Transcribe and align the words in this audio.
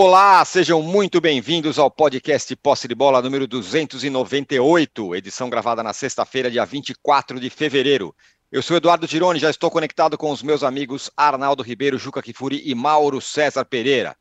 Olá, 0.00 0.44
sejam 0.44 0.80
muito 0.80 1.20
bem-vindos 1.20 1.76
ao 1.76 1.90
podcast 1.90 2.54
Posse 2.54 2.86
de 2.86 2.94
Bola 2.94 3.20
número 3.20 3.48
298, 3.48 5.16
edição 5.16 5.50
gravada 5.50 5.82
na 5.82 5.92
sexta-feira, 5.92 6.48
dia 6.48 6.64
24 6.64 7.40
de 7.40 7.50
fevereiro. 7.50 8.14
Eu 8.52 8.62
sou 8.62 8.76
Eduardo 8.76 9.08
Tironi, 9.08 9.40
já 9.40 9.50
estou 9.50 9.68
conectado 9.72 10.16
com 10.16 10.30
os 10.30 10.40
meus 10.40 10.62
amigos 10.62 11.10
Arnaldo 11.16 11.64
Ribeiro, 11.64 11.98
Juca 11.98 12.22
Kifuri 12.22 12.62
e 12.64 12.76
Mauro 12.76 13.20
César 13.20 13.64
Pereira. 13.64 14.16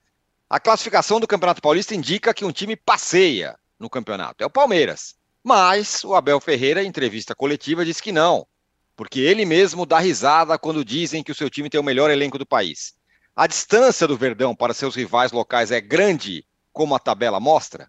A 0.49 0.59
classificação 0.59 1.19
do 1.19 1.27
Campeonato 1.27 1.61
Paulista 1.61 1.93
indica 1.93 2.33
que 2.33 2.43
um 2.43 2.51
time 2.51 2.75
passeia 2.75 3.55
no 3.79 3.87
campeonato, 3.87 4.43
é 4.43 4.47
o 4.47 4.49
Palmeiras. 4.49 5.13
Mas 5.43 6.03
o 6.03 6.15
Abel 6.15 6.39
Ferreira, 6.39 6.81
em 6.81 6.87
entrevista 6.87 7.35
coletiva, 7.35 7.85
disse 7.85 8.01
que 8.01 8.11
não, 8.11 8.47
porque 8.95 9.19
ele 9.19 9.45
mesmo 9.45 9.85
dá 9.85 9.99
risada 9.99 10.57
quando 10.57 10.83
dizem 10.83 11.21
que 11.21 11.31
o 11.31 11.35
seu 11.35 11.51
time 11.51 11.69
tem 11.69 11.79
o 11.79 11.83
melhor 11.83 12.09
elenco 12.09 12.39
do 12.39 12.47
país. 12.47 12.96
A 13.39 13.45
distância 13.45 14.07
do 14.07 14.17
Verdão 14.17 14.55
para 14.55 14.73
seus 14.73 14.95
rivais 14.95 15.31
locais 15.31 15.69
é 15.69 15.79
grande, 15.79 16.43
como 16.73 16.95
a 16.95 16.99
tabela 16.99 17.39
mostra? 17.39 17.87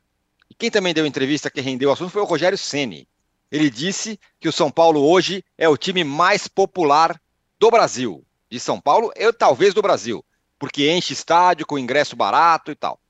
E 0.50 0.54
quem 0.54 0.70
também 0.70 0.92
deu 0.92 1.06
entrevista 1.06 1.50
que 1.50 1.62
rendeu 1.62 1.88
o 1.88 1.92
assunto 1.94 2.10
foi 2.10 2.20
o 2.20 2.26
Rogério 2.26 2.58
Ceni. 2.58 3.08
Ele 3.50 3.70
disse 3.70 4.20
que 4.38 4.46
o 4.46 4.52
São 4.52 4.70
Paulo 4.70 5.00
hoje 5.00 5.42
é 5.56 5.66
o 5.66 5.78
time 5.78 6.04
mais 6.04 6.46
popular 6.46 7.18
do 7.58 7.70
Brasil. 7.70 8.22
De 8.50 8.60
São 8.60 8.78
Paulo 8.78 9.10
e 9.16 9.32
talvez 9.32 9.72
do 9.72 9.80
Brasil, 9.80 10.22
porque 10.58 10.92
enche 10.92 11.14
estádio 11.14 11.64
com 11.64 11.78
ingresso 11.78 12.14
barato 12.14 12.70
e 12.70 12.74
tal. 12.74 13.00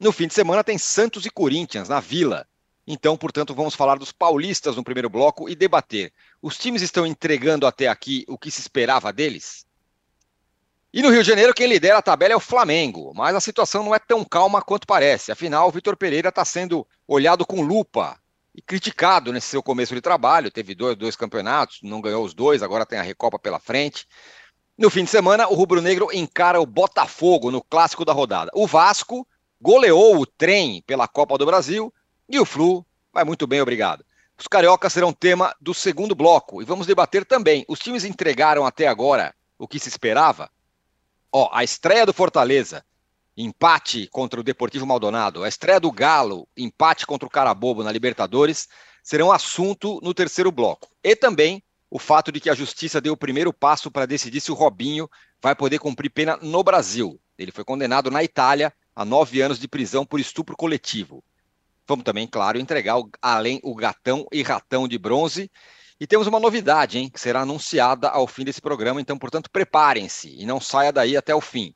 No 0.00 0.12
fim 0.12 0.26
de 0.26 0.32
semana 0.32 0.64
tem 0.64 0.78
Santos 0.78 1.26
e 1.26 1.30
Corinthians 1.30 1.90
na 1.90 2.00
Vila. 2.00 2.48
Então, 2.86 3.18
portanto, 3.18 3.54
vamos 3.54 3.74
falar 3.74 3.98
dos 3.98 4.12
paulistas 4.12 4.76
no 4.76 4.82
primeiro 4.82 5.10
bloco 5.10 5.46
e 5.46 5.54
debater. 5.54 6.10
Os 6.40 6.56
times 6.56 6.80
estão 6.80 7.06
entregando 7.06 7.66
até 7.66 7.86
aqui 7.86 8.24
o 8.26 8.38
que 8.38 8.50
se 8.50 8.62
esperava 8.62 9.12
deles? 9.12 9.66
E 10.92 11.00
no 11.00 11.08
Rio 11.08 11.22
de 11.22 11.28
Janeiro, 11.30 11.54
quem 11.54 11.66
lidera 11.66 11.96
a 11.96 12.02
tabela 12.02 12.34
é 12.34 12.36
o 12.36 12.40
Flamengo, 12.40 13.12
mas 13.14 13.34
a 13.34 13.40
situação 13.40 13.82
não 13.82 13.94
é 13.94 13.98
tão 13.98 14.22
calma 14.22 14.60
quanto 14.60 14.86
parece. 14.86 15.32
Afinal, 15.32 15.66
o 15.66 15.70
Vitor 15.70 15.96
Pereira 15.96 16.28
está 16.28 16.44
sendo 16.44 16.86
olhado 17.08 17.46
com 17.46 17.62
lupa 17.62 18.18
e 18.54 18.60
criticado 18.60 19.32
nesse 19.32 19.46
seu 19.46 19.62
começo 19.62 19.94
de 19.94 20.02
trabalho. 20.02 20.50
Teve 20.50 20.74
dois, 20.74 20.94
dois 20.94 21.16
campeonatos, 21.16 21.78
não 21.82 22.02
ganhou 22.02 22.22
os 22.22 22.34
dois, 22.34 22.62
agora 22.62 22.84
tem 22.84 22.98
a 22.98 23.02
Recopa 23.02 23.38
pela 23.38 23.58
frente. 23.58 24.06
No 24.76 24.90
fim 24.90 25.04
de 25.04 25.08
semana, 25.08 25.48
o 25.48 25.54
Rubro 25.54 25.80
Negro 25.80 26.10
encara 26.12 26.60
o 26.60 26.66
Botafogo 26.66 27.50
no 27.50 27.62
clássico 27.62 28.04
da 28.04 28.12
rodada. 28.12 28.50
O 28.52 28.66
Vasco 28.66 29.26
goleou 29.58 30.18
o 30.18 30.26
trem 30.26 30.82
pela 30.86 31.08
Copa 31.08 31.38
do 31.38 31.46
Brasil 31.46 31.90
e 32.28 32.38
o 32.38 32.44
Flu 32.44 32.84
vai 33.10 33.24
muito 33.24 33.46
bem, 33.46 33.62
obrigado. 33.62 34.04
Os 34.38 34.46
cariocas 34.46 34.92
serão 34.92 35.10
tema 35.10 35.54
do 35.58 35.72
segundo 35.72 36.14
bloco 36.14 36.60
e 36.60 36.66
vamos 36.66 36.86
debater 36.86 37.24
também. 37.24 37.64
Os 37.66 37.78
times 37.78 38.04
entregaram 38.04 38.66
até 38.66 38.88
agora 38.88 39.34
o 39.58 39.66
que 39.66 39.78
se 39.78 39.88
esperava? 39.88 40.50
Ó, 41.34 41.48
a 41.50 41.64
estreia 41.64 42.04
do 42.04 42.12
Fortaleza, 42.12 42.84
empate 43.34 44.06
contra 44.08 44.38
o 44.38 44.42
Deportivo 44.42 44.86
Maldonado, 44.86 45.42
a 45.42 45.48
estreia 45.48 45.80
do 45.80 45.90
Galo, 45.90 46.46
empate 46.54 47.06
contra 47.06 47.26
o 47.26 47.30
Carabobo 47.30 47.82
na 47.82 47.90
Libertadores, 47.90 48.68
serão 49.02 49.32
assunto 49.32 49.98
no 50.02 50.12
terceiro 50.12 50.52
bloco. 50.52 50.90
E 51.02 51.16
também 51.16 51.62
o 51.90 51.98
fato 51.98 52.30
de 52.30 52.38
que 52.38 52.50
a 52.50 52.54
justiça 52.54 53.00
deu 53.00 53.14
o 53.14 53.16
primeiro 53.16 53.50
passo 53.50 53.90
para 53.90 54.06
decidir 54.06 54.42
se 54.42 54.52
o 54.52 54.54
Robinho 54.54 55.08
vai 55.40 55.54
poder 55.54 55.78
cumprir 55.78 56.10
pena 56.10 56.36
no 56.36 56.62
Brasil. 56.62 57.18
Ele 57.38 57.50
foi 57.50 57.64
condenado 57.64 58.10
na 58.10 58.22
Itália 58.22 58.70
a 58.94 59.02
nove 59.02 59.40
anos 59.40 59.58
de 59.58 59.66
prisão 59.66 60.04
por 60.04 60.20
estupro 60.20 60.54
coletivo. 60.54 61.24
Vamos 61.86 62.04
também, 62.04 62.26
claro, 62.26 62.58
entregar 62.58 62.98
o, 62.98 63.10
além 63.22 63.58
o 63.62 63.74
gatão 63.74 64.26
e 64.30 64.42
ratão 64.42 64.86
de 64.86 64.98
bronze 64.98 65.50
e 66.02 66.06
temos 66.08 66.26
uma 66.26 66.40
novidade, 66.40 66.98
hein, 66.98 67.08
que 67.08 67.20
será 67.20 67.42
anunciada 67.42 68.08
ao 68.08 68.26
fim 68.26 68.42
desse 68.42 68.60
programa, 68.60 69.00
então, 69.00 69.16
portanto, 69.16 69.48
preparem-se 69.48 70.34
e 70.36 70.44
não 70.44 70.60
saia 70.60 70.90
daí 70.90 71.16
até 71.16 71.32
o 71.32 71.40
fim. 71.40 71.72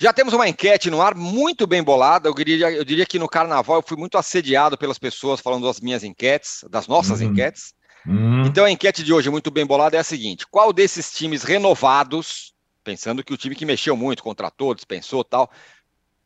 Já 0.00 0.14
temos 0.14 0.32
uma 0.32 0.48
enquete 0.48 0.88
no 0.90 1.02
ar 1.02 1.14
muito 1.14 1.66
bem 1.66 1.82
bolada. 1.82 2.26
Eu 2.26 2.32
diria, 2.32 2.72
eu 2.72 2.86
diria 2.86 3.04
que 3.04 3.18
no 3.18 3.28
carnaval 3.28 3.76
eu 3.76 3.84
fui 3.86 3.98
muito 3.98 4.16
assediado 4.16 4.78
pelas 4.78 4.98
pessoas 4.98 5.42
falando 5.42 5.66
das 5.66 5.78
minhas 5.78 6.04
enquetes, 6.04 6.64
das 6.70 6.86
nossas 6.86 7.20
uhum. 7.20 7.26
enquetes. 7.26 7.74
Uhum. 8.06 8.46
Então 8.46 8.64
a 8.64 8.70
enquete 8.70 9.04
de 9.04 9.12
hoje, 9.12 9.28
muito 9.28 9.50
bem 9.50 9.66
bolada, 9.66 9.98
é 9.98 10.00
a 10.00 10.04
seguinte: 10.04 10.46
qual 10.50 10.72
desses 10.72 11.12
times 11.12 11.42
renovados, 11.42 12.54
pensando 12.82 13.22
que 13.22 13.34
o 13.34 13.36
time 13.36 13.54
que 13.54 13.66
mexeu 13.66 13.94
muito, 13.94 14.22
contratou, 14.22 14.74
dispensou 14.74 15.22
tal, 15.22 15.50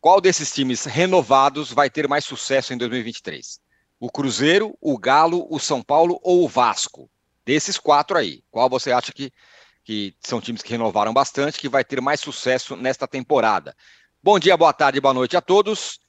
qual 0.00 0.20
desses 0.20 0.52
times 0.52 0.84
renovados 0.84 1.72
vai 1.72 1.90
ter 1.90 2.06
mais 2.06 2.24
sucesso 2.24 2.72
em 2.72 2.78
2023? 2.78 3.58
O 4.00 4.10
Cruzeiro, 4.10 4.74
o 4.80 4.96
Galo, 4.96 5.46
o 5.50 5.58
São 5.58 5.82
Paulo 5.82 6.18
ou 6.22 6.42
o 6.42 6.48
Vasco? 6.48 7.10
Desses 7.44 7.76
quatro 7.76 8.16
aí, 8.16 8.42
qual 8.50 8.66
você 8.66 8.92
acha 8.92 9.12
que, 9.12 9.30
que 9.84 10.14
são 10.20 10.40
times 10.40 10.62
que 10.62 10.70
renovaram 10.70 11.12
bastante, 11.12 11.60
que 11.60 11.68
vai 11.68 11.84
ter 11.84 12.00
mais 12.00 12.18
sucesso 12.18 12.74
nesta 12.76 13.06
temporada? 13.06 13.76
Bom 14.22 14.38
dia, 14.38 14.56
boa 14.56 14.72
tarde, 14.72 15.02
boa 15.02 15.12
noite 15.12 15.36
a 15.36 15.42
todos. 15.42 16.00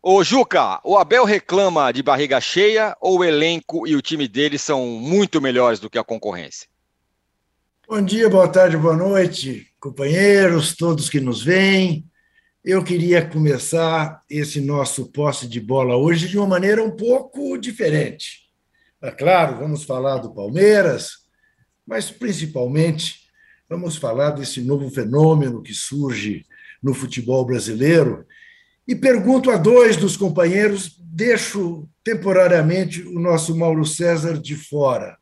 Ô 0.00 0.22
Juca, 0.22 0.80
o 0.84 0.96
Abel 0.96 1.24
reclama 1.24 1.92
de 1.92 2.04
barriga 2.04 2.40
cheia 2.40 2.96
ou 3.00 3.18
o 3.18 3.24
elenco 3.24 3.84
e 3.84 3.96
o 3.96 4.02
time 4.02 4.28
dele 4.28 4.56
são 4.56 4.86
muito 4.86 5.40
melhores 5.40 5.80
do 5.80 5.90
que 5.90 5.98
a 5.98 6.04
concorrência? 6.04 6.68
Bom 7.88 8.00
dia, 8.00 8.30
boa 8.30 8.46
tarde, 8.46 8.76
boa 8.76 8.96
noite, 8.96 9.66
companheiros, 9.80 10.76
todos 10.76 11.08
que 11.10 11.18
nos 11.18 11.42
veem. 11.42 12.08
Eu 12.64 12.82
queria 12.82 13.22
começar 13.22 14.22
esse 14.30 14.58
nosso 14.58 15.12
posse 15.12 15.46
de 15.46 15.60
bola 15.60 15.98
hoje 15.98 16.26
de 16.28 16.38
uma 16.38 16.46
maneira 16.46 16.82
um 16.82 16.90
pouco 16.90 17.58
diferente. 17.58 18.48
É 19.02 19.10
claro, 19.10 19.58
vamos 19.58 19.84
falar 19.84 20.16
do 20.16 20.32
Palmeiras, 20.32 21.10
mas 21.86 22.10
principalmente 22.10 23.28
vamos 23.68 23.96
falar 23.96 24.30
desse 24.30 24.62
novo 24.62 24.90
fenômeno 24.90 25.62
que 25.62 25.74
surge 25.74 26.46
no 26.82 26.94
futebol 26.94 27.44
brasileiro. 27.44 28.24
E 28.88 28.96
pergunto 28.96 29.50
a 29.50 29.58
dois 29.58 29.98
dos 29.98 30.16
companheiros, 30.16 30.96
deixo 30.98 31.86
temporariamente 32.02 33.02
o 33.02 33.20
nosso 33.20 33.54
Mauro 33.54 33.84
César 33.84 34.40
de 34.40 34.56
fora. 34.56 35.18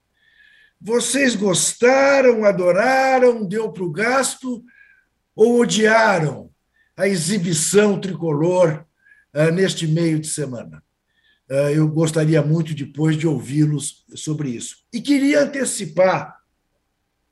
Vocês 0.81 1.35
gostaram, 1.35 2.45
adoraram, 2.45 3.45
deu 3.45 3.73
para 3.73 3.83
o 3.83 3.91
gasto 3.91 4.63
ou 5.35 5.61
odiaram 5.61 6.52
a 6.97 7.09
exibição 7.09 8.01
tricolor 8.01 8.85
uh, 9.35 9.51
neste 9.53 9.87
meio 9.87 10.19
de 10.21 10.29
semana. 10.29 10.83
Uh, 11.51 11.71
eu 11.75 11.89
gostaria 11.89 12.43
muito 12.43 12.75
depois 12.75 13.17
de 13.17 13.27
ouvi-los 13.27 14.05
sobre 14.15 14.51
isso. 14.51 14.77
E 14.93 15.01
queria 15.01 15.43
antecipar, 15.43 16.37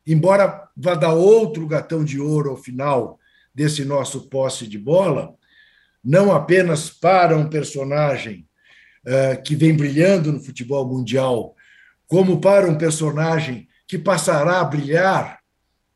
embora 0.07 0.69
vá 0.77 0.95
dar 0.95 1.15
outro 1.15 1.67
gatão 1.67 2.05
de 2.05 2.21
ouro 2.21 2.51
ao 2.51 2.57
final 2.57 3.19
desse 3.55 3.85
nosso 3.85 4.29
posse 4.29 4.67
de 4.67 4.79
bola, 4.79 5.35
não 6.03 6.33
apenas 6.33 6.89
para 6.89 7.37
um 7.37 7.49
personagem 7.49 8.49
uh, 9.05 9.43
que 9.43 9.55
vem 9.55 9.77
brilhando 9.77 10.33
no 10.33 10.41
futebol 10.41 10.87
mundial, 10.87 11.55
como 12.07 12.41
para 12.41 12.69
um 12.69 12.77
personagem 12.77 13.69
que 13.87 13.99
passará 13.99 14.61
a 14.61 14.65
brilhar 14.65 15.41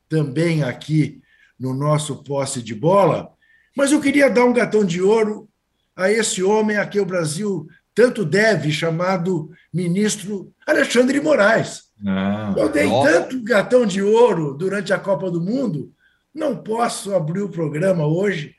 também 0.08 0.62
aqui 0.62 1.22
no 1.58 1.72
nosso 1.74 2.22
posse 2.22 2.62
de 2.62 2.74
bola, 2.74 3.33
mas 3.76 3.92
eu 3.92 4.00
queria 4.00 4.30
dar 4.30 4.44
um 4.44 4.52
gatão 4.52 4.84
de 4.84 5.02
ouro 5.02 5.48
a 5.96 6.10
esse 6.10 6.42
homem 6.42 6.76
a 6.76 6.86
quem 6.86 7.00
o 7.00 7.06
Brasil 7.06 7.68
tanto 7.94 8.24
deve, 8.24 8.72
chamado 8.72 9.50
ministro 9.72 10.52
Alexandre 10.66 11.20
Moraes. 11.20 11.84
Ah, 12.04 12.52
eu 12.56 12.68
dei 12.68 12.86
nossa. 12.86 13.12
tanto 13.12 13.42
gatão 13.42 13.86
de 13.86 14.02
ouro 14.02 14.54
durante 14.54 14.92
a 14.92 14.98
Copa 14.98 15.30
do 15.30 15.40
Mundo, 15.40 15.92
não 16.34 16.56
posso 16.56 17.14
abrir 17.14 17.42
o 17.42 17.48
programa 17.48 18.06
hoje 18.06 18.56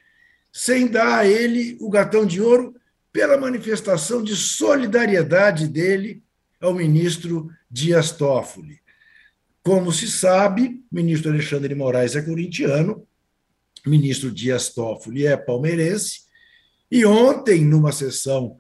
sem 0.52 0.88
dar 0.88 1.20
a 1.20 1.28
ele 1.28 1.78
o 1.82 1.90
gatão 1.90 2.26
de 2.26 2.42
ouro 2.42 2.74
pela 3.12 3.38
manifestação 3.38 4.24
de 4.24 4.36
solidariedade 4.36 5.68
dele 5.68 6.24
ao 6.62 6.74
ministro 6.74 7.50
Dias 7.70 8.12
Toffoli. 8.12 8.80
Como 9.62 9.92
se 9.92 10.08
sabe, 10.08 10.82
o 10.92 10.96
ministro 10.96 11.32
Alexandre 11.32 11.70
de 11.70 11.76
Moraes 11.76 12.16
é 12.16 12.22
corintiano, 12.22 13.06
ministro 13.86 14.32
Dias 14.32 14.70
Toffoli 14.70 15.26
é 15.26 15.38
palmeirense, 15.38 16.26
e 16.92 17.06
ontem, 17.06 17.64
numa 17.66 17.92
sessão 17.92 18.58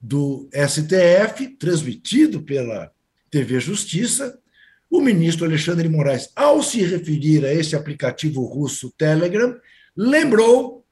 do 0.00 0.48
STF, 0.52 1.56
transmitido 1.58 2.42
pela 2.42 2.90
TV 3.30 3.60
Justiça, 3.60 4.38
o 4.90 5.00
ministro 5.00 5.44
Alexandre 5.44 5.88
de 5.88 5.94
Moraes, 5.94 6.30
ao 6.34 6.62
se 6.62 6.82
referir 6.82 7.44
a 7.44 7.52
esse 7.52 7.74
aplicativo 7.74 8.44
russo 8.44 8.92
Telegram, 8.96 9.54
lembrou 9.96 10.84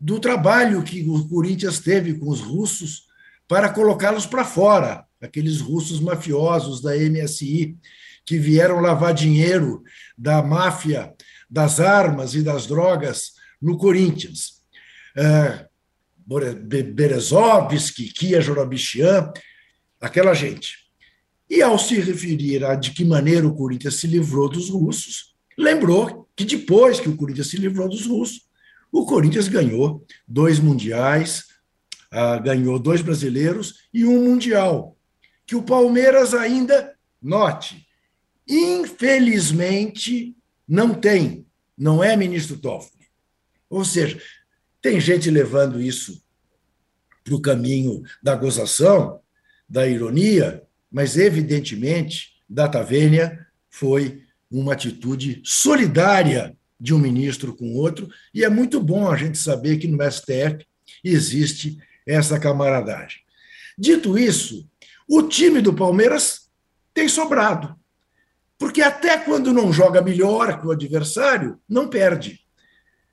do 0.00 0.18
trabalho 0.20 0.82
que 0.82 1.08
o 1.08 1.28
Corinthians 1.28 1.80
teve 1.80 2.14
com 2.14 2.28
os 2.28 2.40
russos 2.40 3.06
para 3.46 3.70
colocá-los 3.70 4.26
para 4.26 4.44
fora, 4.44 5.04
aqueles 5.20 5.60
russos 5.60 6.00
mafiosos 6.00 6.80
da 6.80 6.96
MSI 6.96 7.76
que 8.24 8.38
vieram 8.38 8.80
lavar 8.80 9.14
dinheiro 9.14 9.82
da 10.16 10.42
máfia 10.42 11.14
das 11.48 11.80
armas 11.80 12.34
e 12.34 12.42
das 12.42 12.66
drogas 12.66 13.32
no 13.60 13.76
Corinthians. 13.76 14.62
É, 15.16 15.66
Berezovski, 16.94 18.12
Kia 18.12 18.40
Jorobichian, 18.40 19.32
aquela 20.00 20.34
gente. 20.34 20.86
E 21.48 21.62
ao 21.62 21.78
se 21.78 21.98
referir 22.00 22.64
a 22.64 22.74
de 22.74 22.90
que 22.90 23.04
maneira 23.04 23.46
o 23.46 23.54
Corinthians 23.54 23.94
se 23.94 24.06
livrou 24.06 24.48
dos 24.48 24.68
russos, 24.68 25.34
lembrou 25.56 26.28
que 26.36 26.44
depois 26.44 27.00
que 27.00 27.08
o 27.08 27.16
Corinthians 27.16 27.48
se 27.48 27.56
livrou 27.56 27.88
dos 27.88 28.06
russos, 28.06 28.48
O 28.90 29.04
Corinthians 29.04 29.48
ganhou 29.48 30.04
dois 30.26 30.58
mundiais, 30.58 31.44
uh, 32.12 32.42
ganhou 32.42 32.78
dois 32.78 33.02
brasileiros 33.02 33.88
e 33.92 34.04
um 34.04 34.24
mundial. 34.24 34.96
Que 35.46 35.54
o 35.54 35.62
Palmeiras 35.62 36.34
ainda, 36.34 36.94
note, 37.20 37.86
infelizmente, 38.46 40.34
não 40.68 40.94
tem. 40.94 41.46
Não 41.76 42.02
é 42.02 42.16
ministro 42.16 42.58
Toffoli. 42.58 43.06
Ou 43.70 43.84
seja, 43.84 44.20
tem 44.82 45.00
gente 45.00 45.30
levando 45.30 45.80
isso 45.80 46.22
para 47.24 47.34
o 47.34 47.40
caminho 47.40 48.02
da 48.22 48.34
gozação, 48.34 49.20
da 49.68 49.86
ironia, 49.86 50.62
mas 50.90 51.16
evidentemente, 51.16 52.34
Data 52.48 52.82
Vênia 52.82 53.46
foi 53.68 54.22
uma 54.50 54.72
atitude 54.72 55.42
solidária 55.44 56.56
de 56.80 56.94
um 56.94 56.98
ministro 56.98 57.54
com 57.54 57.74
outro, 57.74 58.08
e 58.32 58.44
é 58.44 58.48
muito 58.48 58.80
bom 58.80 59.10
a 59.10 59.16
gente 59.16 59.36
saber 59.36 59.78
que 59.78 59.88
no 59.88 59.98
STF 60.10 60.64
existe 61.04 61.78
essa 62.06 62.38
camaradagem. 62.38 63.20
Dito 63.76 64.18
isso, 64.18 64.66
o 65.08 65.22
time 65.24 65.60
do 65.60 65.74
Palmeiras 65.74 66.48
tem 66.94 67.08
sobrado, 67.08 67.76
porque 68.58 68.82
até 68.82 69.16
quando 69.16 69.52
não 69.52 69.72
joga 69.72 70.02
melhor 70.02 70.60
que 70.60 70.66
o 70.66 70.72
adversário, 70.72 71.60
não 71.68 71.88
perde. 71.88 72.40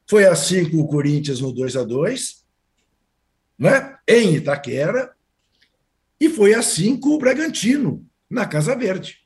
Foi 0.10 0.26
assim 0.26 0.70
com 0.70 0.78
o 0.78 0.88
Corinthians 0.88 1.40
no 1.40 1.54
2 1.54 1.78
a 1.78 1.84
2 1.84 2.44
né? 3.58 3.98
em 4.08 4.36
Itaquera, 4.36 5.16
e 6.20 6.30
foi 6.30 6.54
assim 6.54 6.98
com 6.98 7.10
o 7.10 7.18
Bragantino, 7.18 8.06
na 8.30 8.46
Casa 8.46 8.76
Verde. 8.76 9.26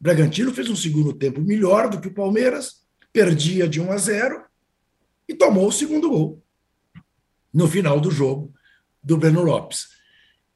O 0.00 0.04
Bragantino 0.04 0.52
fez 0.52 0.68
um 0.68 0.76
segundo 0.76 1.12
tempo 1.12 1.40
melhor 1.40 1.88
do 1.88 2.00
que 2.00 2.08
o 2.08 2.14
Palmeiras, 2.14 2.82
perdia 3.12 3.68
de 3.68 3.80
1 3.80 3.92
a 3.92 3.96
0 3.96 4.44
e 5.28 5.34
tomou 5.34 5.68
o 5.68 5.72
segundo 5.72 6.10
gol 6.10 6.42
no 7.52 7.68
final 7.68 8.00
do 8.00 8.10
jogo 8.10 8.52
do 9.02 9.16
Breno 9.16 9.42
Lopes. 9.42 9.88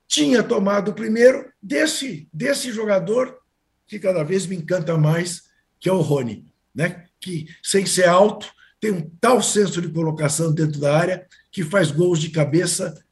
Tinha 0.07 0.43
tomado 0.43 0.91
o 0.91 0.95
primeiro 0.95 1.53
desse, 1.63 2.29
desse 2.33 2.73
jogador 2.73 3.39
que 3.87 3.99
cada 3.99 4.23
vez 4.23 4.47
me 4.47 4.57
encanta 4.57 4.97
mais, 4.97 5.45
que 5.79 5.89
é 5.89 5.93
o 5.93 6.01
Rony, 6.01 6.45
né? 6.75 7.07
que, 7.21 7.47
sem 7.63 7.87
ser 7.87 8.09
alto, 8.09 8.51
tem 8.81 8.91
um 8.91 9.11
tal 9.21 9.43
senso 9.43 9.81
de 9.81 9.89
colocação 9.89 10.53
dentro 10.53 10.81
da 10.81 10.97
área 10.97 11.27
que 11.51 11.65
faz 11.65 11.91
gols 11.91 12.19
de 12.19 12.31
cabeça 12.31 13.03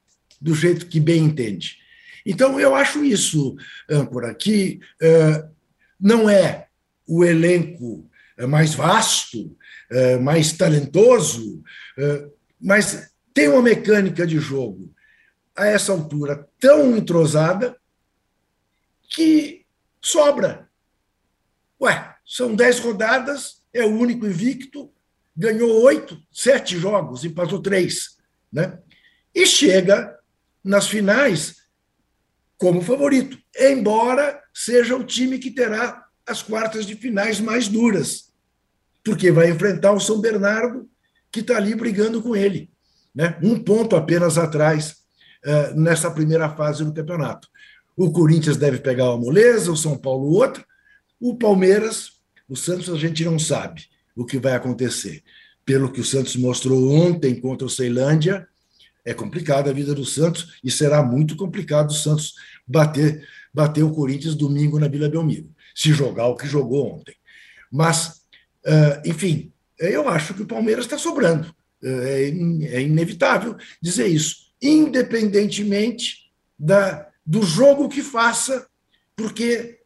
do 0.41 0.55
jeito 0.55 0.87
que 0.87 1.01
bem 1.01 1.25
entende. 1.25 1.79
Então, 2.27 2.59
eu 2.59 2.75
acho 2.75 3.05
isso, 3.05 3.57
âncora, 3.89 4.35
que 4.35 4.81
uh, 5.03 5.49
não 5.99 6.29
é 6.29 6.69
o 7.07 7.25
elenco 7.25 8.09
mais 8.49 8.75
vasto, 8.75 9.57
uh, 9.91 10.21
mais 10.21 10.53
talentoso, 10.53 11.63
uh, 11.99 12.33
mas 12.61 13.11
tem 13.33 13.49
uma 13.49 13.63
mecânica 13.63 14.27
de 14.27 14.39
jogo 14.39 14.95
a 15.57 15.67
essa 15.67 15.93
altura 15.93 16.49
tão 16.59 16.97
entrosada 16.97 17.77
que 19.09 19.65
sobra. 20.01 20.64
Ué, 21.85 22.15
são 22.25 22.55
dez 22.55 22.79
rodadas, 22.79 23.63
é 23.71 23.85
o 23.85 23.91
único 23.91 24.27
invicto, 24.27 24.91
ganhou 25.37 25.83
oito, 25.83 26.19
sete 26.33 26.79
jogos, 26.79 27.25
empatou 27.25 27.61
três. 27.61 28.17
Né? 28.51 28.79
E 29.35 29.47
chega 29.47 30.17
nas 30.63 30.89
finais 30.89 31.57
como 32.57 32.81
favorito, 32.81 33.37
embora 33.59 34.41
seja 34.55 34.97
o 34.97 35.05
time 35.05 35.39
que 35.39 35.51
terá 35.51 36.07
as 36.27 36.43
quartas 36.43 36.87
de 36.87 36.97
finais 36.97 37.39
mais 37.39 37.69
duras, 37.69 38.33
porque 39.05 39.31
vai 39.31 39.51
enfrentar 39.51 39.93
o 39.93 40.01
São 40.01 40.23
Bernardo, 40.23 40.89
que 41.31 41.41
está 41.41 41.59
ali 41.59 41.75
brigando 41.75 42.23
com 42.23 42.35
ele, 42.35 42.71
né? 43.15 43.39
um 43.43 43.63
ponto 43.63 43.95
apenas 43.95 44.39
atrás 44.39 45.03
uh, 45.45 45.79
nessa 45.79 46.11
primeira 46.11 46.49
fase 46.49 46.83
do 46.83 46.95
campeonato. 46.95 47.47
O 47.95 48.11
Corinthians 48.11 48.57
deve 48.57 48.79
pegar 48.79 49.11
uma 49.11 49.19
moleza, 49.19 49.71
o 49.71 49.77
São 49.77 49.99
Paulo 49.99 50.33
outra, 50.33 50.65
o 51.21 51.37
Palmeiras, 51.37 52.13
o 52.49 52.57
Santos 52.57 52.89
a 52.91 52.97
gente 52.97 53.25
não 53.25 53.39
sabe 53.39 53.87
o 54.15 54.25
que 54.25 54.39
vai 54.39 54.55
acontecer. 54.55 55.23
Pelo 55.65 55.91
que 55.91 56.01
o 56.01 56.05
Santos 56.05 56.37
mostrou 56.37 56.93
ontem 56.93 57.41
contra 57.41 57.67
o 57.67 57.71
Ceilândia, 57.71 58.47
é 59.05 59.13
complicada 59.13 59.71
a 59.71 59.73
vida 59.73 59.95
do 59.95 60.05
Santos 60.05 60.59
e 60.63 60.71
será 60.71 61.03
muito 61.03 61.37
complicado 61.37 61.91
o 61.91 61.95
Santos 61.95 62.35
bater, 62.67 63.27
bater 63.53 63.83
o 63.83 63.93
Corinthians 63.93 64.35
domingo 64.35 64.79
na 64.79 64.89
Vila 64.89 65.09
Belmiro, 65.09 65.51
se 65.75 65.93
jogar 65.93 66.27
o 66.27 66.37
que 66.37 66.47
jogou 66.47 66.95
ontem. 66.95 67.15
Mas, 67.71 68.23
uh, 68.67 69.09
enfim, 69.09 69.53
eu 69.79 70.09
acho 70.09 70.35
que 70.35 70.43
o 70.43 70.47
Palmeiras 70.47 70.85
está 70.85 70.97
sobrando. 70.97 71.55
É, 71.83 72.33
é, 72.63 72.81
inevitável 72.81 73.59
dizer 73.79 74.07
isso, 74.07 74.47
independentemente 74.63 76.31
da, 76.59 77.11
do 77.27 77.43
jogo 77.43 77.91
que 77.91 78.01
faça, 78.01 78.67
porque 79.15 79.81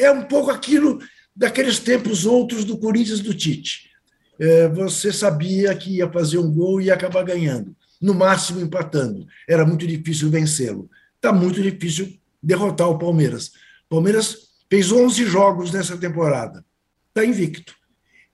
é 0.00 0.10
um 0.10 0.22
pouco 0.22 0.50
aquilo 0.50 0.98
daqueles 1.34 1.78
tempos 1.78 2.26
outros 2.26 2.64
do 2.64 2.78
Corinthians 2.78 3.20
do 3.20 3.34
Tite. 3.34 3.90
É, 4.38 4.68
você 4.68 5.12
sabia 5.12 5.74
que 5.74 5.96
ia 5.96 6.10
fazer 6.10 6.38
um 6.38 6.52
gol 6.52 6.80
e 6.80 6.86
ia 6.86 6.94
acabar 6.94 7.22
ganhando 7.22 7.76
no 8.00 8.14
máximo 8.14 8.60
empatando. 8.60 9.26
Era 9.46 9.66
muito 9.66 9.86
difícil 9.86 10.30
vencê-lo. 10.30 10.90
Está 11.16 11.32
muito 11.32 11.62
difícil 11.62 12.18
derrotar 12.42 12.88
o 12.88 12.98
Palmeiras. 12.98 13.48
O 13.86 13.96
Palmeiras 13.96 14.48
fez 14.70 14.90
11 14.90 15.26
jogos 15.26 15.70
nessa 15.70 15.96
temporada. 15.98 16.64
Está 17.08 17.24
invicto. 17.24 17.74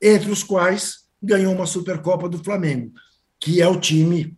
Entre 0.01 0.31
os 0.31 0.45
quais 0.45 1.07
ganhou 1.21 1.53
uma 1.53 1.67
Supercopa 1.67 2.29
do 2.29 2.43
Flamengo, 2.43 2.93
que 3.41 3.61
é 3.61 3.67
o 3.67 3.81
time 3.81 4.37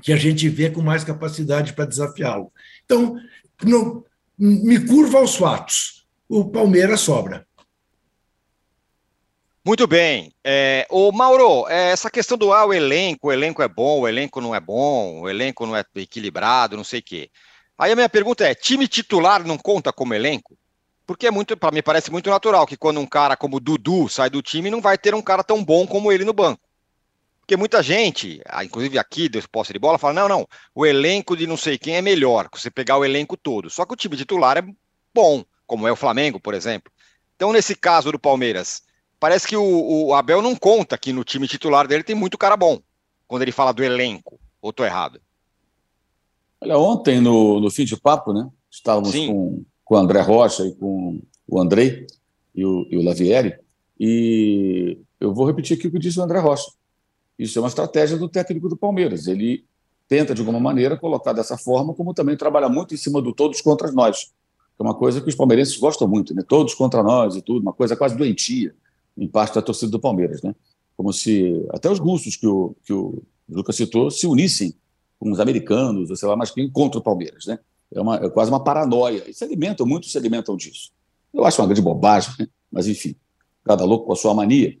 que 0.00 0.12
a 0.12 0.16
gente 0.16 0.48
vê 0.48 0.70
com 0.70 0.80
mais 0.80 1.04
capacidade 1.04 1.72
para 1.74 1.84
desafiá-lo. 1.84 2.52
Então, 2.84 3.20
não, 3.62 4.04
me 4.38 4.78
curva 4.86 5.18
aos 5.18 5.34
fatos. 5.34 5.97
O 6.28 6.44
Palmeiras 6.50 7.00
sobra. 7.00 7.46
Muito 9.64 9.86
bem. 9.86 10.32
É, 10.44 10.86
o 10.90 11.10
Mauro, 11.12 11.68
é, 11.68 11.90
essa 11.90 12.10
questão 12.10 12.38
do 12.38 12.52
ah, 12.52 12.66
o 12.66 12.72
elenco, 12.72 13.28
o 13.28 13.32
elenco 13.32 13.62
é 13.62 13.68
bom, 13.68 14.00
o 14.00 14.08
elenco 14.08 14.40
não 14.40 14.54
é 14.54 14.60
bom, 14.60 15.20
o 15.20 15.28
elenco 15.28 15.66
não 15.66 15.76
é 15.76 15.84
equilibrado, 15.96 16.76
não 16.76 16.84
sei 16.84 17.00
o 17.00 17.02
quê. 17.02 17.30
Aí 17.76 17.92
a 17.92 17.94
minha 17.94 18.08
pergunta 18.08 18.46
é: 18.46 18.54
time 18.54 18.88
titular 18.88 19.46
não 19.46 19.56
conta 19.56 19.92
como 19.92 20.14
elenco? 20.14 20.56
Porque 21.06 21.26
é 21.26 21.30
muito, 21.30 21.56
para 21.56 21.70
mim 21.70 21.82
parece 21.82 22.10
muito 22.10 22.28
natural 22.28 22.66
que 22.66 22.76
quando 22.76 23.00
um 23.00 23.06
cara 23.06 23.36
como 23.36 23.60
Dudu 23.60 24.08
sai 24.08 24.28
do 24.28 24.42
time, 24.42 24.70
não 24.70 24.80
vai 24.80 24.98
ter 24.98 25.14
um 25.14 25.22
cara 25.22 25.42
tão 25.42 25.64
bom 25.64 25.86
como 25.86 26.12
ele 26.12 26.24
no 26.24 26.32
banco. 26.34 26.60
Porque 27.40 27.56
muita 27.56 27.82
gente, 27.82 28.42
ah, 28.46 28.62
inclusive 28.62 28.98
aqui 28.98 29.26
do 29.26 29.48
posse 29.48 29.72
de 29.72 29.78
bola, 29.78 29.96
fala: 29.96 30.12
não, 30.12 30.28
não, 30.28 30.48
o 30.74 30.84
elenco 30.84 31.36
de 31.36 31.46
não 31.46 31.56
sei 31.56 31.78
quem 31.78 31.96
é 31.96 32.02
melhor, 32.02 32.48
você 32.52 32.70
pegar 32.70 32.98
o 32.98 33.04
elenco 33.04 33.36
todo. 33.36 33.70
Só 33.70 33.86
que 33.86 33.94
o 33.94 33.96
time 33.96 34.16
titular 34.16 34.58
é 34.58 34.62
bom, 35.14 35.44
como 35.68 35.86
é 35.86 35.92
o 35.92 35.96
Flamengo, 35.96 36.40
por 36.40 36.54
exemplo. 36.54 36.90
Então, 37.36 37.52
nesse 37.52 37.76
caso 37.76 38.10
do 38.10 38.18
Palmeiras, 38.18 38.82
parece 39.20 39.46
que 39.46 39.56
o, 39.56 40.06
o, 40.06 40.14
Abel 40.14 40.42
não 40.42 40.56
conta 40.56 40.98
que 40.98 41.12
no 41.12 41.22
time 41.22 41.46
titular 41.46 41.86
dele 41.86 42.02
tem 42.02 42.16
muito 42.16 42.36
cara 42.36 42.56
bom, 42.56 42.80
quando 43.28 43.42
ele 43.42 43.52
fala 43.52 43.72
do 43.72 43.84
elenco. 43.84 44.40
Ou 44.60 44.70
estou 44.70 44.84
errado? 44.84 45.20
Olha, 46.60 46.76
ontem, 46.76 47.20
no, 47.20 47.60
no 47.60 47.70
fim 47.70 47.84
de 47.84 47.96
papo, 47.96 48.32
né? 48.32 48.48
Estávamos 48.68 49.14
com, 49.14 49.62
com 49.84 49.94
o 49.94 49.98
André 49.98 50.20
Rocha 50.20 50.64
e 50.64 50.74
com 50.74 51.22
o 51.46 51.60
Andrei 51.60 52.06
e 52.54 52.64
o, 52.64 52.86
e 52.90 52.96
o 52.96 53.02
Lavieri, 53.04 53.54
e 54.00 54.98
eu 55.20 55.32
vou 55.32 55.46
repetir 55.46 55.76
aqui 55.76 55.86
o 55.86 55.90
que 55.90 55.98
disse 55.98 56.18
o 56.18 56.22
André 56.22 56.38
Rocha. 56.38 56.70
Isso 57.38 57.58
é 57.58 57.62
uma 57.62 57.68
estratégia 57.68 58.16
do 58.16 58.28
técnico 58.28 58.68
do 58.68 58.76
Palmeiras. 58.76 59.26
Ele 59.26 59.64
tenta, 60.08 60.34
de 60.34 60.40
alguma 60.40 60.58
maneira, 60.58 60.96
colocar 60.96 61.32
dessa 61.32 61.56
forma, 61.56 61.94
como 61.94 62.14
também 62.14 62.36
trabalha 62.36 62.68
muito 62.68 62.94
em 62.94 62.96
cima 62.96 63.22
do 63.22 63.32
todos 63.32 63.60
contra 63.60 63.92
nós. 63.92 64.32
Que 64.78 64.82
é 64.82 64.84
uma 64.84 64.94
coisa 64.94 65.20
que 65.20 65.28
os 65.28 65.34
palmeirenses 65.34 65.76
gostam 65.76 66.06
muito, 66.06 66.32
né? 66.32 66.42
Todos 66.46 66.72
contra 66.72 67.02
nós 67.02 67.34
e 67.34 67.42
tudo, 67.42 67.60
uma 67.62 67.72
coisa 67.72 67.96
quase 67.96 68.16
doentia 68.16 68.72
em 69.16 69.26
parte 69.26 69.56
da 69.56 69.62
torcida 69.62 69.90
do 69.90 69.98
Palmeiras, 69.98 70.40
né? 70.40 70.54
Como 70.96 71.12
se 71.12 71.66
até 71.70 71.90
os 71.90 71.98
russos 71.98 72.36
que 72.36 72.46
o, 72.46 72.76
que 72.84 72.92
o 72.92 73.22
Lucas 73.48 73.74
citou 73.74 74.08
se 74.10 74.26
unissem 74.26 74.72
com 75.18 75.32
os 75.32 75.40
americanos, 75.40 76.10
ou 76.10 76.16
sei 76.16 76.28
lá, 76.28 76.36
mas 76.36 76.52
quem 76.52 76.70
contra 76.70 77.00
o 77.00 77.02
Palmeiras, 77.02 77.46
né? 77.46 77.58
É, 77.92 78.00
uma, 78.00 78.16
é 78.16 78.30
quase 78.30 78.50
uma 78.50 78.62
paranoia. 78.62 79.28
E 79.28 79.34
se 79.34 79.42
alimentam, 79.42 79.84
muitos 79.84 80.12
se 80.12 80.18
alimentam 80.18 80.56
disso. 80.56 80.92
Eu 81.34 81.44
acho 81.44 81.60
uma 81.60 81.66
grande 81.66 81.82
bobagem, 81.82 82.32
né? 82.38 82.46
mas 82.70 82.86
enfim, 82.86 83.16
cada 83.64 83.84
louco 83.84 84.06
com 84.06 84.12
a 84.12 84.16
sua 84.16 84.32
mania. 84.32 84.78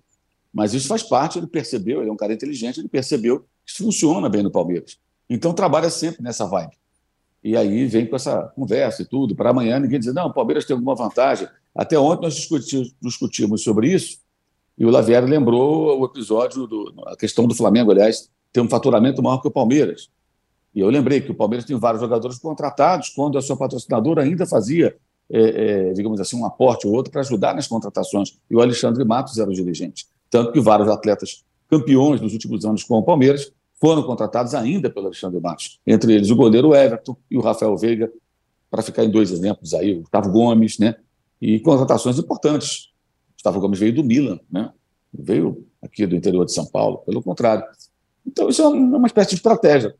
Mas 0.52 0.74
isso 0.74 0.86
faz 0.86 1.02
parte, 1.02 1.38
ele 1.38 1.46
percebeu, 1.46 2.00
ele 2.00 2.10
é 2.10 2.12
um 2.12 2.16
cara 2.16 2.32
inteligente, 2.32 2.78
ele 2.78 2.88
percebeu 2.88 3.40
que 3.40 3.72
isso 3.72 3.82
funciona 3.82 4.28
bem 4.28 4.42
no 4.42 4.50
Palmeiras. 4.50 4.98
Então 5.28 5.52
trabalha 5.52 5.90
sempre 5.90 6.22
nessa 6.22 6.46
vibe. 6.46 6.76
E 7.42 7.56
aí 7.56 7.86
vem 7.86 8.06
com 8.06 8.16
essa 8.16 8.52
conversa 8.54 9.02
e 9.02 9.04
tudo, 9.04 9.34
para 9.34 9.50
amanhã 9.50 9.78
ninguém 9.78 9.98
dizer, 9.98 10.12
não, 10.12 10.26
o 10.26 10.32
Palmeiras 10.32 10.64
tem 10.64 10.74
alguma 10.74 10.94
vantagem. 10.94 11.48
Até 11.74 11.98
ontem 11.98 12.22
nós 12.22 12.34
discutimos, 12.34 12.94
discutimos 13.00 13.62
sobre 13.62 13.92
isso, 13.92 14.18
e 14.76 14.84
o 14.84 14.90
Lavieri 14.90 15.26
lembrou 15.26 16.00
o 16.00 16.04
episódio, 16.04 16.66
do, 16.66 16.94
a 17.06 17.16
questão 17.16 17.46
do 17.46 17.54
Flamengo, 17.54 17.90
aliás, 17.90 18.30
ter 18.52 18.60
um 18.60 18.68
faturamento 18.68 19.22
maior 19.22 19.38
que 19.38 19.48
o 19.48 19.50
Palmeiras. 19.50 20.08
E 20.74 20.80
eu 20.80 20.88
lembrei 20.88 21.20
que 21.20 21.30
o 21.30 21.34
Palmeiras 21.34 21.64
tem 21.64 21.76
vários 21.76 22.00
jogadores 22.00 22.38
contratados 22.38 23.08
quando 23.08 23.36
a 23.36 23.42
sua 23.42 23.56
patrocinadora 23.56 24.22
ainda 24.22 24.46
fazia, 24.46 24.96
é, 25.30 25.88
é, 25.88 25.92
digamos 25.92 26.20
assim, 26.20 26.40
um 26.40 26.44
aporte 26.46 26.86
ou 26.86 26.94
outro 26.94 27.10
para 27.10 27.20
ajudar 27.22 27.54
nas 27.54 27.66
contratações. 27.66 28.38
E 28.48 28.54
o 28.54 28.60
Alexandre 28.60 29.04
Matos 29.04 29.38
era 29.38 29.50
o 29.50 29.52
dirigente. 29.52 30.06
Tanto 30.30 30.52
que 30.52 30.60
vários 30.60 30.88
atletas 30.88 31.44
campeões 31.68 32.20
dos 32.20 32.32
últimos 32.32 32.64
anos 32.64 32.84
com 32.84 32.94
o 32.94 33.02
Palmeiras, 33.02 33.52
foram 33.80 34.02
contratados 34.02 34.54
ainda 34.54 34.90
pelo 34.90 35.06
Alexandre 35.06 35.40
Matos. 35.40 35.80
Entre 35.86 36.12
eles 36.12 36.30
o 36.30 36.36
goleiro 36.36 36.74
Everton 36.74 37.16
e 37.30 37.36
o 37.36 37.40
Rafael 37.40 37.76
Veiga, 37.76 38.12
para 38.70 38.82
ficar 38.82 39.04
em 39.04 39.10
dois 39.10 39.30
exemplos 39.30 39.72
aí, 39.74 39.96
o 39.96 40.00
Gustavo 40.00 40.30
Gomes, 40.30 40.78
né? 40.78 40.96
E 41.40 41.60
contratações 41.60 42.18
importantes. 42.18 42.90
O 43.30 43.34
Gustavo 43.34 43.60
Gomes 43.60 43.78
veio 43.78 43.94
do 43.94 44.04
Milan, 44.04 44.40
né? 44.50 44.72
Veio 45.12 45.64
aqui 45.80 46.06
do 46.06 46.16
interior 46.16 46.44
de 46.44 46.52
São 46.52 46.66
Paulo, 46.66 46.98
pelo 46.98 47.22
contrário. 47.22 47.64
Então, 48.26 48.48
isso 48.48 48.60
é 48.62 48.68
uma 48.68 49.06
espécie 49.06 49.30
de 49.30 49.36
estratégia. 49.36 49.94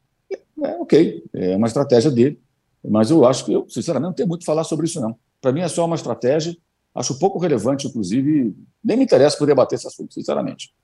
É, 0.62 0.76
ok, 0.80 1.24
é 1.32 1.56
uma 1.56 1.68
estratégia 1.68 2.10
dele, 2.10 2.38
mas 2.84 3.10
eu 3.10 3.24
acho 3.24 3.44
que 3.44 3.52
eu, 3.52 3.66
sinceramente, 3.68 4.08
não 4.08 4.12
tenho 4.12 4.28
muito 4.28 4.42
a 4.42 4.44
falar 4.44 4.64
sobre 4.64 4.86
isso, 4.86 5.00
não. 5.00 5.16
Para 5.40 5.52
mim 5.52 5.60
é 5.60 5.68
só 5.68 5.84
uma 5.84 5.94
estratégia, 5.94 6.56
acho 6.94 7.18
pouco 7.18 7.38
relevante, 7.38 7.86
inclusive, 7.86 8.54
nem 8.82 8.96
me 8.96 9.04
interessa 9.04 9.38
por 9.38 9.46
debater 9.46 9.76
esse 9.76 9.86
assunto, 9.86 10.12
sinceramente. 10.12 10.74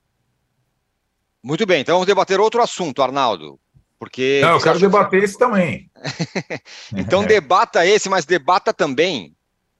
Muito 1.45 1.63
bem, 1.63 1.81
então 1.81 1.93
vamos 1.93 2.07
debater 2.07 2.39
outro 2.39 2.59
assunto, 2.59 3.03
Arnaldo. 3.03 3.59
Porque. 3.99 4.39
Não, 4.41 4.53
eu 4.53 4.59
quero 4.59 4.79
debater 4.79 5.19
que... 5.19 5.25
esse 5.25 5.37
também. 5.37 5.91
então 6.97 7.21
é. 7.21 7.27
debata 7.27 7.85
esse, 7.85 8.09
mas 8.09 8.25
debata 8.25 8.73
também 8.73 9.31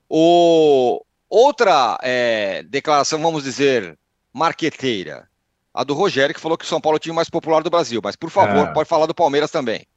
o 0.07 1.03
outra 1.27 1.97
é, 2.03 2.61
declaração, 2.69 3.19
vamos 3.19 3.43
dizer, 3.43 3.97
marqueteira. 4.31 5.27
A 5.73 5.83
do 5.83 5.95
Rogério, 5.95 6.35
que 6.35 6.39
falou 6.39 6.55
que 6.55 6.65
o 6.65 6.67
São 6.67 6.79
Paulo 6.79 6.97
é 6.97 6.99
o 6.99 6.99
time 6.99 7.15
mais 7.15 7.31
popular 7.31 7.63
do 7.63 7.69
Brasil. 7.71 7.99
Mas, 8.03 8.15
por 8.15 8.29
favor, 8.29 8.67
é. 8.67 8.71
pode 8.71 8.87
falar 8.87 9.07
do 9.07 9.15
Palmeiras 9.15 9.49
também. 9.49 9.87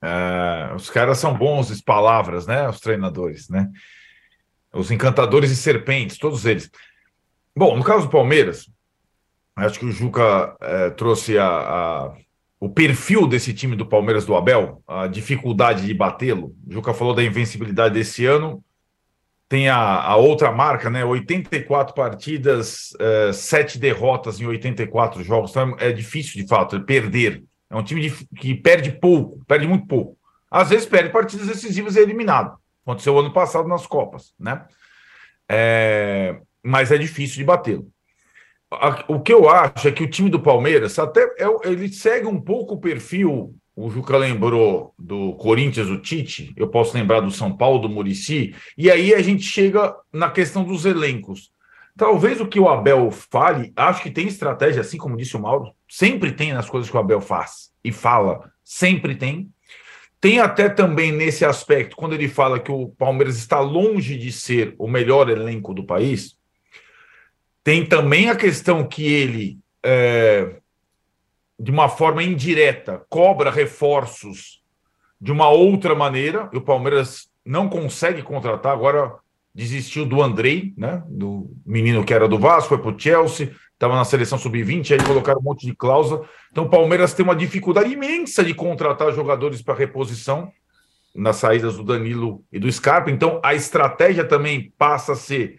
É, 0.00 0.72
os 0.76 0.88
caras 0.88 1.18
são 1.18 1.36
bons 1.36 1.72
em 1.72 1.82
palavras, 1.82 2.46
né? 2.46 2.68
Os 2.68 2.78
treinadores, 2.78 3.48
né? 3.48 3.68
Os 4.72 4.92
encantadores 4.92 5.50
e 5.50 5.56
serpentes, 5.56 6.18
todos 6.18 6.46
eles. 6.46 6.70
Bom, 7.54 7.76
no 7.76 7.82
caso 7.82 8.06
do 8.06 8.10
Palmeiras, 8.10 8.70
Acho 9.66 9.78
que 9.78 9.86
o 9.86 9.92
Juca 9.92 10.56
é, 10.60 10.90
trouxe 10.90 11.38
a, 11.38 11.46
a, 11.46 12.14
o 12.58 12.68
perfil 12.68 13.26
desse 13.26 13.52
time 13.52 13.76
do 13.76 13.86
Palmeiras 13.86 14.24
do 14.24 14.36
Abel, 14.36 14.82
a 14.86 15.06
dificuldade 15.06 15.86
de 15.86 15.94
batê-lo. 15.94 16.54
O 16.66 16.72
Juca 16.72 16.94
falou 16.94 17.14
da 17.14 17.22
invencibilidade 17.22 17.94
desse 17.94 18.24
ano. 18.26 18.64
Tem 19.48 19.68
a, 19.68 19.76
a 19.76 20.16
outra 20.16 20.52
marca, 20.52 20.88
né? 20.88 21.04
84 21.04 21.94
partidas, 21.94 22.90
é, 23.00 23.32
7 23.32 23.78
derrotas 23.78 24.40
em 24.40 24.46
84 24.46 25.24
jogos. 25.24 25.50
Então 25.50 25.76
é 25.78 25.90
difícil, 25.90 26.40
de 26.40 26.48
fato, 26.48 26.80
perder. 26.82 27.42
É 27.68 27.76
um 27.76 27.82
time 27.82 28.02
de, 28.02 28.10
que 28.36 28.54
perde 28.54 28.92
pouco, 28.92 29.44
perde 29.46 29.66
muito 29.66 29.86
pouco. 29.86 30.16
Às 30.50 30.70
vezes 30.70 30.86
perde 30.86 31.10
partidas 31.10 31.46
decisivas 31.46 31.96
e 31.96 32.00
é 32.00 32.02
eliminado. 32.02 32.56
Aconteceu 32.84 33.18
ano 33.18 33.32
passado 33.32 33.68
nas 33.68 33.86
Copas, 33.86 34.32
né? 34.38 34.64
É, 35.48 36.40
mas 36.62 36.92
é 36.92 36.98
difícil 36.98 37.38
de 37.38 37.44
batê-lo 37.44 37.90
o 39.08 39.20
que 39.20 39.32
eu 39.32 39.48
acho 39.48 39.88
é 39.88 39.92
que 39.92 40.04
o 40.04 40.10
time 40.10 40.30
do 40.30 40.40
Palmeiras 40.40 40.98
até 40.98 41.22
é, 41.38 41.46
ele 41.64 41.92
segue 41.92 42.26
um 42.26 42.40
pouco 42.40 42.74
o 42.74 42.80
perfil. 42.80 43.54
O 43.74 43.90
Juca 43.90 44.16
lembrou 44.16 44.94
do 44.98 45.32
Corinthians, 45.34 45.88
o 45.88 45.98
Tite, 45.98 46.52
eu 46.56 46.68
posso 46.68 46.94
lembrar 46.96 47.20
do 47.20 47.30
São 47.30 47.56
Paulo, 47.56 47.80
do 47.80 47.88
Murici, 47.88 48.54
e 48.76 48.90
aí 48.90 49.14
a 49.14 49.22
gente 49.22 49.42
chega 49.42 49.96
na 50.12 50.30
questão 50.30 50.62
dos 50.64 50.84
elencos. 50.84 51.50
Talvez 51.96 52.40
o 52.40 52.46
que 52.46 52.60
o 52.60 52.68
Abel 52.68 53.10
fale, 53.10 53.72
acho 53.74 54.02
que 54.02 54.10
tem 54.10 54.26
estratégia, 54.26 54.82
assim 54.82 54.98
como 54.98 55.16
disse 55.16 55.36
o 55.36 55.40
Mauro, 55.40 55.72
sempre 55.88 56.32
tem 56.32 56.52
nas 56.52 56.68
coisas 56.68 56.90
que 56.90 56.96
o 56.96 57.00
Abel 57.00 57.20
faz 57.20 57.70
e 57.82 57.90
fala, 57.90 58.50
sempre 58.62 59.14
tem. 59.14 59.50
Tem 60.20 60.38
até 60.38 60.68
também 60.68 61.10
nesse 61.10 61.44
aspecto, 61.44 61.96
quando 61.96 62.12
ele 62.12 62.28
fala 62.28 62.60
que 62.60 62.70
o 62.70 62.88
Palmeiras 62.90 63.38
está 63.38 63.60
longe 63.60 64.18
de 64.18 64.30
ser 64.30 64.74
o 64.78 64.86
melhor 64.86 65.30
elenco 65.30 65.72
do 65.72 65.84
país, 65.84 66.36
tem 67.62 67.84
também 67.84 68.28
a 68.28 68.36
questão 68.36 68.86
que 68.86 69.04
ele, 69.04 69.58
é, 69.84 70.56
de 71.58 71.70
uma 71.70 71.88
forma 71.88 72.22
indireta, 72.22 73.04
cobra 73.08 73.50
reforços 73.50 74.62
de 75.20 75.30
uma 75.30 75.48
outra 75.48 75.94
maneira, 75.94 76.48
e 76.52 76.56
o 76.56 76.62
Palmeiras 76.62 77.28
não 77.44 77.68
consegue 77.68 78.22
contratar, 78.22 78.72
agora 78.72 79.14
desistiu 79.54 80.06
do 80.06 80.22
Andrei, 80.22 80.72
né, 80.76 81.02
do 81.08 81.50
menino 81.66 82.04
que 82.04 82.14
era 82.14 82.28
do 82.28 82.38
Vasco, 82.38 82.68
foi 82.68 82.78
para 82.78 82.90
o 82.90 82.98
Chelsea, 82.98 83.54
estava 83.72 83.96
na 83.96 84.04
seleção 84.04 84.38
sub-20, 84.38 84.92
aí 84.92 85.06
colocaram 85.06 85.40
um 85.40 85.42
monte 85.42 85.66
de 85.66 85.74
cláusula. 85.74 86.28
Então 86.52 86.64
o 86.64 86.68
Palmeiras 86.68 87.14
tem 87.14 87.24
uma 87.24 87.34
dificuldade 87.34 87.90
imensa 87.90 88.44
de 88.44 88.54
contratar 88.54 89.12
jogadores 89.12 89.62
para 89.62 89.74
reposição 89.74 90.52
nas 91.14 91.36
saídas 91.36 91.76
do 91.76 91.82
Danilo 91.82 92.44
e 92.52 92.58
do 92.58 92.70
Scarpa. 92.70 93.10
Então 93.10 93.40
a 93.42 93.54
estratégia 93.54 94.24
também 94.24 94.72
passa 94.78 95.12
a 95.12 95.16
ser 95.16 95.58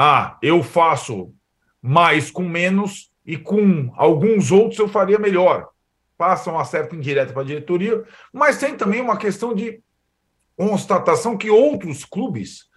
ah, 0.00 0.38
eu 0.40 0.62
faço 0.62 1.34
mais 1.82 2.30
com 2.30 2.44
menos 2.44 3.10
e 3.26 3.36
com 3.36 3.92
alguns 3.96 4.52
outros 4.52 4.78
eu 4.78 4.86
faria 4.86 5.18
melhor. 5.18 5.70
Passa 6.16 6.52
uma 6.52 6.64
certa 6.64 6.94
indireta 6.94 7.32
para 7.32 7.42
a 7.42 7.44
diretoria, 7.44 8.04
mas 8.32 8.58
tem 8.58 8.76
também 8.76 9.00
uma 9.00 9.16
questão 9.16 9.52
de 9.52 9.82
constatação 10.56 11.36
que 11.36 11.50
outros 11.50 12.04
clubes 12.04 12.68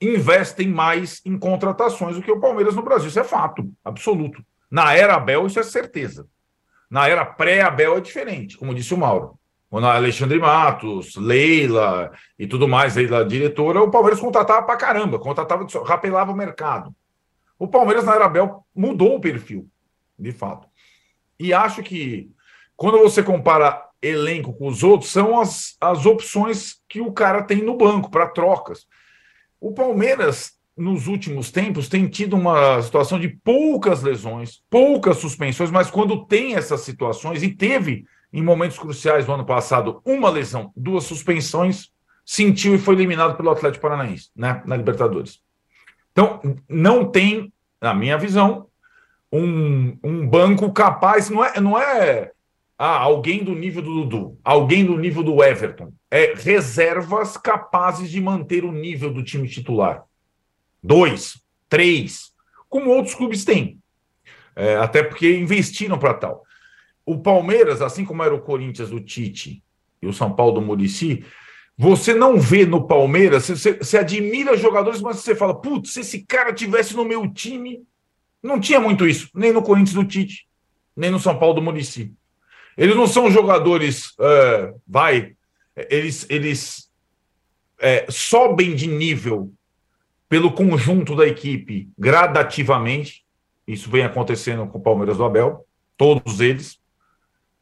investem 0.00 0.66
mais 0.66 1.20
em 1.26 1.38
contratações 1.38 2.16
do 2.16 2.22
que 2.22 2.32
o 2.32 2.40
Palmeiras 2.40 2.74
no 2.74 2.82
Brasil. 2.82 3.08
Isso 3.08 3.20
é 3.20 3.24
fato, 3.24 3.70
absoluto. 3.84 4.42
Na 4.70 4.94
era 4.94 5.16
Abel, 5.16 5.46
isso 5.46 5.60
é 5.60 5.62
certeza. 5.62 6.26
Na 6.90 7.06
era 7.06 7.26
pré-Abel 7.26 7.98
é 7.98 8.00
diferente, 8.00 8.56
como 8.56 8.74
disse 8.74 8.94
o 8.94 8.98
Mauro. 8.98 9.38
Alexandre 9.78 10.38
Matos, 10.38 11.16
Leila 11.16 12.12
e 12.38 12.46
tudo 12.46 12.68
mais, 12.68 12.94
Leila 12.94 13.24
diretora, 13.24 13.82
o 13.82 13.90
Palmeiras 13.90 14.20
contratava 14.20 14.66
pra 14.66 14.76
caramba, 14.76 15.18
contratava, 15.18 15.66
rapelava 15.84 16.30
o 16.30 16.36
mercado. 16.36 16.94
O 17.58 17.66
Palmeiras 17.66 18.04
na 18.04 18.14
era 18.14 18.26
Abel 18.26 18.66
mudou 18.74 19.16
o 19.16 19.20
perfil, 19.20 19.68
de 20.18 20.32
fato. 20.32 20.68
E 21.38 21.54
acho 21.54 21.82
que 21.82 22.30
quando 22.76 22.98
você 22.98 23.22
compara 23.22 23.82
elenco 24.02 24.52
com 24.52 24.66
os 24.66 24.82
outros, 24.82 25.10
são 25.10 25.40
as, 25.40 25.76
as 25.80 26.04
opções 26.04 26.80
que 26.88 27.00
o 27.00 27.12
cara 27.12 27.42
tem 27.42 27.62
no 27.62 27.76
banco 27.76 28.10
para 28.10 28.26
trocas. 28.26 28.86
O 29.60 29.72
Palmeiras, 29.72 30.54
nos 30.76 31.06
últimos 31.06 31.52
tempos, 31.52 31.88
tem 31.88 32.08
tido 32.08 32.34
uma 32.34 32.82
situação 32.82 33.18
de 33.18 33.28
poucas 33.28 34.02
lesões, 34.02 34.60
poucas 34.68 35.18
suspensões, 35.18 35.70
mas 35.70 35.90
quando 35.90 36.26
tem 36.26 36.56
essas 36.56 36.80
situações, 36.80 37.42
e 37.42 37.48
teve 37.48 38.04
em 38.32 38.42
momentos 38.42 38.78
cruciais 38.78 39.26
do 39.26 39.32
ano 39.32 39.44
passado, 39.44 40.00
uma 40.04 40.30
lesão, 40.30 40.72
duas 40.74 41.04
suspensões, 41.04 41.90
sentiu 42.24 42.74
e 42.74 42.78
foi 42.78 42.94
eliminado 42.94 43.36
pelo 43.36 43.50
Atlético 43.50 43.82
Paranaense, 43.82 44.30
né, 44.34 44.62
na 44.64 44.76
Libertadores. 44.76 45.40
Então, 46.12 46.40
não 46.68 47.04
tem, 47.04 47.52
na 47.80 47.92
minha 47.92 48.16
visão, 48.16 48.68
um, 49.30 49.98
um 50.02 50.26
banco 50.26 50.72
capaz, 50.72 51.28
não 51.28 51.44
é, 51.44 51.60
não 51.60 51.78
é 51.78 52.32
ah, 52.78 52.98
alguém 52.98 53.44
do 53.44 53.54
nível 53.54 53.82
do 53.82 54.04
Dudu, 54.04 54.38
alguém 54.42 54.84
do 54.84 54.96
nível 54.96 55.22
do 55.22 55.42
Everton. 55.42 55.92
É 56.10 56.34
reservas 56.34 57.36
capazes 57.36 58.10
de 58.10 58.20
manter 58.20 58.64
o 58.64 58.72
nível 58.72 59.12
do 59.12 59.22
time 59.22 59.48
titular. 59.48 60.04
Dois, 60.82 61.42
três, 61.68 62.32
como 62.68 62.90
outros 62.90 63.14
clubes 63.14 63.44
têm. 63.44 63.78
É, 64.54 64.76
até 64.76 65.02
porque 65.02 65.34
investiram 65.34 65.98
para 65.98 66.12
tal 66.12 66.44
o 67.04 67.18
Palmeiras, 67.18 67.82
assim 67.82 68.04
como 68.04 68.22
era 68.22 68.34
o 68.34 68.40
Corinthians 68.40 68.90
do 68.90 69.00
Tite 69.00 69.62
e 70.00 70.06
o 70.06 70.12
São 70.12 70.32
Paulo 70.32 70.60
do 70.60 70.62
Murici, 70.62 71.24
você 71.76 72.14
não 72.14 72.38
vê 72.38 72.64
no 72.64 72.86
Palmeiras, 72.86 73.46
você, 73.46 73.74
você 73.74 73.98
admira 73.98 74.56
jogadores, 74.56 75.00
mas 75.00 75.16
você 75.16 75.34
fala, 75.34 75.54
putz, 75.54 75.92
se 75.92 76.00
esse 76.00 76.24
cara 76.24 76.52
tivesse 76.52 76.94
no 76.94 77.04
meu 77.04 77.28
time, 77.32 77.82
não 78.42 78.60
tinha 78.60 78.80
muito 78.80 79.06
isso, 79.06 79.28
nem 79.34 79.52
no 79.52 79.62
Corinthians 79.62 79.94
do 79.94 80.04
Tite, 80.04 80.46
nem 80.96 81.10
no 81.10 81.18
São 81.18 81.38
Paulo 81.38 81.54
do 81.54 81.62
Murici. 81.62 82.12
Eles 82.76 82.96
não 82.96 83.06
são 83.06 83.30
jogadores, 83.30 84.14
é, 84.18 84.74
vai, 84.86 85.34
eles, 85.76 86.26
eles 86.28 86.90
é, 87.78 88.06
sobem 88.08 88.74
de 88.74 88.86
nível 88.86 89.52
pelo 90.28 90.52
conjunto 90.52 91.14
da 91.14 91.26
equipe 91.26 91.90
gradativamente. 91.98 93.24
Isso 93.66 93.90
vem 93.90 94.04
acontecendo 94.04 94.66
com 94.66 94.78
o 94.78 94.82
Palmeiras 94.82 95.18
do 95.18 95.24
Abel, 95.24 95.66
todos 95.96 96.40
eles 96.40 96.81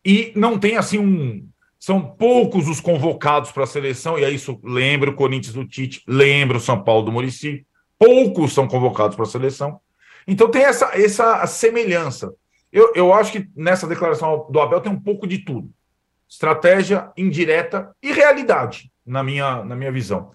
e 0.05 0.33
não 0.35 0.59
tem 0.59 0.77
assim 0.77 0.99
um. 0.99 1.47
São 1.79 2.01
poucos 2.03 2.69
os 2.69 2.81
convocados 2.81 3.51
para 3.53 3.65
a 3.65 3.67
seleção, 3.67 4.19
e 4.19 4.25
aí 4.25 4.35
isso 4.35 4.61
lembra 4.63 5.11
o 5.11 5.15
Corinthians 5.15 5.55
do 5.55 5.67
Tite, 5.67 6.03
lembra 6.07 6.59
o 6.59 6.61
São 6.61 6.83
Paulo 6.83 7.07
do 7.07 7.13
Murici. 7.13 7.67
Poucos 7.99 8.53
são 8.53 8.69
convocados 8.69 9.17
para 9.17 9.25
a 9.25 9.29
seleção. 9.29 9.81
Então 10.27 10.51
tem 10.51 10.63
essa, 10.63 10.91
essa 10.95 11.47
semelhança. 11.47 12.33
Eu, 12.73 12.93
eu 12.95 13.13
acho 13.13 13.33
que 13.33 13.49
nessa 13.57 13.87
declaração 13.87 14.47
do 14.51 14.61
Abel 14.61 14.81
tem 14.81 14.93
um 14.93 15.01
pouco 15.01 15.27
de 15.27 15.39
tudo: 15.39 15.71
estratégia 16.29 17.11
indireta 17.17 17.95
e 18.03 18.13
realidade, 18.13 18.93
na 19.05 19.23
minha, 19.23 19.65
na 19.65 19.75
minha 19.75 19.91
visão. 19.91 20.33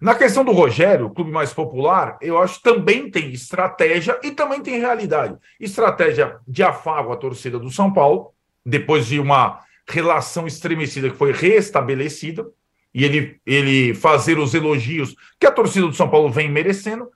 Na 0.00 0.14
questão 0.14 0.44
do 0.44 0.52
Rogério, 0.52 1.10
clube 1.10 1.30
mais 1.30 1.54
popular, 1.54 2.18
eu 2.20 2.38
acho 2.38 2.56
que 2.56 2.64
também 2.64 3.10
tem 3.10 3.32
estratégia 3.32 4.18
e 4.22 4.30
também 4.30 4.62
tem 4.62 4.78
realidade. 4.78 5.36
Estratégia 5.58 6.38
de 6.46 6.62
afago 6.62 7.12
à 7.12 7.16
torcida 7.16 7.58
do 7.58 7.70
São 7.70 7.90
Paulo, 7.90 8.34
depois 8.66 9.06
de 9.06 9.20
uma 9.20 9.64
relação 9.88 10.44
estremecida 10.48 11.08
que 11.08 11.16
foi 11.16 11.30
restabelecida, 11.30 12.44
e 12.92 13.04
ele, 13.04 13.40
ele 13.46 13.94
fazer 13.94 14.38
os 14.38 14.54
elogios 14.54 15.14
que 15.38 15.46
a 15.46 15.52
torcida 15.52 15.86
do 15.86 15.94
São 15.94 16.10
Paulo 16.10 16.28
vem 16.28 16.50
merecendo, 16.50 17.08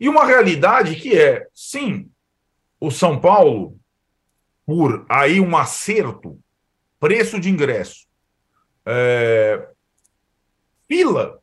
e 0.00 0.08
uma 0.08 0.26
realidade 0.26 0.96
que 0.96 1.16
é, 1.16 1.46
sim, 1.54 2.10
o 2.80 2.90
São 2.90 3.20
Paulo 3.20 3.78
por 4.66 5.06
aí 5.08 5.38
um 5.38 5.56
acerto, 5.56 6.38
preço 6.98 7.38
de 7.38 7.48
ingresso, 7.48 8.06
é, 8.84 9.68
fila 10.88 11.40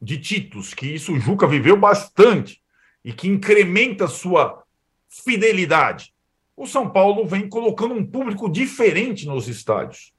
de 0.00 0.18
títulos, 0.18 0.74
que 0.74 0.86
isso 0.86 1.12
o 1.12 1.20
Juca 1.20 1.46
viveu 1.46 1.76
bastante 1.76 2.60
e 3.04 3.12
que 3.12 3.28
incrementa 3.28 4.08
sua 4.08 4.64
fidelidade. 5.08 6.11
O 6.56 6.66
São 6.66 6.88
Paulo 6.88 7.26
vem 7.26 7.48
colocando 7.48 7.94
um 7.94 8.04
público 8.04 8.48
diferente 8.48 9.26
nos 9.26 9.48
estádios. 9.48 10.12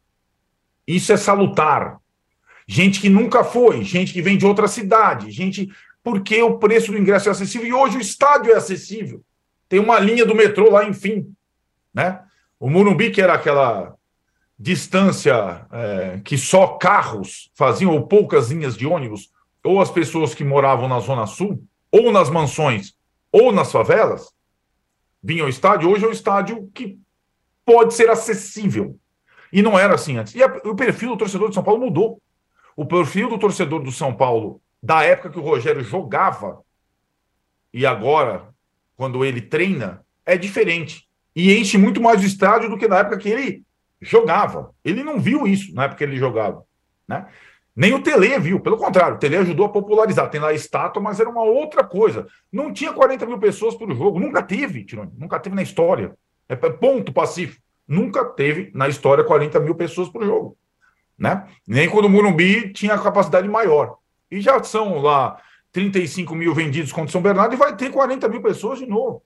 Isso 0.88 1.12
é 1.14 1.18
salutar. 1.18 2.00
Gente 2.68 3.00
que 3.00 3.10
nunca 3.10 3.44
foi, 3.44 3.84
gente 3.84 4.14
que 4.14 4.22
vem 4.22 4.38
de 4.38 4.46
outra 4.46 4.68
cidade, 4.68 5.32
gente 5.32 5.70
porque 6.04 6.42
o 6.42 6.58
preço 6.58 6.92
do 6.92 6.98
ingresso 6.98 7.30
é 7.30 7.32
acessível 7.32 7.68
e 7.68 7.74
hoje 7.74 7.98
o 7.98 8.02
estádio 8.02 8.52
é 8.52 8.58
acessível. 8.58 9.24
Tem 9.70 9.80
uma 9.80 9.98
linha 9.98 10.26
do 10.26 10.36
metrô 10.36 10.70
lá, 10.70 10.84
enfim. 10.84 11.34
Né? 11.94 12.20
O 12.60 12.70
Morumbi, 12.70 13.10
que 13.10 13.22
era 13.22 13.34
aquela 13.34 13.96
distância 14.60 15.66
é, 15.72 16.22
que 16.24 16.38
só 16.38 16.68
carros 16.78 17.50
faziam, 17.56 17.94
ou 17.94 18.06
poucas 18.06 18.52
linhas 18.52 18.76
de 18.76 18.86
ônibus, 18.86 19.32
ou 19.64 19.82
as 19.82 19.90
pessoas 19.90 20.36
que 20.36 20.44
moravam 20.44 20.88
na 20.88 21.00
Zona 21.00 21.26
Sul, 21.26 21.64
ou 21.90 22.12
nas 22.12 22.30
mansões, 22.30 22.94
ou 23.32 23.52
nas 23.52 23.72
favelas, 23.72 24.34
vinham 25.24 25.46
ao 25.46 25.50
estádio. 25.50 25.90
Hoje 25.90 26.04
é 26.04 26.08
um 26.08 26.12
estádio 26.12 26.70
que 26.74 27.00
pode 27.66 27.94
ser 27.94 28.10
acessível. 28.10 29.00
E 29.52 29.62
não 29.62 29.78
era 29.78 29.96
assim 29.96 30.18
antes. 30.18 30.36
E 30.36 30.44
a, 30.44 30.48
o 30.66 30.76
perfil 30.76 31.10
do 31.10 31.18
torcedor 31.18 31.50
de 31.50 31.56
São 31.56 31.64
Paulo 31.64 31.86
mudou. 31.86 32.22
O 32.76 32.86
perfil 32.86 33.30
do 33.30 33.38
torcedor 33.38 33.82
do 33.82 33.92
São 33.92 34.14
Paulo, 34.14 34.60
da 34.82 35.04
época 35.04 35.30
que 35.30 35.40
o 35.40 35.44
Rogério 35.44 35.84
jogava, 35.84 36.62
e 37.72 37.86
agora, 37.86 38.50
quando 38.96 39.24
ele 39.24 39.42
treina, 39.42 40.06
é 40.26 40.38
diferente. 40.38 41.08
E 41.36 41.56
enche 41.58 41.78
muito 41.78 42.02
mais 42.02 42.22
o 42.22 42.26
estádio 42.26 42.70
do 42.70 42.78
que 42.78 42.88
na 42.88 43.00
época 43.00 43.18
que 43.18 43.30
ele 43.30 43.64
jogava. 44.02 44.74
Ele 44.84 45.04
não 45.04 45.20
viu 45.20 45.48
isso 45.48 45.74
na 45.74 45.86
época 45.86 46.00
que 46.00 46.04
ele 46.04 46.18
jogava. 46.18 46.64
Né? 47.08 47.28
Nem 47.76 47.94
o 47.94 48.02
Tele 48.04 48.38
viu, 48.38 48.60
pelo 48.60 48.78
contrário, 48.78 49.16
o 49.16 49.20
Tele 49.20 49.38
ajudou 49.38 49.66
a 49.66 49.70
popularizar. 49.70 50.30
Tem 50.30 50.40
lá 50.40 50.50
a 50.50 50.54
estátua, 50.54 51.02
mas 51.02 51.20
era 51.20 51.30
uma 51.30 51.42
outra 51.42 51.84
coisa. 51.84 52.28
Não 52.52 52.72
tinha 52.72 52.94
40 52.94 53.26
mil 53.26 53.40
pessoas 53.40 53.76
por 53.76 53.92
jogo, 53.96 54.20
nunca 54.20 54.44
teve, 54.44 54.84
Tirone, 54.84 55.12
nunca 55.18 55.40
teve 55.40 55.56
na 55.56 55.64
história. 55.64 56.16
É 56.48 56.56
ponto 56.56 57.12
pacífico. 57.12 57.62
Nunca 57.88 58.24
teve 58.26 58.72
na 58.74 58.88
história 58.88 59.24
40 59.24 59.60
mil 59.60 59.76
pessoas 59.76 60.08
por 60.08 60.24
jogo. 60.24 60.58
Né? 61.18 61.48
Nem 61.68 61.90
quando 61.90 62.06
o 62.06 62.10
Murumbi 62.10 62.72
tinha 62.72 62.98
capacidade 62.98 63.48
maior. 63.48 63.98
E 64.30 64.40
já 64.40 64.62
são 64.64 65.00
lá 65.00 65.38
35 65.72 66.36
mil 66.36 66.54
vendidos 66.54 66.92
contra 66.92 67.12
São 67.12 67.22
Bernardo 67.22 67.54
e 67.54 67.58
vai 67.58 67.76
ter 67.76 67.92
40 67.92 68.28
mil 68.30 68.42
pessoas 68.42 68.80
de 68.80 68.86
novo. 68.86 69.24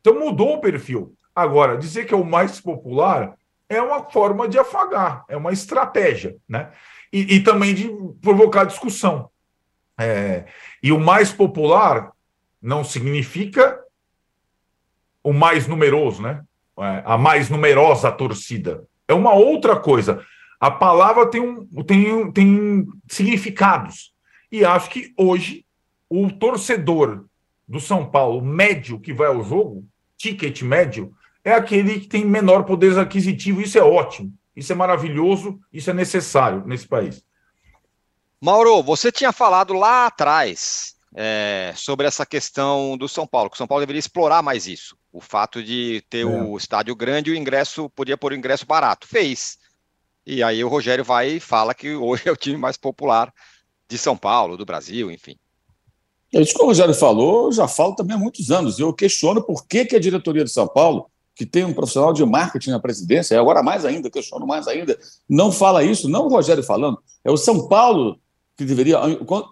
Então 0.00 0.18
mudou 0.18 0.54
o 0.54 0.60
perfil. 0.60 1.14
Agora, 1.34 1.76
dizer 1.76 2.04
que 2.04 2.14
é 2.14 2.16
o 2.16 2.24
mais 2.24 2.60
popular 2.60 3.34
é 3.68 3.80
uma 3.80 4.04
forma 4.10 4.48
de 4.48 4.58
afagar, 4.58 5.24
é 5.28 5.36
uma 5.36 5.52
estratégia, 5.52 6.36
né? 6.48 6.70
E, 7.14 7.36
e 7.36 7.40
também 7.40 7.72
de 7.72 7.88
provocar 8.20 8.64
discussão. 8.64 9.30
É, 9.96 10.46
e 10.82 10.90
o 10.90 10.98
mais 10.98 11.32
popular 11.32 12.10
não 12.60 12.82
significa 12.82 13.78
o 15.22 15.32
mais 15.32 15.68
numeroso, 15.68 16.20
né? 16.20 16.42
É, 16.76 17.02
a 17.06 17.16
mais 17.16 17.48
numerosa 17.48 18.10
torcida. 18.10 18.84
É 19.06 19.14
uma 19.14 19.32
outra 19.32 19.78
coisa. 19.78 20.24
A 20.58 20.72
palavra 20.72 21.30
tem, 21.30 21.40
um, 21.40 21.64
tem, 21.84 22.32
tem 22.32 22.86
significados. 23.08 24.12
E 24.50 24.64
acho 24.64 24.90
que 24.90 25.14
hoje 25.16 25.64
o 26.10 26.30
torcedor 26.32 27.26
do 27.68 27.78
São 27.78 28.04
Paulo 28.04 28.42
médio 28.42 28.98
que 28.98 29.12
vai 29.12 29.28
ao 29.28 29.44
jogo, 29.44 29.86
ticket 30.16 30.62
médio, 30.62 31.14
é 31.44 31.52
aquele 31.52 32.00
que 32.00 32.08
tem 32.08 32.24
menor 32.24 32.64
poder 32.64 32.98
aquisitivo. 32.98 33.60
Isso 33.60 33.78
é 33.78 33.82
ótimo, 33.82 34.32
isso 34.56 34.72
é 34.72 34.74
maravilhoso, 34.74 35.58
isso 35.72 35.90
é 35.90 35.94
necessário 35.94 36.64
nesse 36.66 36.86
país. 36.86 37.24
Mauro, 38.40 38.82
você 38.82 39.10
tinha 39.10 39.32
falado 39.32 39.72
lá 39.72 40.06
atrás 40.06 40.94
é, 41.14 41.72
sobre 41.76 42.06
essa 42.06 42.26
questão 42.26 42.96
do 42.96 43.08
São 43.08 43.26
Paulo, 43.26 43.48
que 43.48 43.54
o 43.54 43.58
São 43.58 43.66
Paulo 43.66 43.82
deveria 43.82 44.00
explorar 44.00 44.42
mais 44.42 44.66
isso. 44.66 44.96
O 45.12 45.20
fato 45.20 45.62
de 45.62 46.04
ter 46.10 46.22
é. 46.22 46.24
o 46.26 46.56
estádio 46.56 46.94
grande 46.94 47.30
e 47.30 47.32
o 47.32 47.36
ingresso, 47.36 47.88
podia 47.90 48.18
pôr 48.18 48.32
o 48.32 48.34
ingresso 48.34 48.66
barato. 48.66 49.06
Fez. 49.06 49.58
E 50.26 50.42
aí 50.42 50.62
o 50.64 50.68
Rogério 50.68 51.04
vai 51.04 51.28
e 51.30 51.40
fala 51.40 51.74
que 51.74 51.94
hoje 51.94 52.24
é 52.28 52.32
o 52.32 52.36
time 52.36 52.56
mais 52.56 52.76
popular 52.76 53.32
de 53.88 53.96
São 53.96 54.16
Paulo, 54.16 54.56
do 54.56 54.64
Brasil, 54.64 55.10
enfim. 55.10 55.36
É 56.32 56.40
isso 56.40 56.54
que 56.54 56.62
o 56.62 56.66
Rogério 56.66 56.94
falou, 56.94 57.46
eu 57.46 57.52
já 57.52 57.68
falo 57.68 57.94
também 57.94 58.16
há 58.16 58.18
muitos 58.18 58.50
anos. 58.50 58.78
Eu 58.80 58.92
questiono 58.92 59.40
por 59.42 59.66
que, 59.66 59.84
que 59.84 59.94
a 59.94 60.00
diretoria 60.00 60.44
de 60.44 60.50
São 60.50 60.66
Paulo 60.66 61.08
que 61.34 61.44
tem 61.44 61.64
um 61.64 61.74
profissional 61.74 62.12
de 62.12 62.24
marketing 62.24 62.70
na 62.70 62.78
presidência, 62.78 63.34
e 63.34 63.38
agora 63.38 63.62
mais 63.62 63.84
ainda, 63.84 64.10
questiono 64.10 64.46
mais 64.46 64.68
ainda, 64.68 64.98
não 65.28 65.50
fala 65.50 65.82
isso, 65.82 66.08
não 66.08 66.26
o 66.26 66.28
Rogério 66.28 66.62
falando, 66.62 66.98
é 67.24 67.30
o 67.30 67.36
São 67.36 67.66
Paulo 67.66 68.18
que 68.56 68.64
deveria, 68.64 68.98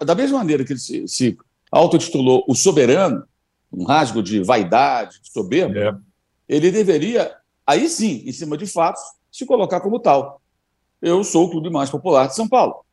da 0.04 0.14
mesma 0.14 0.38
maneira 0.38 0.64
que 0.64 0.72
ele 0.72 0.78
se, 0.78 1.08
se 1.08 1.36
autotitulou 1.70 2.44
o 2.46 2.54
soberano, 2.54 3.24
um 3.72 3.84
rasgo 3.84 4.22
de 4.22 4.42
vaidade, 4.42 5.20
de 5.20 5.32
soberba, 5.32 5.78
é. 5.78 5.94
ele 6.54 6.70
deveria, 6.70 7.34
aí 7.66 7.88
sim, 7.88 8.22
em 8.24 8.32
cima 8.32 8.56
de 8.56 8.66
fatos, 8.66 9.02
se 9.30 9.44
colocar 9.44 9.80
como 9.80 9.98
tal. 9.98 10.40
Eu 11.00 11.24
sou 11.24 11.46
o 11.46 11.50
clube 11.50 11.68
mais 11.68 11.90
popular 11.90 12.28
de 12.28 12.36
São 12.36 12.46
Paulo, 12.46 12.84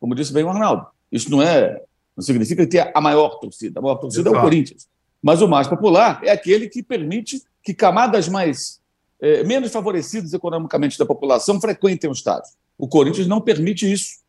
como 0.00 0.14
disse 0.14 0.32
bem 0.32 0.44
o 0.44 0.48
Arnaldo. 0.48 0.86
Isso 1.12 1.30
não 1.30 1.42
é, 1.42 1.82
não 2.16 2.24
significa 2.24 2.66
ter 2.66 2.90
a 2.94 3.00
maior 3.00 3.38
torcida. 3.40 3.80
A 3.80 3.82
maior 3.82 3.96
torcida 3.96 4.30
Exato. 4.30 4.36
é 4.36 4.38
o 4.38 4.42
Corinthians. 4.42 4.88
Mas 5.22 5.42
o 5.42 5.48
mais 5.48 5.66
popular 5.66 6.20
é 6.22 6.30
aquele 6.30 6.68
que 6.68 6.82
permite 6.82 7.42
que 7.68 7.74
camadas 7.74 8.30
mais 8.30 8.80
é, 9.20 9.44
menos 9.44 9.70
favorecidas 9.70 10.32
economicamente 10.32 10.98
da 10.98 11.04
população 11.04 11.60
frequentem 11.60 12.08
o 12.08 12.14
estádio. 12.14 12.50
O 12.78 12.88
Corinthians 12.88 13.26
não 13.26 13.42
permite 13.42 13.90
isso 13.92 14.20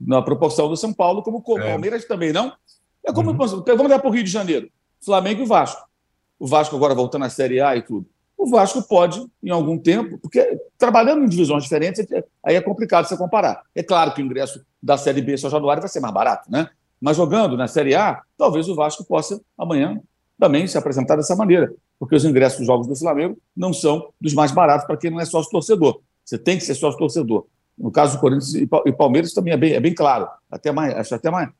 na 0.00 0.22
proporção 0.22 0.68
do 0.68 0.76
São 0.76 0.92
Paulo, 0.92 1.20
como 1.20 1.42
o 1.44 1.58
é. 1.58 1.68
Palmeiras 1.68 2.04
também 2.04 2.32
não. 2.32 2.52
É 3.04 3.12
como 3.12 3.32
uhum. 3.32 3.36
vamos 3.36 3.88
dar 3.88 3.98
para 3.98 4.08
o 4.08 4.12
Rio 4.12 4.22
de 4.22 4.30
Janeiro, 4.30 4.70
Flamengo 5.04 5.42
e 5.42 5.46
Vasco. 5.46 5.84
O 6.38 6.46
Vasco 6.46 6.76
agora 6.76 6.94
voltando 6.94 7.24
à 7.24 7.28
Série 7.28 7.60
A 7.60 7.76
e 7.76 7.82
tudo. 7.82 8.06
O 8.38 8.48
Vasco 8.48 8.80
pode, 8.84 9.20
em 9.42 9.50
algum 9.50 9.76
tempo, 9.76 10.16
porque 10.18 10.60
trabalhando 10.78 11.24
em 11.24 11.28
divisões 11.28 11.64
diferentes, 11.64 12.06
aí 12.44 12.54
é 12.54 12.60
complicado 12.60 13.08
você 13.08 13.16
comparar. 13.16 13.64
É 13.74 13.82
claro 13.82 14.14
que 14.14 14.22
o 14.22 14.24
ingresso 14.24 14.64
da 14.80 14.96
Série 14.96 15.22
B 15.22 15.36
só 15.36 15.50
januário 15.50 15.82
vai 15.82 15.88
ser 15.88 15.98
mais 15.98 16.14
barato, 16.14 16.48
né? 16.48 16.70
Mas 17.00 17.16
jogando 17.16 17.56
na 17.56 17.66
Série 17.66 17.96
A, 17.96 18.22
talvez 18.38 18.68
o 18.68 18.76
Vasco 18.76 19.04
possa 19.04 19.40
amanhã 19.58 20.00
também 20.38 20.68
se 20.68 20.78
apresentar 20.78 21.16
dessa 21.16 21.34
maneira 21.34 21.74
porque 22.00 22.16
os 22.16 22.24
ingressos 22.24 22.58
dos 22.58 22.66
jogos 22.66 22.86
do 22.86 22.96
Flamengo 22.96 23.36
não 23.54 23.74
são 23.74 24.08
dos 24.18 24.32
mais 24.32 24.50
baratos 24.50 24.86
para 24.86 24.96
quem 24.96 25.10
não 25.10 25.20
é 25.20 25.26
sócio 25.26 25.50
torcedor. 25.50 26.00
Você 26.24 26.38
tem 26.38 26.56
que 26.56 26.64
ser 26.64 26.74
sócio 26.74 26.98
torcedor. 26.98 27.46
No 27.76 27.90
caso 27.90 28.16
do 28.16 28.20
Corinthians 28.20 28.54
e 28.54 28.92
Palmeiras 28.92 29.34
também 29.34 29.52
é 29.52 29.56
bem, 29.56 29.72
é 29.74 29.80
bem 29.80 29.94
claro. 29.94 30.26
Até 30.50 30.72
mais, 30.72 30.94
acho 30.94 31.14
até 31.14 31.30
mais, 31.30 31.50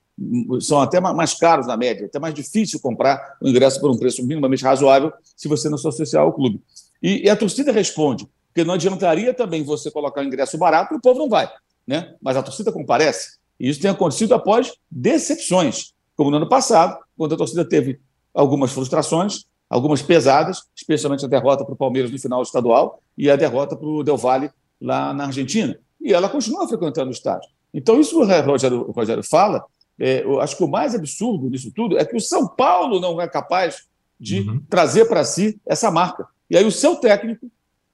são 0.61 0.81
até 0.81 0.99
mais 0.99 1.35
caros 1.35 1.67
na 1.67 1.77
média, 1.77 2.07
até 2.07 2.19
mais 2.19 2.33
difícil 2.33 2.81
comprar 2.81 3.37
o 3.41 3.49
ingresso 3.49 3.79
por 3.81 3.91
um 3.91 3.99
preço 3.99 4.27
minimamente 4.27 4.65
razoável 4.65 5.13
se 5.37 5.47
você 5.47 5.69
não 5.69 5.77
se 5.77 5.87
associar 5.87 6.23
ao 6.23 6.33
clube. 6.33 6.63
E, 7.03 7.27
e, 7.27 7.31
a 7.31 7.37
torcida 7.37 7.71
responde, 7.71 8.27
porque 8.49 8.65
não 8.65 8.75
adiantaria 8.75 9.35
também 9.35 9.63
você 9.63 9.91
colocar 9.91 10.23
o 10.23 10.25
ingresso 10.25 10.57
barato 10.57 10.95
e 10.95 10.97
o 10.97 11.01
povo 11.01 11.19
não 11.19 11.29
vai. 11.29 11.51
Né? 11.87 12.15
Mas 12.21 12.37
a 12.37 12.43
torcida 12.43 12.73
comparece. 12.73 13.39
E 13.59 13.69
isso 13.69 13.81
tem 13.81 13.91
acontecido 13.91 14.35
após 14.35 14.73
decepções, 14.91 15.93
como 16.17 16.31
no 16.31 16.39
ano 16.39 16.49
passado, 16.49 16.99
quando 17.17 17.35
a 17.35 17.39
torcida 17.39 17.65
teve 17.65 18.01
algumas 18.33 18.73
frustrações, 18.73 19.45
algumas 19.71 20.03
pesadas, 20.03 20.65
especialmente 20.75 21.25
a 21.25 21.29
derrota 21.29 21.65
para 21.65 21.73
o 21.73 21.77
Palmeiras 21.77 22.11
no 22.11 22.19
final 22.19 22.43
estadual 22.43 23.01
e 23.17 23.31
a 23.31 23.37
derrota 23.37 23.77
para 23.77 23.87
o 23.87 24.03
Del 24.03 24.17
Valle 24.17 24.51
lá 24.81 25.15
na 25.15 25.27
Argentina. 25.27 25.79
E 26.01 26.13
ela 26.13 26.29
continua 26.29 26.67
frequentando 26.67 27.09
o 27.09 27.13
estádio. 27.13 27.49
Então, 27.73 28.01
isso 28.01 28.11
que 28.11 28.17
o 28.17 28.43
Rogério, 28.43 28.89
o 28.89 28.91
Rogério 28.91 29.23
fala, 29.23 29.65
é, 29.99 30.25
eu 30.25 30.41
acho 30.41 30.57
que 30.57 30.65
o 30.65 30.69
mais 30.69 30.95
absurdo 30.95 31.49
disso 31.49 31.71
tudo 31.75 31.97
é 31.97 32.05
que 32.05 32.17
o 32.17 32.21
São 32.21 32.49
Paulo 32.49 32.99
não 32.99 33.21
é 33.21 33.29
capaz 33.29 33.87
de 34.19 34.41
uhum. 34.41 34.61
trazer 34.69 35.05
para 35.05 35.25
si 35.25 35.61
essa 35.65 35.91
marca. 35.91 36.27
E 36.51 36.57
aí 36.57 36.65
o 36.65 36.73
seu 36.73 36.97
técnico, 36.97 37.49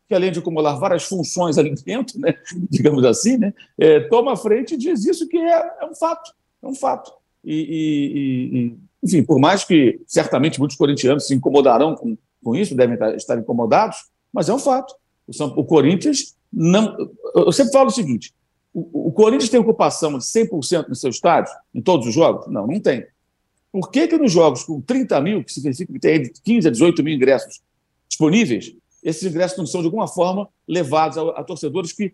que 0.09 0.15
além 0.15 0.33
de 0.33 0.39
acumular 0.39 0.77
várias 0.77 1.05
funções 1.05 1.59
ali 1.59 1.75
dentro, 1.85 2.19
né, 2.19 2.35
digamos 2.71 3.05
assim, 3.05 3.37
né, 3.37 3.53
é, 3.77 4.01
toma 4.01 4.33
a 4.33 4.37
frente 4.37 4.75
e 4.75 4.79
diz 4.79 5.05
isso 5.05 5.29
que 5.29 5.37
é, 5.37 5.77
é 5.83 5.85
um 5.85 5.95
fato. 5.95 6.33
É 6.63 6.67
um 6.67 6.75
fato. 6.75 7.13
E, 7.45 7.55
e, 7.55 8.59
e, 8.59 8.77
enfim, 9.07 9.23
por 9.23 9.39
mais 9.39 9.65
que 9.65 10.01
certamente 10.07 10.59
muitos 10.59 10.77
corintianos 10.77 11.27
se 11.27 11.35
incomodarão 11.35 11.95
com, 11.95 12.19
com 12.43 12.57
isso, 12.57 12.75
devem 12.75 12.99
estar 13.15 13.39
incomodados, 13.39 13.97
mas 14.33 14.49
é 14.49 14.55
um 14.55 14.59
fato. 14.59 14.95
O, 15.27 15.33
São, 15.33 15.49
o 15.57 15.65
Corinthians 15.65 16.37
não. 16.53 16.97
Eu 17.35 17.53
sempre 17.53 17.73
falo 17.73 17.89
o 17.89 17.93
seguinte: 17.93 18.35
o, 18.75 19.09
o 19.09 19.13
Corinthians 19.13 19.49
tem 19.49 19.61
ocupação 19.61 20.19
de 20.19 20.25
100% 20.25 20.89
no 20.89 20.95
seu 20.95 21.11
estádio, 21.11 21.53
em 21.75 21.81
todos 21.81 22.07
os 22.07 22.15
jogos? 22.15 22.47
Não, 22.49 22.67
não 22.67 22.81
tem. 22.81 23.07
Por 23.71 23.91
que, 23.91 24.09
que 24.09 24.19
nos 24.19 24.33
jogos 24.33 24.65
com 24.65 24.81
30 24.81 25.21
mil, 25.21 25.45
que 25.45 25.53
significa 25.53 25.93
que 25.93 25.99
tem 26.01 26.33
15 26.45 26.69
a 26.69 26.71
18 26.71 27.03
mil 27.05 27.15
ingressos 27.15 27.61
disponíveis, 28.09 28.75
esses 29.03 29.23
ingressos 29.23 29.59
não 29.59 29.67
são, 29.67 29.83
de 29.83 29.87
alguma 29.87 30.09
forma, 30.09 30.49
levados 30.67 31.19
a, 31.19 31.23
a 31.31 31.45
torcedores 31.45 31.93
que 31.93 32.13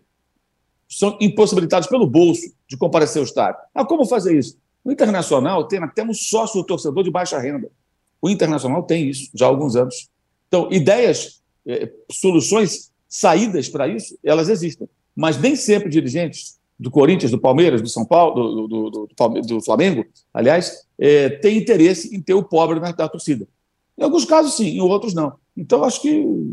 são 0.87 1.17
impossibilitados 1.19 1.87
pelo 1.87 2.05
bolso 2.05 2.53
de 2.67 2.77
comparecer 2.77 3.19
ao 3.19 3.25
estádio? 3.25 3.61
Ah, 3.73 3.85
como 3.85 4.05
fazer 4.05 4.37
isso? 4.37 4.57
O 4.83 4.91
Internacional 4.91 5.67
tem 5.67 5.79
até 5.79 6.03
um 6.03 6.13
sócio 6.13 6.63
torcedor 6.63 7.03
de 7.03 7.11
baixa 7.11 7.39
renda. 7.39 7.71
O 8.21 8.29
Internacional 8.29 8.83
tem 8.83 9.09
isso 9.09 9.29
já 9.33 9.45
há 9.45 9.49
alguns 9.49 9.75
anos. 9.75 10.09
Então, 10.47 10.69
ideias 10.71 11.41
é, 11.65 11.91
soluções, 12.11 12.91
saídas 13.07 13.69
para 13.69 13.87
isso, 13.87 14.17
elas 14.23 14.49
existem. 14.49 14.87
Mas 15.15 15.37
nem 15.37 15.55
sempre 15.55 15.89
dirigentes 15.89 16.59
do 16.79 16.91
Corinthians, 16.91 17.31
do 17.31 17.39
Palmeiras, 17.39 17.81
do 17.81 17.87
São 17.87 18.03
Paulo, 18.03 18.33
do, 18.33 18.67
do, 18.67 18.89
do, 18.89 19.41
do 19.41 19.61
Flamengo, 19.61 20.05
aliás, 20.33 20.85
é, 20.99 21.29
têm 21.29 21.57
interesse 21.57 22.13
em 22.15 22.21
ter 22.21 22.33
o 22.33 22.43
pobre 22.43 22.79
na, 22.79 22.91
da 22.91 23.07
torcida. 23.07 23.47
Em 23.97 24.03
alguns 24.03 24.25
casos, 24.25 24.55
sim, 24.55 24.67
em 24.67 24.81
outros, 24.81 25.13
não. 25.13 25.33
Então, 25.55 25.83
acho 25.83 26.01
que 26.01 26.09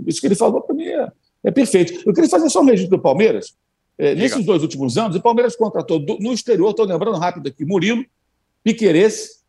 isso 0.06 0.20
que 0.20 0.26
ele 0.26 0.34
falou, 0.34 0.60
para 0.60 0.74
mim, 0.74 0.84
é, 0.84 1.10
é, 1.44 1.50
perfeito. 1.50 2.02
Eu 2.06 2.12
queria 2.12 2.28
fazer 2.28 2.50
só 2.50 2.60
um 2.60 2.66
registro 2.66 2.96
do 2.96 3.02
Palmeiras. 3.02 3.54
É, 3.96 4.14
nesses 4.14 4.44
dois 4.44 4.62
últimos 4.62 4.96
anos, 4.96 5.16
o 5.16 5.20
Palmeiras 5.20 5.56
contratou 5.56 5.98
do, 5.98 6.18
no 6.18 6.32
exterior, 6.32 6.70
estou 6.70 6.86
lembrando 6.86 7.18
rápido 7.18 7.48
aqui, 7.48 7.64
Murilo, 7.64 8.04
Piquerez, 8.62 9.42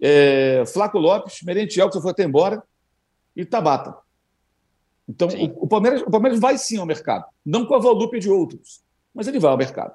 é, 0.00 0.64
Flaco 0.66 0.98
Lopes, 0.98 1.42
Merentiel, 1.42 1.88
que 1.88 1.94
você 1.94 2.02
foi 2.02 2.10
até 2.12 2.24
embora, 2.24 2.62
e 3.36 3.44
Tabata. 3.44 3.96
Então, 5.08 5.28
o, 5.28 5.64
o, 5.64 5.68
Palmeiras, 5.68 6.02
o 6.02 6.10
Palmeiras 6.10 6.38
vai 6.38 6.58
sim 6.58 6.78
ao 6.78 6.86
mercado, 6.86 7.24
não 7.44 7.64
com 7.64 7.74
a 7.74 7.78
volúpia 7.78 8.20
de 8.20 8.28
outros, 8.28 8.82
mas 9.14 9.26
ele 9.26 9.38
vai 9.38 9.50
ao 9.50 9.56
mercado. 9.56 9.94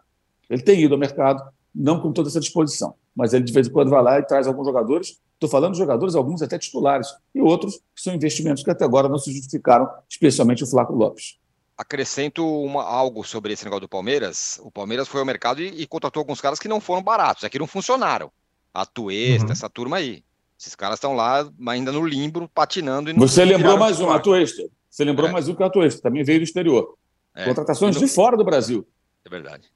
Ele 0.49 0.61
tem 0.61 0.81
ido 0.81 0.95
ao 0.95 0.99
mercado, 0.99 1.43
não 1.73 1.99
com 1.99 2.11
toda 2.11 2.29
essa 2.29 2.39
disposição, 2.39 2.95
mas 3.15 3.33
ele 3.33 3.43
de 3.43 3.53
vez 3.53 3.67
em 3.67 3.71
quando 3.71 3.89
vai 3.89 4.01
lá 4.01 4.19
e 4.19 4.23
traz 4.23 4.47
alguns 4.47 4.65
jogadores. 4.65 5.21
Estou 5.33 5.49
falando 5.49 5.73
de 5.73 5.79
jogadores, 5.79 6.15
alguns 6.15 6.41
até 6.41 6.57
titulares, 6.57 7.07
e 7.33 7.41
outros 7.41 7.77
que 7.95 8.01
são 8.01 8.13
investimentos 8.13 8.63
que 8.63 8.71
até 8.71 8.85
agora 8.85 9.09
não 9.09 9.17
se 9.17 9.31
justificaram, 9.31 9.89
especialmente 10.09 10.63
o 10.63 10.67
Flaco 10.67 10.93
Lopes. 10.93 11.37
Acrescento 11.77 12.45
uma, 12.45 12.83
algo 12.83 13.23
sobre 13.23 13.53
esse 13.53 13.63
negócio 13.63 13.81
do 13.81 13.89
Palmeiras. 13.89 14.59
O 14.63 14.71
Palmeiras 14.71 15.07
foi 15.07 15.19
ao 15.19 15.25
mercado 15.25 15.61
e, 15.61 15.81
e 15.81 15.87
contratou 15.87 16.21
alguns 16.21 16.39
caras 16.39 16.59
que 16.59 16.67
não 16.67 16.79
foram 16.79 17.01
baratos, 17.01 17.43
é 17.43 17.49
que 17.49 17.59
não 17.59 17.67
funcionaram. 17.67 18.31
A 18.73 18.85
Tuesta, 18.85 19.47
uhum. 19.47 19.51
essa 19.51 19.69
turma 19.69 19.97
aí. 19.97 20.23
Esses 20.59 20.75
caras 20.75 20.97
estão 20.97 21.13
lá 21.13 21.49
ainda 21.67 21.91
no 21.91 22.05
limbo, 22.05 22.47
patinando. 22.53 23.09
E 23.09 23.13
Você 23.13 23.43
lembrou 23.43 23.77
mais 23.77 23.99
um, 23.99 24.09
a 24.09 24.19
Tuesta. 24.19 24.63
Você 24.89 25.03
lembrou 25.03 25.27
é. 25.27 25.31
mais 25.31 25.47
um 25.47 25.55
que 25.55 25.63
a 25.63 25.69
Tuesta, 25.69 26.01
também 26.01 26.23
veio 26.23 26.39
do 26.39 26.43
exterior. 26.43 26.95
É. 27.35 27.45
Contratações 27.45 27.97
de 27.97 28.07
fora 28.07 28.37
do 28.37 28.43
Brasil. 28.43 28.87
É 29.25 29.29
verdade. 29.29 29.67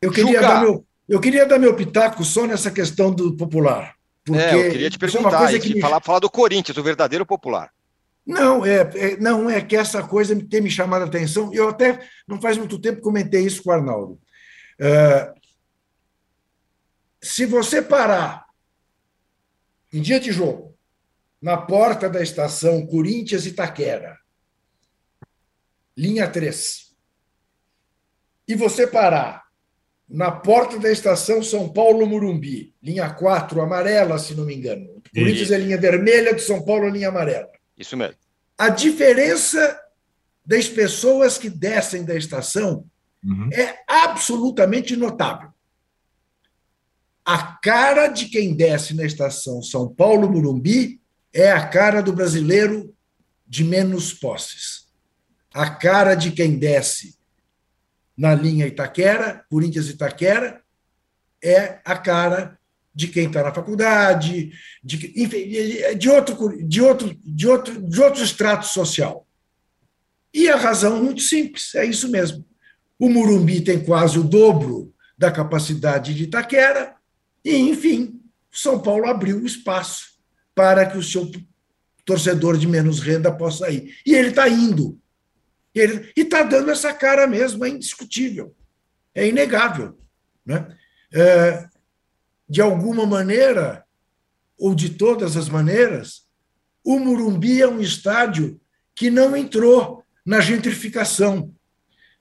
Eu 0.00 0.10
queria, 0.10 0.40
dar 0.40 0.62
meu, 0.62 0.84
eu 1.08 1.20
queria 1.20 1.46
dar 1.46 1.58
meu 1.58 1.76
pitaco 1.76 2.24
só 2.24 2.46
nessa 2.46 2.70
questão 2.70 3.12
do 3.12 3.36
popular. 3.36 3.94
Porque 4.24 4.40
é, 4.40 4.54
eu 4.54 4.70
queria 4.70 4.90
te 4.90 4.98
perguntar, 4.98 5.54
é 5.54 5.58
que 5.58 5.74
me... 5.74 5.80
falar, 5.80 6.00
falar 6.00 6.20
do 6.20 6.30
Corinthians, 6.30 6.76
o 6.76 6.82
verdadeiro 6.82 7.26
popular. 7.26 7.70
Não, 8.24 8.64
é, 8.64 8.80
é, 8.94 9.16
não 9.16 9.50
é 9.50 9.60
que 9.60 9.76
essa 9.76 10.02
coisa 10.02 10.34
tem 10.48 10.60
me 10.60 10.70
chamado 10.70 11.02
a 11.02 11.06
atenção. 11.06 11.52
Eu 11.52 11.68
até, 11.68 12.08
não 12.26 12.40
faz 12.40 12.56
muito 12.56 12.80
tempo, 12.80 13.00
comentei 13.00 13.44
isso 13.44 13.62
com 13.62 13.70
o 13.70 13.72
Arnaldo. 13.72 14.20
Uh, 14.80 15.40
se 17.20 17.46
você 17.46 17.82
parar 17.82 18.46
em 19.92 20.00
dia 20.00 20.18
de 20.18 20.32
jogo, 20.32 20.76
na 21.40 21.56
porta 21.56 22.08
da 22.08 22.22
estação 22.22 22.86
Corinthians 22.86 23.44
Itaquera, 23.44 24.16
linha 25.96 26.28
3, 26.28 26.92
e 28.46 28.54
você 28.54 28.86
parar 28.86 29.42
na 30.08 30.30
porta 30.30 30.78
da 30.78 30.90
estação 30.90 31.42
São 31.42 31.72
Paulo 31.72 32.06
Murumbi, 32.06 32.74
linha 32.82 33.10
4, 33.10 33.60
amarela, 33.60 34.18
se 34.18 34.34
não 34.34 34.44
me 34.44 34.54
engano. 34.54 35.02
Corinthians 35.14 35.50
é 35.50 35.58
linha 35.58 35.78
vermelha, 35.78 36.34
de 36.34 36.42
São 36.42 36.64
Paulo, 36.64 36.88
linha 36.88 37.08
amarela. 37.08 37.50
Isso 37.82 37.96
mesmo. 37.96 38.14
A 38.56 38.68
diferença 38.68 39.80
das 40.46 40.68
pessoas 40.68 41.36
que 41.36 41.50
descem 41.50 42.04
da 42.04 42.14
estação 42.14 42.88
uhum. 43.24 43.50
é 43.52 43.82
absolutamente 43.88 44.94
notável. 44.94 45.50
A 47.24 47.56
cara 47.56 48.06
de 48.06 48.26
quem 48.26 48.54
desce 48.54 48.94
na 48.94 49.04
estação 49.04 49.60
São 49.62 49.92
Paulo 49.92 50.30
Murumbi 50.30 51.00
é 51.32 51.50
a 51.50 51.66
cara 51.66 52.00
do 52.00 52.12
brasileiro 52.12 52.94
de 53.46 53.64
menos 53.64 54.12
posses. 54.12 54.86
A 55.52 55.68
cara 55.68 56.14
de 56.14 56.30
quem 56.30 56.56
desce 56.56 57.18
na 58.16 58.32
linha 58.32 58.66
Itaquera, 58.66 59.44
Corinthians 59.50 59.88
Itaquera, 59.88 60.62
é 61.42 61.80
a 61.84 61.96
cara 61.96 62.58
de 62.94 63.08
quem 63.08 63.26
está 63.26 63.42
na 63.42 63.54
faculdade, 63.54 64.52
de, 64.82 65.12
enfim, 65.16 65.48
de, 65.96 66.08
outro, 66.10 66.66
de, 66.66 66.82
outro, 66.82 67.16
de, 67.24 67.48
outro, 67.48 67.82
de 67.82 68.00
outro 68.00 68.22
extrato 68.22 68.66
social. 68.66 69.26
E 70.32 70.48
a 70.48 70.56
razão 70.56 71.02
muito 71.02 71.22
simples, 71.22 71.74
é 71.74 71.84
isso 71.84 72.10
mesmo. 72.10 72.44
O 72.98 73.08
Murumbi 73.08 73.60
tem 73.60 73.84
quase 73.84 74.18
o 74.18 74.24
dobro 74.24 74.94
da 75.16 75.30
capacidade 75.30 76.14
de 76.14 76.24
Itaquera, 76.24 76.96
e, 77.44 77.56
enfim, 77.56 78.20
São 78.50 78.80
Paulo 78.80 79.06
abriu 79.06 79.44
espaço 79.44 80.12
para 80.54 80.86
que 80.86 80.96
o 80.96 81.02
seu 81.02 81.30
torcedor 82.04 82.58
de 82.58 82.66
menos 82.66 83.00
renda 83.00 83.32
possa 83.32 83.70
ir. 83.70 83.94
E 84.06 84.14
ele 84.14 84.28
está 84.28 84.48
indo. 84.48 84.98
Ele, 85.74 86.12
e 86.16 86.20
está 86.20 86.42
dando 86.42 86.70
essa 86.70 86.92
cara 86.92 87.26
mesmo, 87.26 87.64
é 87.64 87.68
indiscutível. 87.68 88.54
É 89.14 89.26
inegável. 89.26 89.98
Né? 90.44 90.66
É, 91.12 91.68
de 92.52 92.60
alguma 92.60 93.06
maneira, 93.06 93.82
ou 94.58 94.74
de 94.74 94.90
todas 94.90 95.38
as 95.38 95.48
maneiras, 95.48 96.26
o 96.84 96.98
Murumbi 96.98 97.62
é 97.62 97.66
um 97.66 97.80
estádio 97.80 98.60
que 98.94 99.08
não 99.08 99.34
entrou 99.34 100.04
na 100.22 100.38
gentrificação, 100.38 101.50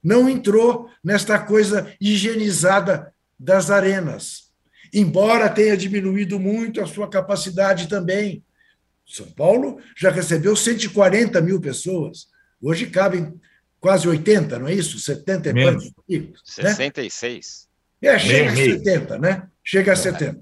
não 0.02 0.30
entrou 0.30 0.89
nesta 1.04 1.38
coisa 1.38 1.94
higienizada 2.00 3.13
das 3.38 3.70
arenas, 3.70 4.54
embora 4.94 5.50
tenha 5.50 5.76
diminuído 5.76 6.39
muito 6.39 6.80
a 6.80 6.88
sua 6.88 7.10
capacidade 7.10 7.89
também. 7.89 8.41
São 9.06 9.30
Paulo 9.32 9.82
já 9.98 10.12
recebeu 10.12 10.56
140 10.56 11.41
mil 11.41 11.60
pessoas, 11.60 12.28
hoje 12.62 12.86
cabem 12.86 13.38
quase 13.82 14.08
80, 14.08 14.60
não 14.60 14.70
é 14.70 14.76
isso? 14.76 14.98
70 14.98 15.50
e 15.50 15.54
quantos? 15.62 15.91
66. 16.46 17.67
Né? 18.02 18.10
É, 18.12 18.17
chega 18.17 18.54
a 18.54 18.56
70, 18.56 19.20
né? 19.20 19.50
Chega 19.63 19.93
a 19.93 19.95
70. 19.95 20.39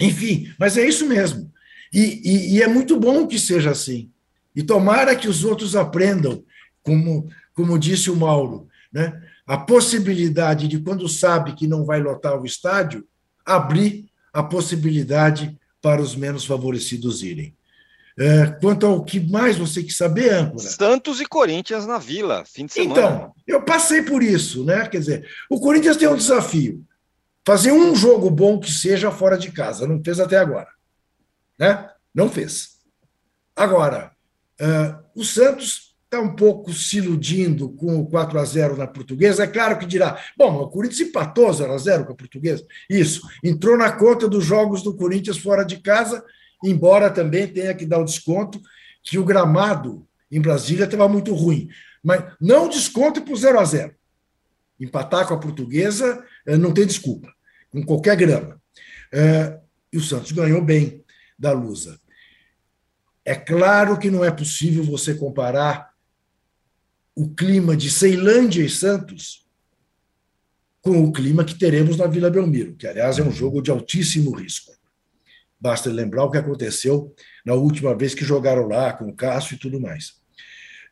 Enfim, 0.00 0.52
mas 0.58 0.76
é 0.76 0.86
isso 0.86 1.06
mesmo. 1.06 1.50
E, 1.92 2.20
e, 2.24 2.56
e, 2.56 2.62
é 2.62 2.68
muito 2.68 2.98
bom 2.98 3.26
que 3.26 3.38
seja 3.38 3.70
assim. 3.70 4.10
E 4.54 4.62
tomara 4.62 5.16
que 5.16 5.28
os 5.28 5.44
outros 5.44 5.74
aprendam, 5.76 6.44
como, 6.82 7.28
como 7.54 7.78
disse 7.78 8.10
o 8.10 8.16
Mauro, 8.16 8.68
né? 8.92 9.22
a 9.46 9.56
possibilidade 9.56 10.66
de, 10.66 10.80
quando 10.80 11.08
sabe 11.08 11.54
que 11.54 11.66
não 11.66 11.84
vai 11.84 12.00
lotar 12.00 12.40
o 12.40 12.44
estádio, 12.44 13.06
abrir 13.44 14.10
a 14.32 14.42
possibilidade 14.42 15.56
para 15.80 16.02
os 16.02 16.16
menos 16.16 16.44
favorecidos 16.44 17.22
irem. 17.22 17.54
É, 18.18 18.46
quanto 18.60 18.86
ao 18.86 19.04
que 19.04 19.20
mais 19.20 19.56
você 19.56 19.82
quer 19.82 19.92
saber, 19.92 20.32
âncora? 20.32 20.68
Santos 20.68 21.20
e 21.20 21.26
Corinthians 21.26 21.86
na 21.86 21.98
Vila, 21.98 22.44
fim 22.46 22.66
de 22.66 22.72
semana. 22.72 22.92
Então, 22.92 23.32
eu 23.46 23.62
passei 23.62 24.02
por 24.02 24.22
isso, 24.22 24.64
né? 24.64 24.88
Quer 24.88 24.98
dizer, 24.98 25.28
o 25.50 25.60
Corinthians 25.60 25.98
tem 25.98 26.08
um 26.08 26.16
desafio 26.16 26.84
fazer 27.46 27.70
um 27.70 27.94
jogo 27.94 28.28
bom 28.28 28.58
que 28.58 28.70
seja 28.70 29.12
fora 29.12 29.38
de 29.38 29.52
casa. 29.52 29.86
Não 29.86 30.02
fez 30.02 30.18
até 30.18 30.36
agora. 30.36 30.68
Né? 31.56 31.88
Não 32.12 32.28
fez. 32.28 32.78
Agora, 33.54 34.10
uh, 34.60 34.98
o 35.14 35.24
Santos 35.24 35.94
está 36.04 36.20
um 36.20 36.34
pouco 36.34 36.72
se 36.72 36.98
iludindo 36.98 37.70
com 37.70 38.00
o 38.00 38.06
4 38.06 38.38
a 38.40 38.44
0 38.44 38.76
na 38.76 38.86
portuguesa. 38.86 39.44
É 39.44 39.46
claro 39.46 39.78
que 39.78 39.86
dirá: 39.86 40.20
bom, 40.36 40.56
o 40.56 40.68
Corinthians 40.68 41.08
empatou 41.08 41.52
0 41.52 41.72
a 41.72 41.78
0 41.78 42.04
com 42.04 42.12
a 42.12 42.16
portuguesa. 42.16 42.66
Isso. 42.90 43.22
Entrou 43.44 43.78
na 43.78 43.92
conta 43.92 44.28
dos 44.28 44.44
jogos 44.44 44.82
do 44.82 44.96
Corinthians 44.96 45.38
fora 45.38 45.64
de 45.64 45.76
casa, 45.78 46.24
embora 46.64 47.10
também 47.10 47.46
tenha 47.46 47.74
que 47.74 47.86
dar 47.86 48.00
o 48.00 48.04
desconto 48.04 48.60
que 49.04 49.18
o 49.18 49.24
gramado 49.24 50.06
em 50.30 50.40
Brasília 50.40 50.84
estava 50.84 51.08
muito 51.08 51.32
ruim. 51.32 51.68
Mas 52.02 52.24
não 52.40 52.68
desconto 52.68 53.22
para 53.22 53.32
o 53.32 53.36
0 53.36 53.60
a 53.60 53.64
0 53.64 53.94
Empatar 54.78 55.26
com 55.26 55.34
a 55.34 55.40
portuguesa 55.40 56.22
não 56.46 56.74
tem 56.74 56.86
desculpa 56.86 57.35
com 57.76 57.84
qualquer 57.84 58.16
grama. 58.16 58.60
É, 59.12 59.60
e 59.92 59.98
o 59.98 60.02
Santos 60.02 60.32
ganhou 60.32 60.62
bem 60.62 61.04
da 61.38 61.52
Lusa. 61.52 62.00
É 63.22 63.34
claro 63.34 63.98
que 63.98 64.10
não 64.10 64.24
é 64.24 64.30
possível 64.30 64.82
você 64.82 65.14
comparar 65.14 65.92
o 67.14 67.28
clima 67.34 67.76
de 67.76 67.90
Ceilândia 67.90 68.62
e 68.62 68.70
Santos 68.70 69.46
com 70.80 71.02
o 71.02 71.12
clima 71.12 71.44
que 71.44 71.58
teremos 71.58 71.96
na 71.96 72.06
Vila 72.06 72.30
Belmiro, 72.30 72.76
que, 72.76 72.86
aliás, 72.86 73.18
é 73.18 73.22
um 73.22 73.32
jogo 73.32 73.60
de 73.60 73.70
altíssimo 73.70 74.30
risco. 74.30 74.72
Basta 75.60 75.90
lembrar 75.90 76.24
o 76.24 76.30
que 76.30 76.38
aconteceu 76.38 77.14
na 77.44 77.54
última 77.54 77.96
vez 77.96 78.14
que 78.14 78.24
jogaram 78.24 78.68
lá, 78.68 78.92
com 78.92 79.08
o 79.08 79.14
Cássio 79.14 79.56
e 79.56 79.58
tudo 79.58 79.80
mais. 79.80 80.14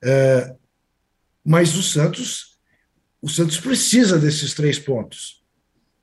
É, 0.02 0.54
mas 1.44 1.76
o 1.76 1.82
Santos, 1.82 2.58
o 3.22 3.28
Santos 3.28 3.60
precisa 3.60 4.18
desses 4.18 4.52
três 4.52 4.78
pontos. 4.78 5.43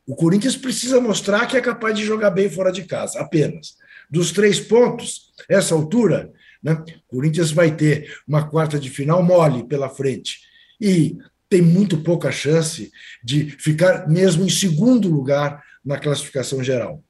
O 0.06 0.16
Corinthians 0.16 0.56
precisa 0.56 1.00
mostrar 1.00 1.46
que 1.46 1.56
é 1.56 1.62
capaz 1.62 1.98
de 1.98 2.06
jogar 2.06 2.32
bem 2.32 2.50
fora 2.50 2.72
de 2.72 2.84
casa, 2.84 3.20
apenas. 3.20 3.76
Dos 4.10 4.32
três 4.32 4.60
pontos, 4.60 5.32
essa 5.48 5.74
altura, 5.74 6.32
né, 6.62 6.74
o 7.08 7.16
Corinthians 7.16 7.52
vai 7.52 7.76
ter 7.76 8.14
uma 8.28 8.48
quarta 8.48 8.80
de 8.80 8.90
final 8.90 9.24
mole 9.24 9.64
pela 9.66 9.90
frente. 9.90 10.40
E 10.80 11.18
tem 11.50 11.62
muito 11.62 11.98
pouca 11.98 12.32
chance 12.32 12.92
de 13.24 13.52
ficar 13.52 14.08
mesmo 14.08 14.46
em 14.46 14.50
segundo 14.50 15.10
lugar 15.10 15.64
na 15.84 16.00
classificação 16.00 16.64
geral. 16.64 17.04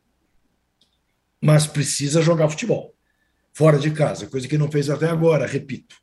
Mas 1.42 1.66
precisa 1.66 2.22
jogar 2.22 2.50
futebol, 2.50 2.96
fora 3.54 3.80
de 3.80 3.92
casa, 3.92 4.28
coisa 4.28 4.48
que 4.48 4.58
não 4.58 4.72
fez 4.72 4.90
até 4.90 5.08
agora, 5.08 5.46
repito. 5.46 5.96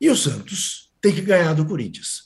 E 0.00 0.10
o 0.10 0.16
Santos 0.16 0.92
tem 1.00 1.14
que 1.14 1.20
ganhar 1.20 1.54
do 1.54 1.66
Corinthians. 1.66 2.25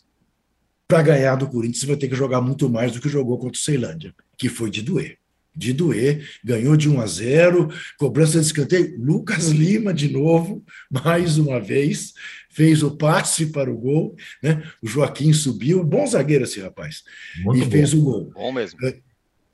Para 0.90 1.02
ganhar 1.02 1.36
do 1.36 1.46
Corinthians, 1.46 1.78
você 1.78 1.86
vai 1.86 1.96
ter 1.96 2.08
que 2.08 2.16
jogar 2.16 2.40
muito 2.40 2.68
mais 2.68 2.90
do 2.90 3.00
que 3.00 3.08
jogou 3.08 3.38
contra 3.38 3.56
o 3.56 3.62
Ceilândia, 3.62 4.12
que 4.36 4.48
foi 4.48 4.68
de 4.70 4.82
doer. 4.82 5.18
De 5.54 5.72
doer, 5.72 6.28
ganhou 6.44 6.76
de 6.76 6.88
1 6.88 7.00
a 7.00 7.06
0, 7.06 7.68
cobrança 7.96 8.40
de 8.40 8.46
escanteio. 8.46 8.98
Lucas 8.98 9.48
Lima, 9.48 9.94
de 9.94 10.10
novo, 10.12 10.64
mais 10.90 11.38
uma 11.38 11.60
vez, 11.60 12.12
fez 12.50 12.82
o 12.82 12.96
passe 12.96 13.46
para 13.46 13.70
o 13.70 13.78
gol. 13.78 14.16
Né? 14.42 14.62
O 14.82 14.88
Joaquim 14.88 15.32
subiu, 15.32 15.84
bom 15.84 16.04
zagueiro 16.08 16.42
esse 16.42 16.60
rapaz, 16.60 17.04
muito 17.44 17.62
e 17.62 17.64
bom. 17.64 17.70
fez 17.70 17.94
o 17.94 18.02
gol. 18.02 18.30
Bom 18.34 18.50
mesmo. 18.50 18.78
É, 18.84 18.98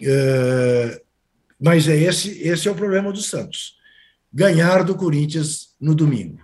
é, 0.01 1.03
mas 1.61 1.87
é 1.87 1.99
esse, 1.99 2.31
esse 2.41 2.67
é 2.67 2.71
o 2.71 2.75
problema 2.75 3.13
do 3.13 3.21
Santos. 3.21 3.77
Ganhar 4.33 4.85
do 4.85 4.95
Corinthians 4.95 5.75
no 5.79 5.95
domingo. 5.95 6.41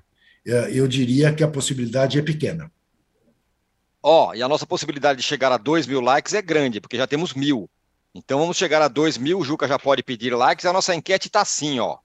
É, 0.46 0.70
eu 0.70 0.86
diria 0.86 1.32
que 1.32 1.42
a 1.42 1.48
possibilidade 1.48 2.18
é 2.18 2.22
pequena. 2.22 2.70
Ó, 4.02 4.34
e 4.34 4.42
a 4.42 4.48
nossa 4.48 4.66
possibilidade 4.66 5.20
de 5.20 5.22
chegar 5.24 5.52
a 5.52 5.56
2 5.56 5.86
mil 5.86 6.00
likes 6.00 6.34
é 6.34 6.42
grande, 6.42 6.80
porque 6.80 6.96
já 6.96 7.06
temos 7.06 7.34
mil. 7.34 7.70
Então 8.14 8.38
vamos 8.38 8.56
chegar 8.56 8.82
a 8.82 8.88
2 8.88 9.16
mil, 9.16 9.38
o 9.38 9.44
Juca 9.44 9.68
já 9.68 9.78
pode 9.78 10.02
pedir 10.02 10.34
likes. 10.34 10.66
A 10.66 10.72
nossa 10.72 10.94
enquete 10.94 11.28
está 11.28 11.40
assim, 11.40 11.78
ó. 11.78 11.98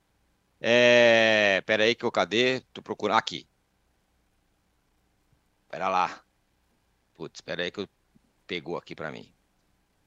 É... 0.62 1.62
Pera 1.66 1.84
aí 1.84 1.96
que 1.96 2.06
eu 2.06 2.12
cadê? 2.12 2.62
Tô 2.72 2.82
procurando 2.82 3.18
aqui. 3.18 3.48
Pera 5.70 5.90
lá. 5.90 6.22
Putz, 7.16 7.42
pera 7.42 7.64
aí 7.64 7.72
que 7.72 7.80
eu 7.80 7.90
pegou 8.46 8.78
aqui 8.78 8.96
para 8.96 9.12
mim. 9.12 9.34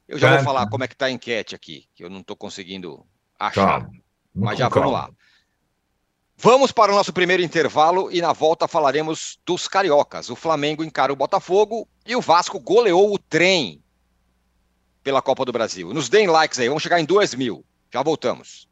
Eu 0.08 0.18
já 0.18 0.34
vou 0.34 0.44
falar 0.44 0.68
como 0.68 0.84
é 0.84 0.88
que 0.88 0.96
tá 0.96 1.06
a 1.06 1.10
enquete 1.10 1.54
aqui, 1.54 1.88
que 1.94 2.02
eu 2.02 2.10
não 2.10 2.20
estou 2.20 2.36
conseguindo 2.36 3.06
achar. 3.38 3.80
Calma. 3.80 3.90
Mas 4.34 4.58
já 4.58 4.68
vamos 4.68 4.92
lá. 4.92 5.10
Vamos 6.42 6.72
para 6.72 6.90
o 6.90 6.94
nosso 6.94 7.12
primeiro 7.12 7.42
intervalo 7.42 8.10
e 8.10 8.22
na 8.22 8.32
volta 8.32 8.66
falaremos 8.66 9.38
dos 9.44 9.68
cariocas. 9.68 10.30
O 10.30 10.34
Flamengo 10.34 10.82
encara 10.82 11.12
o 11.12 11.16
Botafogo 11.16 11.86
e 12.06 12.16
o 12.16 12.20
Vasco 12.22 12.58
goleou 12.58 13.12
o 13.12 13.18
trem 13.18 13.84
pela 15.02 15.20
Copa 15.20 15.44
do 15.44 15.52
Brasil. 15.52 15.92
Nos 15.92 16.08
deem 16.08 16.28
likes 16.28 16.58
aí, 16.58 16.66
vamos 16.66 16.82
chegar 16.82 16.98
em 16.98 17.04
2 17.04 17.34
mil. 17.34 17.62
Já 17.92 18.02
voltamos. 18.02 18.69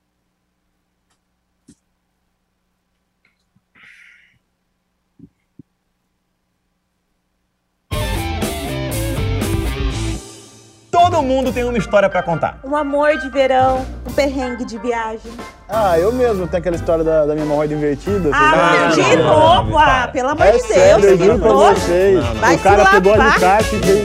Todo 11.10 11.22
mundo 11.22 11.50
tem 11.50 11.64
uma 11.64 11.78
história 11.78 12.06
para 12.06 12.22
contar. 12.22 12.58
Um 12.62 12.76
amor 12.76 13.16
de 13.16 13.30
verão, 13.30 13.86
um 14.06 14.12
perrengue 14.12 14.62
de 14.66 14.76
viagem. 14.76 15.32
Ah, 15.66 15.98
eu 15.98 16.12
mesmo 16.12 16.46
tenho 16.46 16.60
aquela 16.60 16.76
história 16.76 17.02
da, 17.02 17.24
da 17.24 17.32
minha 17.32 17.46
hemorroida 17.46 17.72
invertida. 17.72 18.28
Ah, 18.30 18.90
de 18.92 19.16
novo? 19.16 19.78
Ah, 19.78 20.10
pelo 20.12 20.28
amor 20.28 20.46
é 20.46 20.52
de 20.52 20.60
sério, 20.60 21.00
Deus. 21.00 21.18
Eu 21.18 21.26
juro 21.26 21.38
pra 21.38 21.52
vocês. 21.52 22.24
Vai 22.38 22.56
o 22.56 22.58
cara 22.58 22.90
pegou 22.90 23.14
a 23.14 23.24
alicate 23.24 23.74
e 23.74 23.78
veio. 23.78 24.04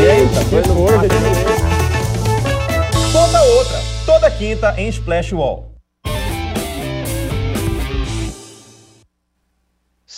Eita, 0.00 0.40
foi 0.46 0.62
no 0.62 0.74
Conta 3.12 3.42
outra, 3.42 3.78
toda 4.04 4.28
quinta 4.28 4.74
em 4.76 4.88
Splash 4.88 5.32
Wall. 5.32 5.75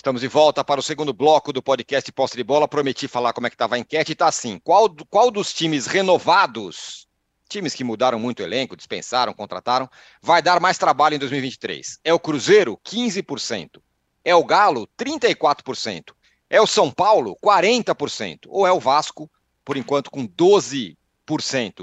Estamos 0.08 0.22
de 0.22 0.28
volta 0.28 0.64
para 0.64 0.80
o 0.80 0.82
segundo 0.82 1.12
bloco 1.12 1.52
do 1.52 1.62
podcast 1.62 2.10
Posse 2.12 2.34
de 2.34 2.42
Bola. 2.42 2.66
Prometi 2.66 3.06
falar 3.06 3.34
como 3.34 3.46
é 3.46 3.50
que 3.50 3.56
estava 3.56 3.74
a 3.74 3.78
enquete 3.78 4.12
e 4.12 4.14
está 4.14 4.26
assim. 4.26 4.58
Qual, 4.64 4.88
qual 5.10 5.30
dos 5.30 5.52
times 5.52 5.86
renovados, 5.86 7.06
times 7.46 7.74
que 7.74 7.84
mudaram 7.84 8.18
muito 8.18 8.40
o 8.40 8.42
elenco, 8.42 8.74
dispensaram, 8.74 9.34
contrataram, 9.34 9.86
vai 10.22 10.40
dar 10.40 10.60
mais 10.60 10.78
trabalho 10.78 11.16
em 11.16 11.18
2023? 11.18 11.98
É 12.02 12.14
o 12.14 12.18
Cruzeiro, 12.18 12.80
15%. 12.88 13.82
É 14.24 14.34
o 14.34 14.42
Galo, 14.42 14.88
34%. 14.98 16.14
É 16.48 16.58
o 16.58 16.66
São 16.66 16.90
Paulo, 16.90 17.36
40%. 17.44 18.46
Ou 18.48 18.66
é 18.66 18.72
o 18.72 18.80
Vasco, 18.80 19.30
por 19.62 19.76
enquanto, 19.76 20.10
com 20.10 20.26
12%. 20.26 20.96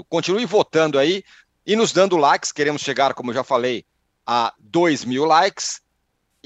Continue 0.08 0.46
votando 0.46 0.98
aí 0.98 1.22
e 1.64 1.76
nos 1.76 1.92
dando 1.92 2.16
likes. 2.16 2.50
Queremos 2.50 2.82
chegar, 2.82 3.14
como 3.14 3.32
já 3.32 3.44
falei, 3.44 3.86
a 4.26 4.52
2 4.58 5.04
mil 5.04 5.24
likes 5.24 5.85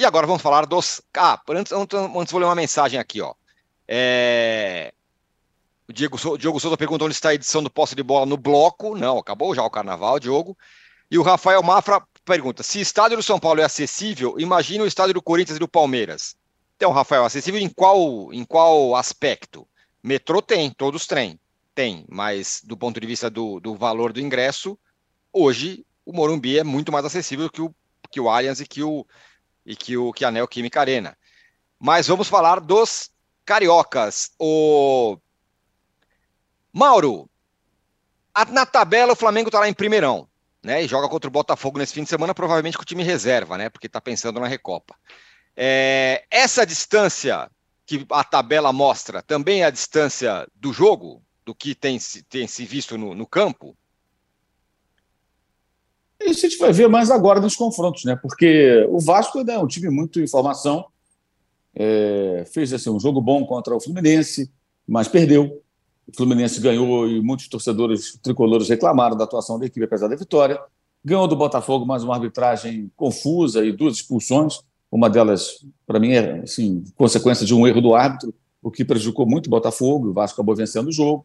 e 0.00 0.04
agora 0.06 0.26
vamos 0.26 0.40
falar 0.40 0.64
dos. 0.64 1.02
Ah, 1.14 1.38
antes, 1.50 1.72
antes, 1.72 2.32
vou 2.32 2.40
ler 2.40 2.46
uma 2.46 2.54
mensagem 2.54 2.98
aqui, 2.98 3.20
ó. 3.20 3.34
É... 3.86 4.94
O 5.86 5.92
Diego, 5.92 6.16
Souza 6.16 6.76
pergunta 6.78 7.04
onde 7.04 7.12
está 7.12 7.28
a 7.28 7.34
edição 7.34 7.62
do 7.62 7.68
posse 7.68 7.94
de 7.94 8.02
bola 8.02 8.24
no 8.24 8.38
bloco. 8.38 8.96
Não, 8.96 9.18
acabou 9.18 9.54
já 9.54 9.62
o 9.62 9.68
carnaval, 9.68 10.18
Diogo. 10.18 10.56
E 11.10 11.18
o 11.18 11.22
Rafael 11.22 11.62
Mafra 11.62 12.02
pergunta: 12.24 12.62
se 12.62 12.78
o 12.78 12.80
estádio 12.80 13.18
do 13.18 13.22
São 13.22 13.38
Paulo 13.38 13.60
é 13.60 13.64
acessível, 13.64 14.36
imagine 14.38 14.82
o 14.82 14.86
estádio 14.86 15.12
do 15.12 15.22
Corinthians 15.22 15.56
e 15.56 15.60
do 15.60 15.68
Palmeiras. 15.68 16.34
Então, 16.76 16.92
Rafael, 16.92 17.26
acessível 17.26 17.60
em 17.60 17.68
qual, 17.68 18.32
em 18.32 18.42
qual 18.42 18.96
aspecto? 18.96 19.68
Metrô 20.02 20.40
tem, 20.40 20.70
todos 20.70 21.06
têm, 21.06 21.38
tem, 21.74 22.06
mas 22.08 22.62
do 22.64 22.74
ponto 22.74 22.98
de 22.98 23.06
vista 23.06 23.28
do, 23.28 23.60
do 23.60 23.74
valor 23.74 24.14
do 24.14 24.20
ingresso, 24.20 24.78
hoje 25.30 25.84
o 26.06 26.12
Morumbi 26.14 26.58
é 26.58 26.64
muito 26.64 26.90
mais 26.90 27.04
acessível 27.04 27.50
que 27.50 27.60
o, 27.60 27.74
que 28.10 28.18
o 28.18 28.30
Allianz 28.30 28.60
e 28.60 28.66
que 28.66 28.82
o, 28.82 29.04
e 29.64 29.76
que 29.76 29.96
o 29.96 30.12
que 30.12 30.24
a 30.24 30.30
Neoquímica 30.30 30.80
Arena. 30.80 31.16
Mas 31.78 32.06
vamos 32.06 32.28
falar 32.28 32.60
dos 32.60 33.10
cariocas. 33.44 34.30
O 34.38 35.18
Mauro, 36.72 37.28
na 38.50 38.64
tabela 38.66 39.12
o 39.12 39.16
Flamengo 39.16 39.48
está 39.48 39.60
lá 39.60 39.68
em 39.68 39.74
primeirão, 39.74 40.28
né? 40.62 40.82
E 40.82 40.88
joga 40.88 41.08
contra 41.08 41.28
o 41.28 41.32
Botafogo 41.32 41.78
nesse 41.78 41.94
fim 41.94 42.04
de 42.04 42.10
semana, 42.10 42.34
provavelmente 42.34 42.76
com 42.76 42.82
o 42.82 42.86
time 42.86 43.02
reserva, 43.02 43.58
né? 43.58 43.68
Porque 43.68 43.86
está 43.86 44.00
pensando 44.00 44.38
na 44.38 44.46
Recopa. 44.46 44.94
É, 45.56 46.24
essa 46.30 46.64
distância 46.64 47.50
que 47.86 48.06
a 48.10 48.22
tabela 48.22 48.72
mostra 48.72 49.20
também 49.20 49.62
é 49.62 49.66
a 49.66 49.70
distância 49.70 50.46
do 50.54 50.72
jogo, 50.72 51.22
do 51.44 51.54
que 51.54 51.74
tem, 51.74 51.98
tem 52.28 52.46
se 52.46 52.64
visto 52.64 52.96
no, 52.96 53.14
no 53.14 53.26
campo? 53.26 53.76
Isso 56.22 56.46
a 56.46 56.48
gente 56.48 56.58
vai 56.58 56.72
ver 56.72 56.88
mais 56.88 57.10
agora 57.10 57.40
nos 57.40 57.56
confrontos, 57.56 58.04
né? 58.04 58.14
Porque 58.14 58.86
o 58.90 59.00
Vasco 59.00 59.42
né, 59.42 59.54
é 59.54 59.58
um 59.58 59.66
time 59.66 59.88
muito 59.88 60.20
em 60.20 60.26
formação, 60.26 60.84
é, 61.74 62.44
fez 62.52 62.72
assim, 62.72 62.90
um 62.90 63.00
jogo 63.00 63.20
bom 63.20 63.44
contra 63.46 63.74
o 63.74 63.80
Fluminense, 63.80 64.50
mas 64.86 65.08
perdeu. 65.08 65.62
O 66.06 66.16
Fluminense 66.16 66.60
ganhou 66.60 67.08
e 67.08 67.20
muitos 67.22 67.48
torcedores 67.48 68.18
tricolores 68.22 68.68
reclamaram 68.68 69.16
da 69.16 69.24
atuação 69.24 69.58
da 69.58 69.66
equipe, 69.66 69.84
apesar 69.84 70.08
da 70.08 70.16
vitória. 70.16 70.60
Ganhou 71.04 71.26
do 71.26 71.36
Botafogo, 71.36 71.86
mais 71.86 72.02
uma 72.02 72.14
arbitragem 72.14 72.90
confusa 72.96 73.64
e 73.64 73.72
duas 73.72 73.96
expulsões. 73.96 74.60
Uma 74.90 75.08
delas, 75.08 75.64
para 75.86 76.00
mim, 76.00 76.10
é 76.10 76.40
assim, 76.40 76.84
consequência 76.96 77.46
de 77.46 77.54
um 77.54 77.66
erro 77.66 77.80
do 77.80 77.94
árbitro, 77.94 78.34
o 78.60 78.70
que 78.70 78.84
prejudicou 78.84 79.24
muito 79.24 79.46
o 79.46 79.50
Botafogo. 79.50 80.08
O 80.08 80.12
Vasco 80.12 80.34
acabou 80.34 80.54
vencendo 80.54 80.88
o 80.88 80.92
jogo. 80.92 81.24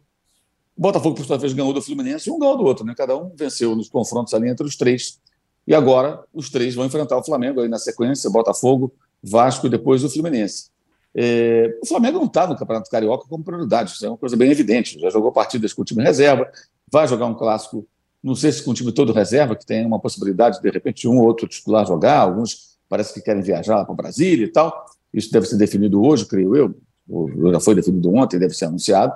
O 0.76 0.82
Botafogo, 0.82 1.16
por 1.16 1.24
sua 1.24 1.38
vez, 1.38 1.52
ganhou 1.52 1.72
do 1.72 1.80
Fluminense 1.80 2.28
e 2.28 2.32
um 2.32 2.38
ganhou 2.38 2.56
do 2.56 2.64
outro, 2.64 2.84
né? 2.84 2.94
Cada 2.94 3.16
um 3.16 3.32
venceu 3.34 3.74
nos 3.74 3.88
confrontos 3.88 4.34
ali 4.34 4.50
entre 4.50 4.66
os 4.66 4.76
três. 4.76 5.18
E 5.66 5.74
agora 5.74 6.22
os 6.32 6.50
três 6.50 6.74
vão 6.74 6.84
enfrentar 6.84 7.16
o 7.16 7.24
Flamengo 7.24 7.60
aí 7.60 7.68
na 7.68 7.78
sequência: 7.78 8.28
Botafogo, 8.28 8.92
Vasco 9.22 9.66
e 9.66 9.70
depois 9.70 10.04
o 10.04 10.10
Fluminense. 10.10 10.70
É, 11.14 11.78
o 11.82 11.86
Flamengo 11.86 12.18
não 12.18 12.26
está 12.26 12.46
no 12.46 12.54
Campeonato 12.54 12.90
Carioca 12.90 13.26
como 13.26 13.42
prioridade, 13.42 13.90
isso 13.90 14.04
é 14.04 14.08
uma 14.08 14.18
coisa 14.18 14.36
bem 14.36 14.50
evidente. 14.50 15.00
Já 15.00 15.08
jogou 15.08 15.32
partidas 15.32 15.72
com 15.72 15.80
o 15.80 15.84
time 15.84 16.02
reserva, 16.02 16.46
vai 16.92 17.08
jogar 17.08 17.24
um 17.24 17.34
clássico, 17.34 17.88
não 18.22 18.34
sei 18.34 18.52
se 18.52 18.62
com 18.62 18.72
o 18.72 18.74
time 18.74 18.92
todo 18.92 19.14
reserva, 19.14 19.56
que 19.56 19.64
tem 19.64 19.86
uma 19.86 19.98
possibilidade 19.98 20.56
de, 20.56 20.62
de 20.62 20.70
repente, 20.70 21.08
um 21.08 21.18
ou 21.18 21.26
outro 21.26 21.48
titular 21.48 21.86
jogar, 21.86 22.18
alguns 22.18 22.76
parece 22.86 23.14
que 23.14 23.22
querem 23.22 23.42
viajar 23.42 23.82
para 23.86 23.94
Brasília 23.94 24.44
e 24.44 24.52
tal. 24.52 24.84
Isso 25.12 25.32
deve 25.32 25.46
ser 25.46 25.56
definido 25.56 26.04
hoje, 26.04 26.26
creio 26.26 26.54
eu, 26.54 26.78
ou 27.08 27.50
já 27.50 27.60
foi 27.60 27.74
definido 27.74 28.14
ontem, 28.14 28.38
deve 28.38 28.52
ser 28.52 28.66
anunciado. 28.66 29.14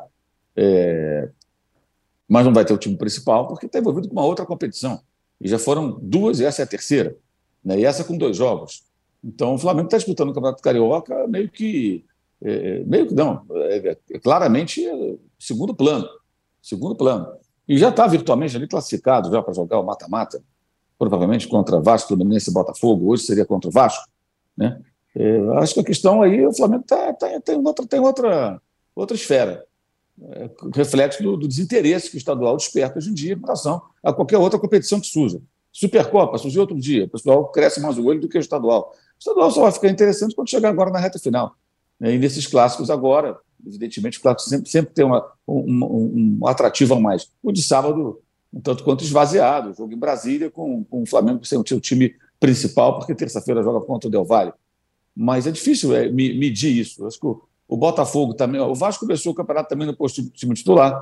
É, 0.57 1.29
mas 2.31 2.47
não 2.47 2.55
vai 2.55 2.65
ter 2.65 2.73
o 2.73 2.79
time 2.79 2.97
principal 2.97 3.49
porque 3.49 3.67
está 3.67 3.81
envolvido 3.81 4.07
com 4.07 4.13
uma 4.13 4.25
outra 4.25 4.47
competição. 4.47 5.01
E 5.41 5.49
já 5.49 5.59
foram 5.59 5.99
duas, 6.01 6.39
e 6.39 6.45
essa 6.45 6.63
é 6.63 6.65
a 6.65 6.67
terceira. 6.67 7.17
Né? 7.65 7.81
E 7.81 7.85
essa 7.85 8.05
com 8.05 8.17
dois 8.17 8.37
jogos. 8.37 8.85
Então 9.23 9.55
o 9.55 9.59
Flamengo 9.59 9.89
está 9.89 9.97
disputando 9.97 10.31
o 10.31 10.33
Campeonato 10.33 10.63
Carioca 10.63 11.27
meio 11.27 11.51
que. 11.51 12.05
É, 12.41 12.85
meio 12.85 13.09
que 13.09 13.15
não, 13.15 13.45
é, 13.51 13.99
é, 14.13 14.19
claramente 14.21 14.87
é, 14.87 15.17
segundo 15.41 15.75
plano. 15.75 16.07
Segundo 16.63 16.95
plano. 16.95 17.27
E 17.69 17.77
já 17.77 17.89
está 17.89 18.07
virtualmente 18.07 18.57
ali 18.57 18.69
classificado 18.69 19.29
já 19.31 19.43
para 19.43 19.53
jogar 19.53 19.81
o 19.81 19.85
mata-mata, 19.85 20.41
provavelmente 20.97 21.49
contra 21.49 21.81
Vasco, 21.81 22.15
Fluminense 22.15 22.49
e 22.49 22.55
Botafogo. 22.55 23.11
Hoje 23.11 23.25
seria 23.25 23.45
contra 23.45 23.69
o 23.69 23.73
Vasco. 23.73 24.09
Né? 24.57 24.81
É, 25.17 25.41
acho 25.57 25.75
que 25.75 25.81
a 25.81 25.85
questão 25.85 26.23
aí, 26.23 26.47
o 26.47 26.55
Flamengo 26.55 26.85
tá, 26.87 27.13
tá, 27.13 27.41
tem, 27.41 27.57
outra, 27.57 27.87
tem 27.87 27.99
outra, 27.99 28.63
outra 28.95 29.17
esfera 29.17 29.67
é, 30.33 30.51
reflexo 30.75 31.23
do, 31.23 31.37
do, 31.37 31.49
desinteresse 31.49 32.11
que 32.11 32.17
o 32.17 32.19
estadual 32.19 32.57
desperta 32.57 32.99
hoje 32.99 33.11
em 33.11 33.15
dia 33.15 33.35
em 33.35 33.41
relação 33.41 33.81
a 34.03 34.13
qualquer 34.13 34.39
outra 34.39 34.59
competição 34.59 35.01
que 35.01 35.07
surja. 35.07 35.41
Supercopa 35.73 36.37
surgiu 36.37 36.63
outro 36.63 36.79
dia, 36.79 37.05
o 37.05 37.09
pessoal 37.09 37.51
cresce 37.51 37.81
mais 37.81 37.97
o 37.97 38.05
olho 38.05 38.21
do 38.21 38.29
que 38.29 38.37
o 38.37 38.41
estadual. 38.41 38.93
O 38.93 39.19
estadual 39.19 39.51
só 39.51 39.63
vai 39.63 39.73
ficar 39.73 39.89
interessante 39.89 40.35
quando 40.35 40.51
chegar 40.51 40.69
agora 40.69 40.91
na 40.91 40.99
reta 40.99 41.19
final. 41.19 41.57
Né? 41.99 42.15
E 42.15 42.19
nesses 42.19 42.47
clássicos 42.47 42.91
agora, 42.91 43.39
evidentemente, 43.67 44.19
o 44.19 44.23
clássico 44.23 44.49
sempre, 44.49 44.71
sempre 44.71 44.93
tem 44.93 45.05
uma, 45.05 45.25
um, 45.47 46.39
um, 46.41 46.47
atrativo 46.47 46.95
a 46.95 47.01
mais. 47.01 47.31
O 47.43 47.53
de 47.53 47.63
sábado, 47.63 48.21
um 48.53 48.61
tanto 48.61 48.83
quanto 48.83 49.05
esvaziado, 49.05 49.71
o 49.71 49.75
jogo 49.75 49.93
em 49.93 49.99
Brasília 49.99 50.51
com, 50.51 50.83
com 50.85 51.03
o 51.03 51.07
Flamengo 51.07 51.45
sem 51.45 51.59
o 51.59 51.63
time 51.63 52.15
principal, 52.41 52.99
porque 52.99 53.15
terça-feira 53.15 53.63
joga 53.63 53.85
contra 53.85 54.09
o 54.09 54.11
Del 54.11 54.25
Valle. 54.25 54.53
mas 55.15 55.47
é 55.47 55.51
difícil 55.51 55.95
é, 55.95 56.09
medir 56.09 56.77
isso. 56.77 57.07
acho 57.07 57.21
que 57.21 57.27
o 57.71 57.77
Botafogo 57.77 58.35
também, 58.35 58.61
o 58.61 58.75
Vasco 58.75 59.07
começou 59.07 59.31
o 59.31 59.35
campeonato 59.35 59.69
também 59.69 59.87
no 59.87 59.97
posto 59.97 60.29
time 60.31 60.55
titular, 60.55 61.01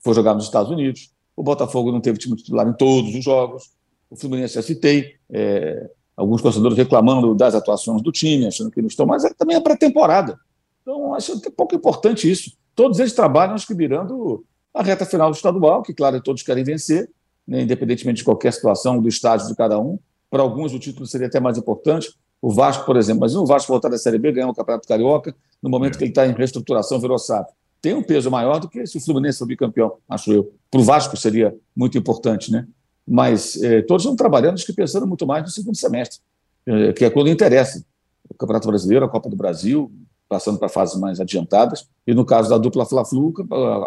foi 0.00 0.12
jogar 0.12 0.34
nos 0.34 0.44
Estados 0.44 0.70
Unidos. 0.70 1.10
O 1.34 1.42
Botafogo 1.42 1.90
não 1.90 1.98
teve 1.98 2.18
time 2.18 2.36
titular 2.36 2.68
em 2.68 2.74
todos 2.74 3.14
os 3.14 3.24
jogos. 3.24 3.70
O 4.10 4.16
Fluminense 4.16 4.52
já 4.52 4.60
citei. 4.60 5.14
É, 5.30 5.88
alguns 6.14 6.42
torcedores 6.42 6.76
reclamando 6.76 7.34
das 7.34 7.54
atuações 7.54 8.02
do 8.02 8.12
time, 8.12 8.46
achando 8.46 8.70
que 8.70 8.82
não 8.82 8.88
estão, 8.88 9.06
mas 9.06 9.24
é, 9.24 9.32
também 9.32 9.56
é 9.56 9.60
pré-temporada. 9.60 10.38
Então, 10.82 11.14
acho 11.14 11.40
que 11.40 11.48
é 11.48 11.50
pouco 11.50 11.74
importante 11.74 12.30
isso. 12.30 12.52
Todos 12.74 12.98
eles 12.98 13.14
trabalham, 13.14 13.54
acho 13.54 13.66
que 13.66 13.74
mirando 13.74 14.44
a 14.74 14.82
reta 14.82 15.06
final 15.06 15.30
do 15.30 15.36
estadual, 15.36 15.82
que, 15.82 15.94
claro, 15.94 16.20
todos 16.20 16.42
querem 16.42 16.62
vencer, 16.62 17.08
né, 17.48 17.62
independentemente 17.62 18.18
de 18.18 18.24
qualquer 18.24 18.52
situação 18.52 19.00
do 19.00 19.08
estágio 19.08 19.48
de 19.48 19.56
cada 19.56 19.80
um. 19.80 19.98
Para 20.30 20.42
alguns, 20.42 20.74
o 20.74 20.78
título 20.78 21.06
seria 21.06 21.28
até 21.28 21.40
mais 21.40 21.56
importante. 21.56 22.14
O 22.42 22.50
Vasco, 22.50 22.86
por 22.86 22.96
exemplo, 22.96 23.20
mas 23.20 23.34
o 23.34 23.44
Vasco 23.44 23.70
voltar 23.70 23.88
da 23.88 23.98
Série 23.98 24.18
B, 24.18 24.32
ganhar 24.32 24.48
o 24.48 24.54
Campeonato 24.54 24.88
Carioca, 24.88 25.34
no 25.62 25.68
momento 25.68 25.94
é. 25.94 25.98
que 25.98 26.04
ele 26.04 26.10
está 26.10 26.26
em 26.26 26.32
reestruturação, 26.32 26.98
virou 26.98 27.18
SAP. 27.18 27.48
Tem 27.82 27.94
um 27.94 28.02
peso 28.02 28.30
maior 28.30 28.58
do 28.58 28.68
que 28.68 28.86
se 28.86 28.98
o 28.98 29.00
Fluminense 29.00 29.38
for 29.38 29.46
bicampeão, 29.46 29.94
acho 30.08 30.32
eu. 30.32 30.52
Para 30.70 30.80
o 30.80 30.84
Vasco 30.84 31.16
seria 31.16 31.54
muito 31.74 31.96
importante, 31.96 32.52
né? 32.52 32.66
Mas 33.06 33.60
eh, 33.62 33.82
todos 33.82 34.04
estão 34.04 34.14
trabalhando, 34.14 34.54
acho 34.54 34.66
que 34.66 34.72
pensando 34.72 35.06
muito 35.06 35.26
mais 35.26 35.42
no 35.42 35.48
segundo 35.48 35.76
semestre, 35.76 36.20
eh, 36.66 36.92
que 36.92 37.04
é 37.04 37.10
quando 37.10 37.28
interessa. 37.28 37.84
O 38.28 38.34
Campeonato 38.34 38.68
Brasileiro, 38.68 39.04
a 39.04 39.08
Copa 39.08 39.28
do 39.28 39.36
Brasil, 39.36 39.90
passando 40.28 40.58
para 40.58 40.68
fases 40.68 40.98
mais 41.00 41.18
adiantadas, 41.18 41.88
e 42.06 42.14
no 42.14 42.24
caso 42.24 42.48
da 42.48 42.56
dupla 42.56 42.86
Fla-Flu, 42.86 43.34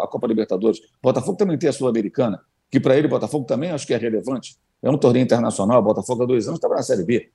a 0.02 0.06
Copa 0.06 0.26
Libertadores. 0.26 0.78
O 0.78 0.82
Botafogo 1.02 1.38
também 1.38 1.56
tem 1.56 1.70
a 1.70 1.72
Sul-Americana, 1.72 2.40
que 2.70 2.78
para 2.78 2.96
ele, 2.96 3.08
Botafogo 3.08 3.46
também 3.46 3.70
acho 3.70 3.86
que 3.86 3.94
é 3.94 3.96
relevante. 3.96 4.56
É 4.82 4.90
um 4.90 4.98
torneio 4.98 5.24
internacional, 5.24 5.80
o 5.80 5.82
Botafogo 5.82 6.24
há 6.24 6.26
dois 6.26 6.46
anos 6.46 6.58
estava 6.58 6.74
na 6.74 6.82
Série 6.82 7.04
B. 7.04 7.30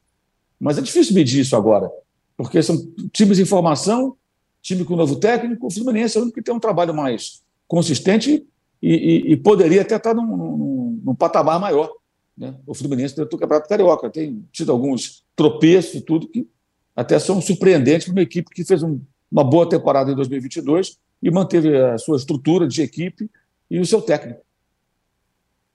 Mas 0.60 0.78
é 0.78 0.82
difícil 0.82 1.14
medir 1.14 1.42
isso 1.42 1.56
agora, 1.56 1.90
porque 2.36 2.62
são 2.62 2.78
times 3.12 3.40
em 3.40 3.46
formação, 3.46 4.16
time 4.62 4.84
com 4.84 4.96
novo 4.96 5.16
técnico, 5.16 5.68
o 5.68 5.72
Fluminense 5.72 6.18
é 6.18 6.20
o 6.20 6.24
único 6.24 6.36
que 6.36 6.44
tem 6.44 6.54
um 6.54 6.60
trabalho 6.60 6.94
mais 6.94 7.42
consistente 7.68 8.46
e, 8.82 8.94
e, 8.94 9.32
e 9.34 9.38
poderia 9.38 9.82
até 9.82 9.96
estar 9.96 10.14
num, 10.14 10.26
num, 10.26 11.02
num 11.06 11.16
patamar 11.16 11.60
maior. 11.60 11.92
Né? 12.38 12.56
O 12.66 12.74
Fluminense 12.74 13.16
dentro 13.16 13.32
do 13.32 13.38
Campeonato 13.38 13.70
Carioca 13.70 14.10
tem 14.10 14.46
tido 14.52 14.72
alguns 14.72 15.24
tropeços 15.36 15.96
e 15.96 16.02
tudo 16.02 16.28
que 16.28 16.48
até 16.96 17.18
são 17.20 17.42
surpreendentes 17.42 18.06
para 18.06 18.14
uma 18.14 18.22
equipe 18.22 18.50
que 18.54 18.64
fez 18.64 18.84
um, 18.84 19.00
uma 19.32 19.44
boa 19.44 19.68
temporada 19.68 20.12
em 20.12 20.16
2022 20.16 20.98
e 21.22 21.32
manteve 21.32 21.78
a 21.78 21.98
sua 21.98 22.18
estrutura 22.18 22.68
de 22.68 22.82
equipe 22.82 23.30
e 23.70 23.80
o 23.80 23.86
seu 23.86 24.02
técnico. 24.02 24.42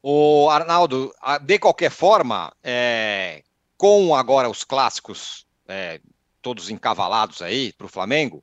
O 0.03 0.51
Arnaldo, 0.51 1.13
de 1.43 1.59
qualquer 1.59 1.91
forma, 1.91 2.53
é, 2.63 3.43
com 3.85 4.15
agora 4.15 4.49
os 4.49 4.65
clássicos 4.65 5.47
é, 5.69 6.01
todos 6.41 6.71
encavalados 6.71 7.43
aí 7.43 7.71
para 7.75 7.85
o 7.85 7.91
Flamengo, 7.91 8.43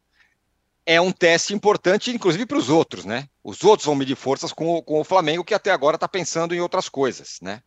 é 0.86 1.02
um 1.02 1.12
teste 1.12 1.52
importante, 1.52 2.12
inclusive 2.12 2.46
para 2.46 2.60
os 2.60 2.70
outros, 2.70 3.06
né? 3.06 3.26
Os 3.44 3.64
outros 3.64 3.88
vão 3.88 3.96
medir 3.96 4.16
forças 4.16 4.54
com 4.54 4.76
o, 4.76 4.84
com 4.84 5.02
o 5.02 5.04
Flamengo, 5.04 5.44
que 5.44 5.56
até 5.56 5.72
agora 5.72 5.96
está 5.96 6.08
pensando 6.08 6.54
em 6.54 6.62
outras 6.62 6.88
coisas, 6.88 7.40
né? 7.42 7.60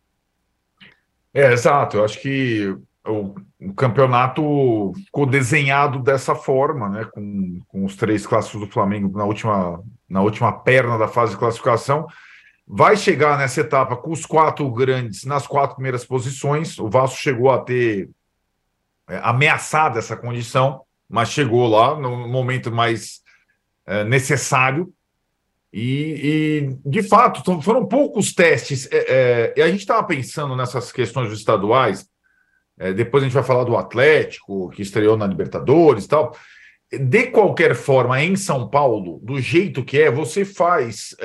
É, 1.33 1.51
exato. 1.51 1.97
Eu 1.97 2.05
acho 2.05 2.21
que 2.21 2.73
o, 3.05 3.35
o, 3.59 3.73
campeonato 3.73 4.93
ficou 5.03 5.25
desenhado 5.25 5.99
dessa 5.99 6.33
forma, 6.33 6.87
né? 6.87 7.03
Com, 7.13 7.59
com 7.67 7.83
os 7.83 7.97
três 7.97 8.25
clássicos 8.25 8.61
do 8.61 8.71
Flamengo 8.71 9.17
na 9.17 9.25
última, 9.25 9.83
na 10.07 10.21
última 10.21 10.49
perna 10.61 10.97
da 10.97 11.09
fase 11.09 11.33
de 11.33 11.39
classificação 11.39 12.07
vai 12.67 12.97
chegar 12.97 13.37
nessa 13.37 13.61
etapa 13.61 13.95
com 13.95 14.11
os 14.11 14.25
quatro 14.25 14.69
grandes 14.71 15.23
nas 15.23 15.45
quatro 15.45 15.75
primeiras 15.75 16.03
posições. 16.03 16.79
O 16.79 16.89
Vasco 16.89 17.17
chegou 17.17 17.51
a 17.51 17.59
ter 17.59 18.09
é, 19.07 19.19
ameaçado 19.23 19.99
essa 19.99 20.17
condição, 20.17 20.81
mas 21.07 21.29
chegou 21.29 21.67
lá 21.67 21.99
no 21.99 22.27
momento 22.27 22.71
mais 22.71 23.21
é, 23.85 24.03
necessário. 24.03 24.91
E, 25.71 26.71
e, 26.83 26.89
de 26.89 27.03
fato, 27.03 27.61
foram 27.61 27.85
poucos 27.85 28.33
testes. 28.33 28.87
É, 28.91 28.97
é, 28.97 29.53
e 29.57 29.61
a 29.61 29.67
gente 29.67 29.81
estava 29.81 30.03
pensando 30.03 30.55
nessas 30.55 30.91
questões 30.91 31.29
dos 31.29 31.39
estaduais. 31.39 32.07
É, 32.79 32.93
depois 32.93 33.23
a 33.23 33.27
gente 33.27 33.35
vai 33.35 33.43
falar 33.43 33.63
do 33.63 33.77
Atlético, 33.77 34.69
que 34.69 34.81
estreou 34.81 35.15
na 35.15 35.27
Libertadores 35.27 36.05
e 36.05 36.07
tal. 36.07 36.35
De 36.91 37.27
qualquer 37.27 37.75
forma, 37.75 38.21
em 38.23 38.35
São 38.35 38.69
Paulo, 38.69 39.19
do 39.21 39.39
jeito 39.39 39.83
que 39.83 40.01
é, 40.01 40.09
você 40.09 40.45
faz 40.45 41.15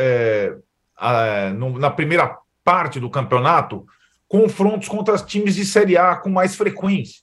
no, 1.57 1.79
na 1.79 1.91
primeira 1.91 2.39
parte 2.65 3.01
do 3.01 3.11
campeonato 3.11 3.87
confrontos 4.29 4.89
contra 4.89 5.19
times 5.19 5.57
de 5.57 5.65
Série 5.65 5.97
A 5.97 6.15
com 6.15 6.31
mais 6.31 6.55
frequência. 6.55 7.23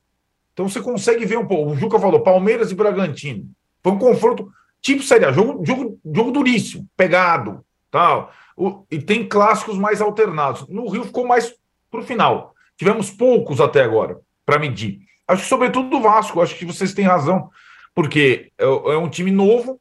Então 0.52 0.68
você 0.68 0.82
consegue 0.82 1.26
ver 1.26 1.38
um 1.38 1.46
pouco. 1.46 1.72
O 1.72 1.76
Juca 1.78 1.98
falou 2.00 2.22
Palmeiras 2.22 2.72
e 2.72 2.76
Bragantino. 2.76 3.46
Foi 3.82 3.94
um 3.94 4.00
confronto 4.00 4.52
tipo 4.82 5.02
Série 5.04 5.26
A, 5.26 5.32
jogo, 5.32 5.66
jogo, 5.66 6.00
jogo 6.04 6.32
duríssimo, 6.32 6.88
pegado, 6.98 7.64
tal. 7.90 8.32
O, 8.58 8.84
e 8.92 9.00
tem 9.00 9.28
clássicos 9.28 9.78
mais 9.78 10.02
alternados. 10.02 10.68
No 10.68 10.90
Rio 10.90 11.06
ficou 11.06 11.26
mais 11.26 11.54
para 11.90 12.02
o 12.02 12.04
final. 12.04 12.54
Tivemos 12.76 13.10
poucos 13.10 13.62
até 13.62 13.84
agora 13.84 14.20
para 14.46 14.60
medir. 14.60 15.00
Acho 15.28 15.44
que, 15.44 15.50
sobretudo, 15.50 15.90
do 15.90 16.02
Vasco, 16.02 16.42
acho 16.42 16.56
que 16.56 16.66
vocês 16.66 16.94
têm 16.94 17.06
razão, 17.06 17.50
porque 17.94 18.52
é, 18.58 18.64
é 18.64 18.98
um 18.98 19.10
time 19.10 19.32
novo, 19.32 19.80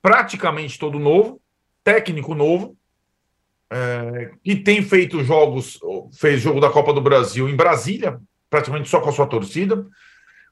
praticamente 0.00 0.78
todo 0.78 0.98
novo, 0.98 1.40
técnico 1.84 2.34
novo, 2.34 2.76
é, 3.70 4.32
que 4.42 4.56
tem 4.56 4.82
feito 4.82 5.22
jogos, 5.22 5.78
fez 6.12 6.40
jogo 6.40 6.60
da 6.60 6.70
Copa 6.70 6.92
do 6.92 7.00
Brasil 7.00 7.48
em 7.48 7.54
Brasília, 7.54 8.20
praticamente 8.48 8.88
só 8.88 9.00
com 9.00 9.08
a 9.08 9.12
sua 9.12 9.26
torcida. 9.26 9.86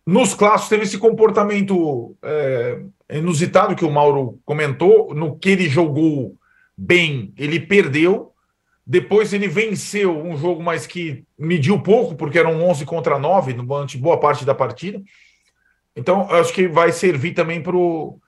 Nos 0.07 0.35
clássicos 0.35 0.69
teve 0.69 0.85
esse 0.85 0.99
comportamento 0.99 2.17
é, 2.23 2.81
inusitado 3.11 3.75
que 3.75 3.85
o 3.85 3.91
Mauro 3.91 4.41
comentou, 4.45 5.15
no 5.15 5.37
que 5.37 5.51
ele 5.51 5.69
jogou 5.69 6.37
bem, 6.77 7.33
ele 7.37 7.61
perdeu. 7.61 8.33
Depois 8.87 9.35
ele 9.35 9.49
venceu 9.49 10.17
um 10.17 10.35
jogo, 10.37 10.63
mas 10.63 10.87
que 10.87 11.25
mediu 11.39 11.79
pouco, 11.81 12.15
porque 12.15 12.39
eram 12.39 12.63
11 12.63 12.87
contra 12.87 13.19
9 13.19 13.53
durante 13.53 13.99
boa 13.99 14.19
parte 14.19 14.47
da 14.47 14.55
partida. 14.55 15.03
Então, 15.95 16.31
acho 16.31 16.55
que 16.55 16.67
vai 16.69 16.91
servir 16.93 17.35
também 17.35 17.61
para 17.61 17.77
o 17.77 18.19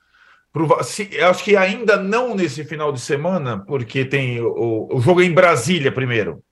se, 0.82 1.20
acho 1.20 1.44
que 1.44 1.56
ainda 1.56 1.96
não 1.96 2.34
nesse 2.34 2.64
final 2.64 2.92
de 2.92 3.00
semana, 3.00 3.58
porque 3.58 4.04
tem 4.04 4.40
o, 4.40 4.88
o 4.92 5.00
jogo 5.00 5.22
é 5.22 5.24
em 5.24 5.32
Brasília 5.32 5.92
primeiro. 5.92 6.42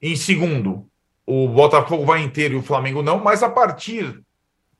Em 0.00 0.16
segundo, 0.16 0.86
o 1.26 1.48
Botafogo 1.48 2.04
vai 2.04 2.22
inteiro 2.22 2.54
e 2.54 2.58
o 2.58 2.62
Flamengo 2.62 3.02
não, 3.02 3.18
mas 3.18 3.42
a 3.42 3.50
partir 3.50 4.22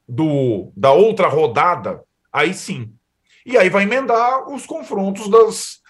do, 0.09 0.73
da 0.77 0.93
outra 0.93 1.29
rodada, 1.29 2.03
aí 2.33 2.55
sim. 2.55 2.93
E 3.45 3.57
aí 3.57 3.69
vai 3.69 3.83
emendar 3.83 4.49
os 4.49 4.67
confrontos 4.67 5.29
das, 5.29 5.81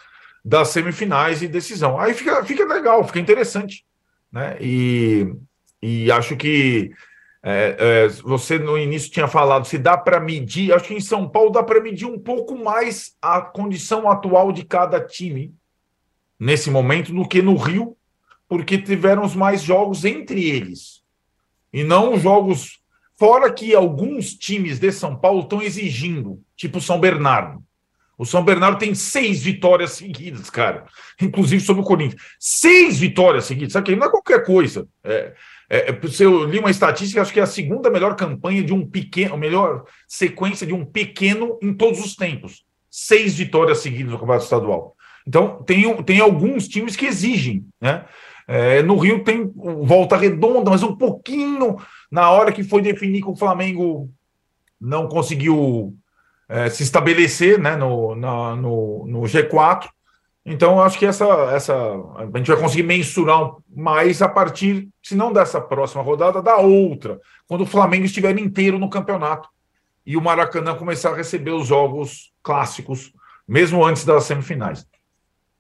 das 0.45 0.69
semifinais 0.69 1.43
e 1.43 1.49
decisão. 1.49 1.99
Aí 1.99 2.15
fica, 2.15 2.45
fica 2.45 2.65
legal, 2.65 3.05
fica 3.05 3.21
interessante. 3.21 3.85
Né? 4.31 4.57
E, 4.61 5.35
e 5.83 6.11
acho 6.11 6.37
que 6.37 6.91
é, 7.49 7.77
é, 7.79 8.09
você 8.25 8.59
no 8.59 8.77
início 8.77 9.09
tinha 9.09 9.29
falado 9.29 9.69
se 9.69 9.79
dá 9.79 9.97
para 9.97 10.19
medir, 10.19 10.73
acho 10.73 10.89
que 10.89 10.95
em 10.95 11.01
São 11.01 11.29
Paulo 11.29 11.51
dá 11.51 11.63
para 11.63 11.81
medir 11.81 12.05
um 12.05 12.19
pouco 12.19 12.59
mais 12.59 13.15
a 13.23 13.41
condição 13.41 14.11
atual 14.11 14.51
de 14.51 14.65
cada 14.65 15.01
time 15.01 15.55
nesse 16.41 16.73
momento 16.73 17.13
do 17.13 17.27
que 17.27 17.41
no 17.41 17.55
Rio, 17.55 17.97
porque 18.49 18.77
tiveram 18.77 19.29
mais 19.37 19.63
jogos 19.63 20.05
entre 20.05 20.45
eles 20.45 21.05
e 21.73 21.85
não 21.85 22.19
jogos 22.19 22.81
fora 23.15 23.53
que 23.53 23.77
alguns 23.77 24.35
times 24.35 24.81
de 24.81 24.91
São 24.91 25.15
Paulo 25.15 25.43
estão 25.43 25.63
exigindo, 25.63 26.43
tipo 26.57 26.81
São 26.81 26.99
Bernardo. 26.99 27.63
O 28.19 28.25
São 28.25 28.43
Bernardo 28.43 28.79
tem 28.79 28.95
seis 28.95 29.43
vitórias 29.43 29.93
seguidas, 29.93 30.49
cara, 30.49 30.87
inclusive 31.21 31.63
sobre 31.63 31.83
o 31.83 31.85
Corinthians. 31.85 32.23
Seis 32.39 32.99
vitórias 32.99 33.45
seguidas, 33.45 33.75
sabe 33.75 33.87
que 33.87 33.97
não 33.97 34.07
é 34.07 34.11
qualquer 34.11 34.45
coisa. 34.45 34.89
É, 35.05 35.35
é, 35.69 35.91
é 35.91 36.01
eu 36.21 36.45
li 36.45 36.59
uma 36.59 36.71
estatística, 36.71 37.21
acho 37.21 37.33
que 37.33 37.41
é 37.41 37.43
a 37.43 37.47
segunda 37.47 37.91
melhor 37.91 38.17
campanha 38.17 38.63
de 38.63 38.73
um 38.73 38.87
pequeno, 38.87 39.35
a 39.35 39.39
melhor 39.39 39.85
sequência 40.09 40.67
de 40.67 40.73
um 40.73 40.85
pequeno 40.85 41.59
em 41.63 41.75
todos 41.75 42.01
os 42.01 42.17
tempos. 42.17 42.65
Seis 42.91 43.37
vitórias 43.37 43.79
seguidas 43.79 44.13
no 44.13 44.19
Campeonato 44.19 44.45
Estadual. 44.45 44.97
Então, 45.27 45.63
tem, 45.65 46.03
tem 46.05 46.21
alguns 46.21 46.69
times 46.69 46.97
que 46.97 47.05
exigem, 47.05 47.67
né? 47.81 48.07
É, 48.49 48.81
no 48.81 48.97
Rio 48.97 49.25
tem 49.25 49.53
volta 49.55 50.17
redonda, 50.17 50.71
mas 50.71 50.83
um 50.85 50.97
pouquinho 50.97 51.77
na 52.11 52.31
hora 52.31 52.53
que 52.53 52.63
foi 52.63 52.81
definir 52.81 53.21
que 53.21 53.29
o 53.29 53.35
Flamengo 53.35 54.09
não 54.81 55.09
conseguiu 55.09 55.97
é, 56.49 56.71
se 56.71 56.83
estabelecer 56.83 57.59
né, 57.59 57.77
no, 57.77 58.15
na, 58.15 58.57
no, 58.57 59.07
no 59.07 59.21
G4. 59.23 59.89
Então, 60.45 60.81
acho 60.81 60.99
que 60.99 61.07
essa, 61.07 61.25
essa 61.53 61.75
a 61.75 62.39
gente 62.39 62.51
vai 62.51 62.57
conseguir 62.57 62.85
mensurar 62.85 63.57
mais 63.69 64.23
a 64.23 64.29
partir, 64.29 64.89
se 65.03 65.17
não 65.17 65.33
dessa 65.33 65.61
próxima 65.61 66.03
rodada, 66.03 66.41
da 66.41 66.57
outra, 66.59 67.21
quando 67.49 67.63
o 67.63 67.67
Flamengo 67.67 68.05
estiver 68.05 68.39
inteiro 68.39 68.79
no 68.79 68.89
campeonato 68.89 69.49
e 70.05 70.17
o 70.17 70.23
Maracanã 70.23 70.77
começar 70.77 71.11
a 71.11 71.17
receber 71.17 71.51
os 71.51 71.67
jogos 71.67 72.33
clássicos, 72.43 73.13
mesmo 73.47 73.85
antes 73.85 74.05
das 74.05 74.25
semifinais. 74.25 74.87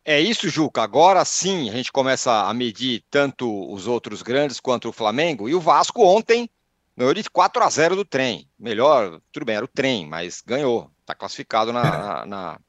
É 0.04 0.20
isso, 0.20 0.48
Juca. 0.48 0.82
Agora 0.82 1.24
sim 1.24 1.68
a 1.68 1.72
gente 1.72 1.90
começa 1.90 2.48
a 2.48 2.54
medir 2.54 3.02
tanto 3.10 3.72
os 3.72 3.88
outros 3.88 4.22
grandes 4.22 4.60
quanto 4.60 4.88
o 4.88 4.92
Flamengo. 4.92 5.48
E 5.48 5.54
o 5.54 5.60
Vasco 5.60 6.00
ontem 6.04 6.48
Ganhou 6.96 7.12
de 7.12 7.28
4 7.28 7.62
a 7.62 7.68
0 7.68 7.94
do 7.96 8.04
trem. 8.04 8.48
Melhor, 8.58 9.20
tudo 9.30 9.44
bem, 9.44 9.56
era 9.56 9.64
o 9.64 9.68
trem, 9.68 10.06
mas 10.06 10.42
ganhou. 10.44 10.90
Está 11.00 11.14
classificado 11.14 11.72
na, 11.72 11.82
na, 11.82 12.26
na, 12.26 12.60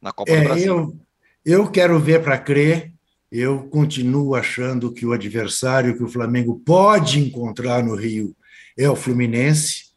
na 0.00 0.12
Copa 0.12 0.30
É, 0.30 0.36
do 0.36 0.44
Brasil. 0.44 0.74
eu, 0.76 1.00
eu 1.44 1.70
quero 1.70 1.98
ver 1.98 2.22
para 2.22 2.38
crer. 2.38 2.92
Eu 3.30 3.68
continuo 3.68 4.34
achando 4.34 4.92
que 4.92 5.06
o 5.06 5.12
adversário 5.12 5.96
que 5.96 6.02
o 6.02 6.08
Flamengo 6.08 6.60
pode 6.64 7.20
encontrar 7.20 7.82
no 7.82 7.94
Rio 7.94 8.34
é 8.76 8.88
o 8.88 8.96
Fluminense. 8.96 9.90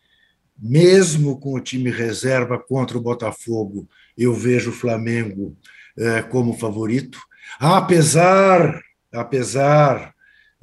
Mesmo 0.58 1.40
com 1.40 1.56
o 1.56 1.60
time 1.60 1.90
reserva 1.90 2.60
contra 2.60 2.98
o 2.98 3.02
Botafogo, 3.02 3.88
eu 4.18 4.34
vejo 4.34 4.70
o 4.70 4.74
Flamengo 4.74 5.58
eh, 5.98 6.22
como 6.22 6.54
favorito. 6.54 7.20
Apesar, 7.60 8.80
apesar, 9.12 10.14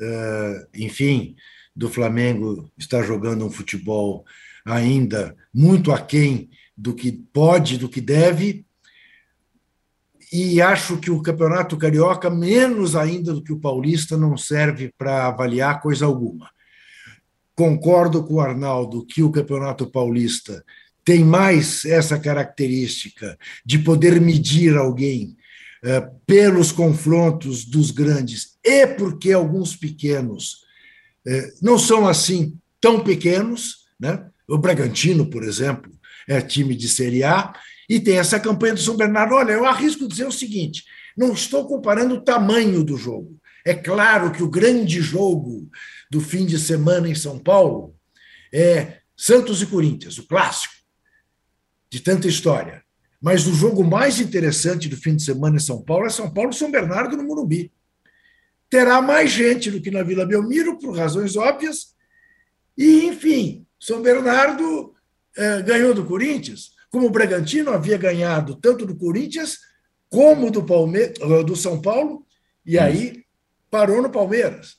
eh, 0.00 0.66
enfim, 0.74 1.34
do 1.80 1.88
Flamengo 1.88 2.70
estar 2.76 3.02
jogando 3.02 3.42
um 3.42 3.50
futebol 3.50 4.22
ainda 4.66 5.34
muito 5.52 5.90
aquém 5.90 6.50
do 6.76 6.94
que 6.94 7.10
pode, 7.10 7.78
do 7.78 7.88
que 7.88 8.02
deve, 8.02 8.66
e 10.30 10.60
acho 10.60 10.98
que 10.98 11.10
o 11.10 11.22
Campeonato 11.22 11.78
Carioca, 11.78 12.28
menos 12.28 12.94
ainda 12.94 13.32
do 13.32 13.42
que 13.42 13.52
o 13.52 13.58
Paulista, 13.58 14.14
não 14.14 14.36
serve 14.36 14.92
para 14.96 15.26
avaliar 15.26 15.80
coisa 15.80 16.04
alguma. 16.04 16.50
Concordo 17.54 18.22
com 18.24 18.34
o 18.34 18.40
Arnaldo 18.40 19.06
que 19.06 19.22
o 19.22 19.32
Campeonato 19.32 19.90
Paulista 19.90 20.62
tem 21.02 21.24
mais 21.24 21.86
essa 21.86 22.18
característica 22.20 23.38
de 23.64 23.78
poder 23.78 24.20
medir 24.20 24.76
alguém 24.76 25.34
eh, 25.82 26.06
pelos 26.26 26.72
confrontos 26.72 27.64
dos 27.64 27.90
grandes 27.90 28.58
e 28.62 28.86
porque 28.86 29.32
alguns 29.32 29.74
pequenos 29.74 30.68
não 31.60 31.78
são 31.78 32.08
assim 32.08 32.58
tão 32.80 33.02
pequenos, 33.04 33.86
né? 33.98 34.26
O 34.48 34.58
Bragantino, 34.58 35.28
por 35.28 35.44
exemplo, 35.44 35.92
é 36.26 36.40
time 36.40 36.74
de 36.74 36.88
Série 36.88 37.22
A, 37.22 37.52
e 37.88 37.98
tem 37.98 38.18
essa 38.18 38.38
campanha 38.38 38.74
do 38.74 38.80
São 38.80 38.96
Bernardo. 38.96 39.34
Olha, 39.34 39.52
eu 39.52 39.66
arrisco 39.66 40.08
dizer 40.08 40.26
o 40.26 40.32
seguinte: 40.32 40.84
não 41.16 41.32
estou 41.32 41.66
comparando 41.66 42.14
o 42.14 42.20
tamanho 42.20 42.84
do 42.84 42.96
jogo. 42.96 43.38
É 43.64 43.74
claro 43.74 44.32
que 44.32 44.42
o 44.42 44.48
grande 44.48 45.00
jogo 45.00 45.68
do 46.10 46.20
fim 46.20 46.46
de 46.46 46.58
semana 46.58 47.08
em 47.08 47.14
São 47.14 47.38
Paulo 47.38 47.94
é 48.52 49.00
Santos 49.16 49.60
e 49.60 49.66
Corinthians, 49.66 50.18
o 50.18 50.26
clássico, 50.26 50.72
de 51.90 52.00
tanta 52.00 52.26
história. 52.26 52.82
Mas 53.20 53.46
o 53.46 53.52
jogo 53.52 53.84
mais 53.84 54.18
interessante 54.18 54.88
do 54.88 54.96
fim 54.96 55.14
de 55.14 55.22
semana 55.22 55.56
em 55.56 55.60
São 55.60 55.82
Paulo 55.82 56.06
é 56.06 56.10
São 56.10 56.32
Paulo 56.32 56.50
e 56.50 56.54
São 56.54 56.70
Bernardo 56.70 57.16
no 57.16 57.24
Morumbi. 57.24 57.70
Terá 58.70 59.02
mais 59.02 59.30
gente 59.30 59.70
do 59.70 59.80
que 59.80 59.90
na 59.90 60.02
Vila 60.02 60.24
Belmiro, 60.24 60.78
por 60.78 60.96
razões 60.96 61.36
óbvias. 61.36 61.94
E, 62.78 63.04
enfim, 63.06 63.66
São 63.78 64.00
Bernardo 64.00 64.94
eh, 65.36 65.62
ganhou 65.62 65.92
do 65.92 66.04
Corinthians, 66.04 66.70
como 66.90 67.06
o 67.06 67.10
Bragantino 67.10 67.72
havia 67.72 67.98
ganhado 67.98 68.54
tanto 68.54 68.86
do 68.86 68.96
Corinthians 68.96 69.58
como 70.08 70.50
do, 70.50 70.64
Palme 70.64 71.08
do 71.46 71.54
São 71.54 71.80
Paulo, 71.80 72.26
e 72.66 72.78
aí 72.78 73.24
parou 73.70 74.02
no 74.02 74.10
Palmeiras. 74.10 74.76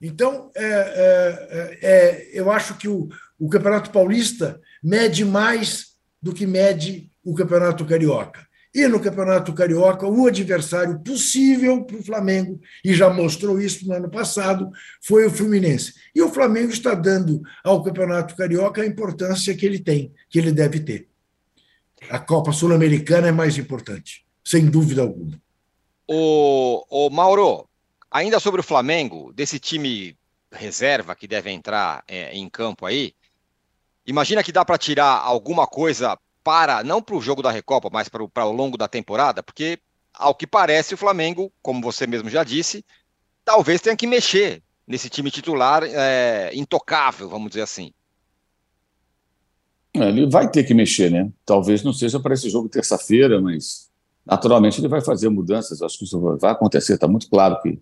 Então, 0.00 0.50
é, 0.56 0.64
é, 0.64 1.78
é, 1.82 2.30
eu 2.32 2.50
acho 2.50 2.76
que 2.76 2.88
o, 2.88 3.08
o, 3.38 3.48
Campeonato 3.48 3.90
Paulista 3.90 4.60
mede 4.82 5.24
mais 5.24 5.92
do 6.20 6.32
que 6.32 6.46
mede 6.46 7.10
o 7.22 7.34
Campeonato 7.34 7.84
Carioca. 7.84 8.44
E 8.74 8.88
no 8.88 9.00
Campeonato 9.00 9.52
Carioca, 9.52 10.06
o 10.06 10.26
adversário 10.26 10.98
possível 11.00 11.84
para 11.84 11.96
o 11.96 12.02
Flamengo, 12.02 12.58
e 12.82 12.94
já 12.94 13.10
mostrou 13.10 13.60
isso 13.60 13.86
no 13.86 13.92
ano 13.92 14.10
passado, 14.10 14.70
foi 15.02 15.26
o 15.26 15.30
Fluminense. 15.30 15.92
E 16.14 16.22
o 16.22 16.30
Flamengo 16.30 16.72
está 16.72 16.94
dando 16.94 17.42
ao 17.62 17.82
Campeonato 17.82 18.34
Carioca 18.34 18.80
a 18.80 18.86
importância 18.86 19.54
que 19.54 19.66
ele 19.66 19.78
tem, 19.78 20.10
que 20.30 20.38
ele 20.38 20.52
deve 20.52 20.80
ter. 20.80 21.06
A 22.08 22.18
Copa 22.18 22.50
Sul-Americana 22.50 23.28
é 23.28 23.32
mais 23.32 23.58
importante, 23.58 24.24
sem 24.42 24.64
dúvida 24.64 25.02
alguma. 25.02 25.40
O, 26.08 26.84
o 26.88 27.10
Mauro, 27.10 27.68
ainda 28.10 28.40
sobre 28.40 28.60
o 28.60 28.64
Flamengo, 28.64 29.32
desse 29.34 29.58
time 29.58 30.16
reserva 30.50 31.14
que 31.14 31.28
deve 31.28 31.50
entrar 31.50 32.02
é, 32.08 32.32
em 32.32 32.48
campo 32.48 32.86
aí, 32.86 33.14
imagina 34.06 34.42
que 34.42 34.52
dá 34.52 34.64
para 34.64 34.78
tirar 34.78 35.18
alguma 35.18 35.66
coisa 35.66 36.18
para, 36.42 36.82
não 36.82 37.02
para 37.02 37.16
o 37.16 37.20
jogo 37.20 37.42
da 37.42 37.50
Recopa, 37.50 37.88
mas 37.92 38.08
para 38.08 38.46
o 38.46 38.52
longo 38.52 38.76
da 38.76 38.88
temporada, 38.88 39.42
porque, 39.42 39.78
ao 40.12 40.34
que 40.34 40.46
parece, 40.46 40.94
o 40.94 40.98
Flamengo, 40.98 41.52
como 41.62 41.82
você 41.82 42.06
mesmo 42.06 42.28
já 42.28 42.44
disse, 42.44 42.84
talvez 43.44 43.80
tenha 43.80 43.96
que 43.96 44.06
mexer 44.06 44.62
nesse 44.86 45.08
time 45.08 45.30
titular 45.30 45.82
é, 45.84 46.50
intocável, 46.54 47.28
vamos 47.28 47.50
dizer 47.50 47.62
assim. 47.62 47.92
É, 49.94 50.08
ele 50.08 50.28
vai 50.28 50.50
ter 50.50 50.64
que 50.64 50.74
mexer, 50.74 51.10
né? 51.10 51.30
Talvez 51.44 51.82
não 51.82 51.92
seja 51.92 52.18
para 52.18 52.34
esse 52.34 52.48
jogo 52.48 52.68
terça-feira, 52.68 53.40
mas 53.40 53.90
naturalmente 54.24 54.80
ele 54.80 54.88
vai 54.88 55.02
fazer 55.02 55.28
mudanças. 55.28 55.82
Acho 55.82 55.98
que 55.98 56.04
isso 56.04 56.18
vai 56.38 56.52
acontecer. 56.52 56.94
Está 56.94 57.06
muito 57.06 57.28
claro 57.28 57.60
que 57.60 57.78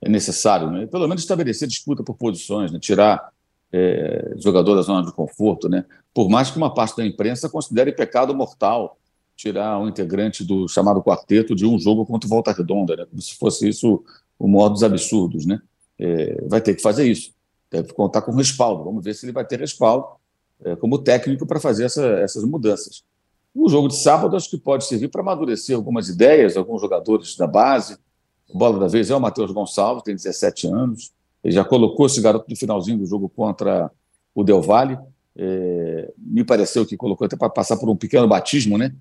é 0.00 0.08
necessário, 0.08 0.70
né? 0.70 0.86
Pelo 0.86 1.06
menos 1.06 1.22
estabelecer 1.22 1.68
disputa 1.68 2.02
por 2.02 2.16
posições, 2.16 2.72
né? 2.72 2.80
tirar 2.80 3.31
é, 3.72 4.34
jogador 4.36 4.74
da 4.74 4.82
zona 4.82 5.04
de 5.04 5.12
conforto, 5.12 5.68
né? 5.68 5.84
Por 6.12 6.28
mais 6.28 6.50
que 6.50 6.58
uma 6.58 6.72
parte 6.72 6.96
da 6.96 7.06
imprensa 7.06 7.48
considere 7.48 7.92
pecado 7.92 8.34
mortal 8.34 8.98
tirar 9.34 9.78
um 9.80 9.88
integrante 9.88 10.44
do 10.44 10.68
chamado 10.68 11.02
quarteto 11.02 11.54
de 11.54 11.64
um 11.64 11.78
jogo 11.78 12.04
contra 12.04 12.26
o 12.26 12.30
Volta 12.30 12.52
Redonda, 12.52 12.96
né? 12.96 13.06
Como 13.06 13.20
se 13.22 13.34
fosse 13.36 13.68
isso 13.68 14.04
o 14.38 14.46
maior 14.46 14.68
dos 14.68 14.82
absurdos, 14.82 15.46
né? 15.46 15.60
É, 15.98 16.44
vai 16.46 16.60
ter 16.60 16.74
que 16.74 16.82
fazer 16.82 17.06
isso. 17.06 17.32
Deve 17.70 17.92
contar 17.94 18.22
com 18.22 18.32
respaldo. 18.32 18.84
Vamos 18.84 19.02
ver 19.02 19.14
se 19.14 19.24
ele 19.24 19.32
vai 19.32 19.44
ter 19.46 19.58
respaldo 19.58 20.06
é, 20.64 20.76
como 20.76 20.98
técnico 20.98 21.46
para 21.46 21.58
fazer 21.58 21.84
essa, 21.84 22.04
essas 22.18 22.44
mudanças. 22.44 23.02
O 23.54 23.68
jogo 23.68 23.88
de 23.88 23.96
sábado 23.96 24.36
acho 24.36 24.50
que 24.50 24.58
pode 24.58 24.84
servir 24.84 25.08
para 25.08 25.22
amadurecer 25.22 25.76
algumas 25.76 26.08
ideias, 26.08 26.56
alguns 26.56 26.80
jogadores 26.80 27.36
da 27.36 27.46
base. 27.46 27.96
O 28.48 28.58
bola 28.58 28.78
da 28.78 28.88
vez 28.88 29.10
é 29.10 29.16
o 29.16 29.20
Matheus 29.20 29.50
Gonçalves, 29.50 30.02
tem 30.02 30.14
17 30.14 30.66
anos. 30.66 31.12
Ele 31.42 31.52
já 31.52 31.64
colocou 31.64 32.06
esse 32.06 32.20
garoto 32.20 32.46
no 32.48 32.56
finalzinho 32.56 32.98
do 32.98 33.06
jogo 33.06 33.28
contra 33.28 33.90
o 34.34 34.44
Del 34.44 34.62
Valle. 34.62 34.98
É, 35.36 36.12
me 36.16 36.44
pareceu 36.44 36.86
que 36.86 36.96
colocou 36.96 37.24
até 37.24 37.36
para 37.36 37.50
passar 37.50 37.76
por 37.76 37.88
um 37.88 37.96
pequeno 37.96 38.28
batismo, 38.28 38.78
né? 38.78 38.94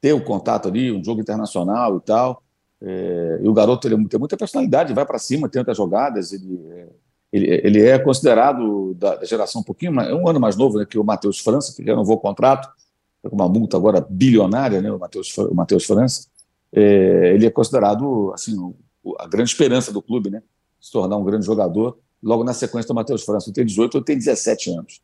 Ter 0.00 0.12
o 0.12 0.18
um 0.18 0.24
contato 0.24 0.68
ali, 0.68 0.90
um 0.90 1.04
jogo 1.04 1.20
internacional 1.20 1.96
e 1.96 2.00
tal. 2.00 2.42
É, 2.80 3.40
e 3.42 3.48
o 3.48 3.52
garoto 3.52 3.86
ele 3.86 4.08
tem 4.08 4.18
muita 4.18 4.36
personalidade, 4.36 4.94
vai 4.94 5.04
para 5.04 5.18
cima, 5.18 5.48
tenta 5.48 5.74
jogadas. 5.74 6.32
Ele, 6.32 6.60
é, 6.70 6.88
ele, 7.32 7.46
ele 7.62 7.86
é 7.86 7.98
considerado 7.98 8.94
da, 8.94 9.16
da, 9.16 9.26
geração 9.26 9.60
um 9.60 9.64
pouquinho, 9.64 9.92
mais, 9.92 10.10
um 10.12 10.26
ano 10.26 10.40
mais 10.40 10.56
novo 10.56 10.78
né, 10.78 10.86
que 10.86 10.98
o 10.98 11.04
Matheus 11.04 11.38
França, 11.38 11.74
que 11.74 11.82
renovou 11.82 12.16
o 12.16 12.20
contrato, 12.20 12.68
com 13.22 13.36
uma 13.36 13.48
multa 13.48 13.76
agora 13.76 14.04
bilionária, 14.08 14.80
né, 14.80 14.90
o 14.90 14.98
Matheus 14.98 15.36
o 15.36 15.54
Matheus 15.54 15.84
França. 15.84 16.26
É, 16.72 17.34
ele 17.34 17.44
é 17.44 17.50
considerado 17.50 18.32
assim 18.32 18.56
a 19.18 19.26
grande 19.26 19.50
esperança 19.50 19.92
do 19.92 20.00
clube, 20.00 20.30
né? 20.30 20.42
Se 20.80 20.90
tornar 20.90 21.16
um 21.16 21.24
grande 21.24 21.44
jogador. 21.44 21.98
Logo 22.22 22.44
na 22.44 22.52
sequência 22.52 22.88
do 22.88 22.94
Matheus 22.94 23.24
França, 23.24 23.48
ele 23.48 23.54
tem 23.54 23.64
18, 23.64 23.96
ele 23.96 24.04
tem 24.04 24.16
17 24.16 24.70
anos. 24.70 25.00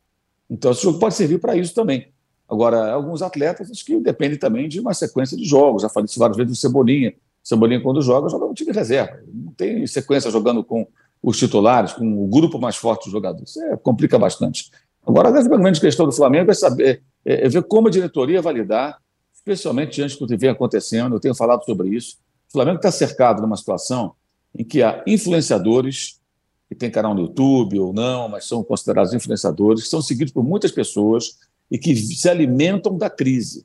Então, 0.49 0.71
esse 0.71 0.83
jogo 0.83 0.99
pode 0.99 1.15
servir 1.15 1.39
para 1.39 1.57
isso 1.57 1.75
também. 1.75 2.09
Agora, 2.49 2.93
alguns 2.93 3.23
atletas, 3.23 3.71
acho 3.71 3.85
que 3.85 3.99
depende 3.99 4.37
também 4.37 4.69
de 4.69 4.79
uma 4.79 4.95
sequência 4.95 5.37
de 5.37 5.45
jogos. 5.45 5.83
Já 5.83 5.89
falei 5.89 6.07
isso 6.07 6.19
várias 6.19 6.37
vezes 6.37 6.53
do 6.53 6.57
Cebolinha. 6.57 7.15
Cebolinha, 7.43 7.81
quando 7.81 8.01
joga, 8.03 8.29
joga 8.29 8.47
no 8.47 8.55
time 8.55 8.73
reserva. 8.73 9.21
Não 9.33 9.53
tem 9.53 9.87
sequência 9.87 10.31
jogando 10.31 10.63
com 10.63 10.87
os 11.23 11.39
titulares, 11.39 11.93
com 11.93 12.25
o 12.25 12.29
grupo 12.29 12.59
mais 12.59 12.77
forte 12.77 13.05
dos 13.05 13.13
jogadores. 13.13 13.51
Isso 13.51 13.63
é, 13.63 13.77
complica 13.77 14.19
bastante. 14.19 14.71
Agora, 15.05 15.29
a 15.29 15.43
grande 15.43 15.81
questão 15.81 16.07
do 16.07 16.13
Flamengo 16.13 16.51
é 16.51 16.55
saber, 16.55 17.03
é, 17.25 17.47
é 17.47 17.49
ver 17.49 17.63
como 17.65 17.89
a 17.89 17.91
diretoria 17.91 18.41
vai 18.41 18.55
lidar, 18.55 18.99
especialmente 19.35 19.97
diante 19.97 20.19
do 20.19 20.27
que 20.27 20.37
vem 20.37 20.51
acontecendo. 20.51 21.17
Eu 21.17 21.21
tenho 21.21 21.35
falado 21.35 21.65
sobre 21.65 21.89
isso. 21.89 22.19
O 22.49 22.53
Flamengo 22.53 22.77
está 22.77 22.93
cercado 22.93 23.43
numa 23.43 23.57
situação 23.57 24.15
em 24.57 24.65
que 24.65 24.83
há 24.83 25.03
influenciadores 25.07 26.21
que 26.69 26.75
têm 26.75 26.91
canal 26.91 27.15
no 27.15 27.23
YouTube 27.23 27.79
ou 27.79 27.93
não, 27.93 28.29
mas 28.29 28.47
são 28.47 28.65
considerados 28.65 29.13
influenciadores, 29.13 29.85
que 29.85 29.89
são 29.89 30.03
seguidos 30.03 30.33
por 30.33 30.43
muitas 30.43 30.73
pessoas 30.73 31.39
e 31.71 31.79
que 31.79 31.95
se 31.95 32.29
alimentam 32.29 32.97
da 32.97 33.09
crise. 33.09 33.65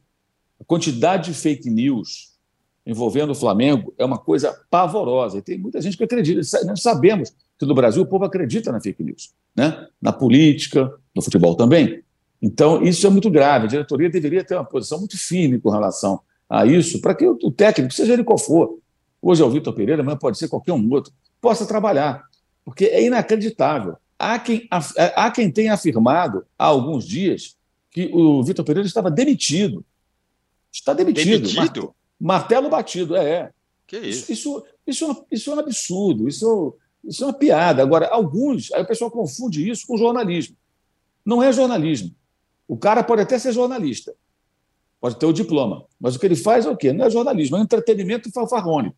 A 0.59 0.63
quantidade 0.63 1.31
de 1.31 1.37
fake 1.37 1.69
news 1.69 2.31
envolvendo 2.85 3.31
o 3.31 3.35
Flamengo 3.35 3.93
é 3.97 4.05
uma 4.05 4.17
coisa 4.17 4.59
pavorosa. 4.69 5.37
E 5.37 5.41
tem 5.41 5.57
muita 5.57 5.81
gente 5.81 5.97
que 5.97 6.03
acredita. 6.03 6.41
Nós 6.65 6.81
sabemos 6.81 7.33
que 7.57 7.65
no 7.65 7.75
Brasil 7.75 8.03
o 8.03 8.05
povo 8.05 8.25
acredita 8.25 8.71
na 8.71 8.81
fake 8.81 9.03
news, 9.03 9.33
né? 9.55 9.87
na 10.01 10.11
política, 10.11 10.91
no 11.15 11.21
futebol 11.21 11.55
também. 11.55 12.03
Então, 12.41 12.81
isso 12.81 13.05
é 13.05 13.09
muito 13.09 13.29
grave. 13.29 13.65
A 13.65 13.69
diretoria 13.69 14.09
deveria 14.09 14.43
ter 14.43 14.55
uma 14.55 14.65
posição 14.65 14.97
muito 14.97 15.17
firme 15.17 15.59
com 15.59 15.69
relação 15.69 16.19
a 16.49 16.65
isso, 16.65 16.99
para 16.99 17.13
que 17.15 17.25
o 17.25 17.51
técnico, 17.51 17.93
seja 17.93 18.13
ele 18.13 18.23
qual 18.23 18.37
for, 18.37 18.79
hoje 19.21 19.41
é 19.41 19.45
o 19.45 19.49
Vitor 19.49 19.73
Pereira, 19.73 20.03
mas 20.03 20.17
pode 20.17 20.37
ser 20.37 20.47
qualquer 20.47 20.73
um 20.73 20.89
outro, 20.91 21.13
possa 21.39 21.65
trabalhar. 21.65 22.23
Porque 22.63 22.85
é 22.85 23.03
inacreditável. 23.03 23.97
Há 24.17 24.37
quem, 24.39 24.67
há 24.69 25.31
quem 25.31 25.51
tenha 25.51 25.73
afirmado 25.73 26.45
há 26.57 26.65
alguns 26.65 27.05
dias 27.05 27.57
que 27.89 28.09
o 28.13 28.43
Vitor 28.43 28.63
Pereira 28.63 28.87
estava 28.87 29.09
demitido. 29.09 29.83
Está 30.71 30.93
demitido. 30.93 31.47
Demitido? 31.47 31.93
Martelo 32.19 32.69
batido, 32.69 33.15
é. 33.15 33.29
é. 33.29 33.51
Que 33.87 33.97
isso? 33.97 34.31
Isso, 34.31 34.63
isso, 34.87 35.25
isso, 35.31 35.51
é 35.51 35.55
um 35.55 35.59
absurdo, 35.59 36.29
isso, 36.29 36.77
isso 37.03 37.23
é 37.23 37.27
uma 37.27 37.33
piada. 37.33 37.81
Agora, 37.81 38.07
alguns, 38.07 38.71
aí 38.71 38.81
o 38.83 38.87
pessoal 38.87 39.11
confunde 39.11 39.67
isso 39.69 39.85
com 39.85 39.97
jornalismo. 39.97 40.55
Não 41.25 41.43
é 41.43 41.51
jornalismo. 41.51 42.15
O 42.67 42.77
cara 42.77 43.03
pode 43.03 43.21
até 43.21 43.37
ser 43.37 43.51
jornalista, 43.51 44.15
pode 45.01 45.19
ter 45.19 45.25
o 45.25 45.33
diploma, 45.33 45.85
mas 45.99 46.15
o 46.15 46.19
que 46.19 46.25
ele 46.25 46.37
faz 46.37 46.65
é 46.65 46.69
o 46.69 46.77
quê? 46.77 46.93
Não 46.93 47.05
é 47.05 47.09
jornalismo, 47.09 47.57
é 47.57 47.59
entretenimento 47.59 48.31
fanfarrônico. 48.31 48.95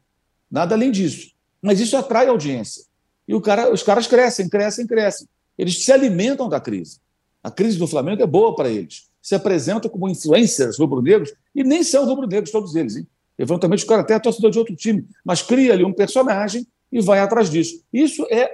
Nada 0.53 0.75
além 0.75 0.91
disso. 0.91 1.31
Mas 1.59 1.79
isso 1.79 1.97
atrai 1.97 2.27
audiência. 2.27 2.83
E 3.27 3.41
cara, 3.41 3.73
os 3.73 3.81
caras 3.81 4.05
crescem, 4.05 4.47
crescem, 4.47 4.85
crescem. 4.85 5.27
Eles 5.57 5.83
se 5.83 5.91
alimentam 5.91 6.47
da 6.47 6.59
crise. 6.59 6.99
A 7.41 7.49
crise 7.49 7.79
do 7.79 7.87
Flamengo 7.87 8.21
é 8.21 8.27
boa 8.27 8.55
para 8.55 8.69
eles. 8.69 9.09
Se 9.19 9.33
apresentam 9.33 9.89
como 9.89 10.07
influencers 10.07 10.77
rubro-negros, 10.77 11.33
e 11.55 11.63
nem 11.63 11.83
são 11.83 12.05
rubro-negros 12.05 12.51
todos 12.51 12.75
eles. 12.75 12.97
Hein? 12.97 13.07
Eventualmente 13.35 13.83
o 13.83 13.87
cara 13.87 14.01
até 14.01 14.13
é 14.13 14.19
torcedor 14.19 14.51
de 14.51 14.59
outro 14.59 14.75
time, 14.75 15.07
mas 15.25 15.41
cria 15.41 15.73
ali 15.73 15.83
um 15.83 15.91
personagem 15.91 16.67
e 16.91 17.01
vai 17.01 17.19
atrás 17.19 17.49
disso. 17.49 17.83
Isso 17.91 18.23
é, 18.29 18.51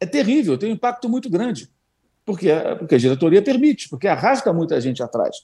é 0.00 0.06
terrível, 0.06 0.56
tem 0.56 0.70
um 0.70 0.74
impacto 0.74 1.10
muito 1.10 1.28
grande. 1.28 1.68
Porque, 2.24 2.48
porque 2.78 2.94
a 2.94 2.98
diretoria 2.98 3.42
permite, 3.42 3.88
porque 3.90 4.08
arrasta 4.08 4.50
muita 4.50 4.80
gente 4.80 5.02
atrás, 5.02 5.36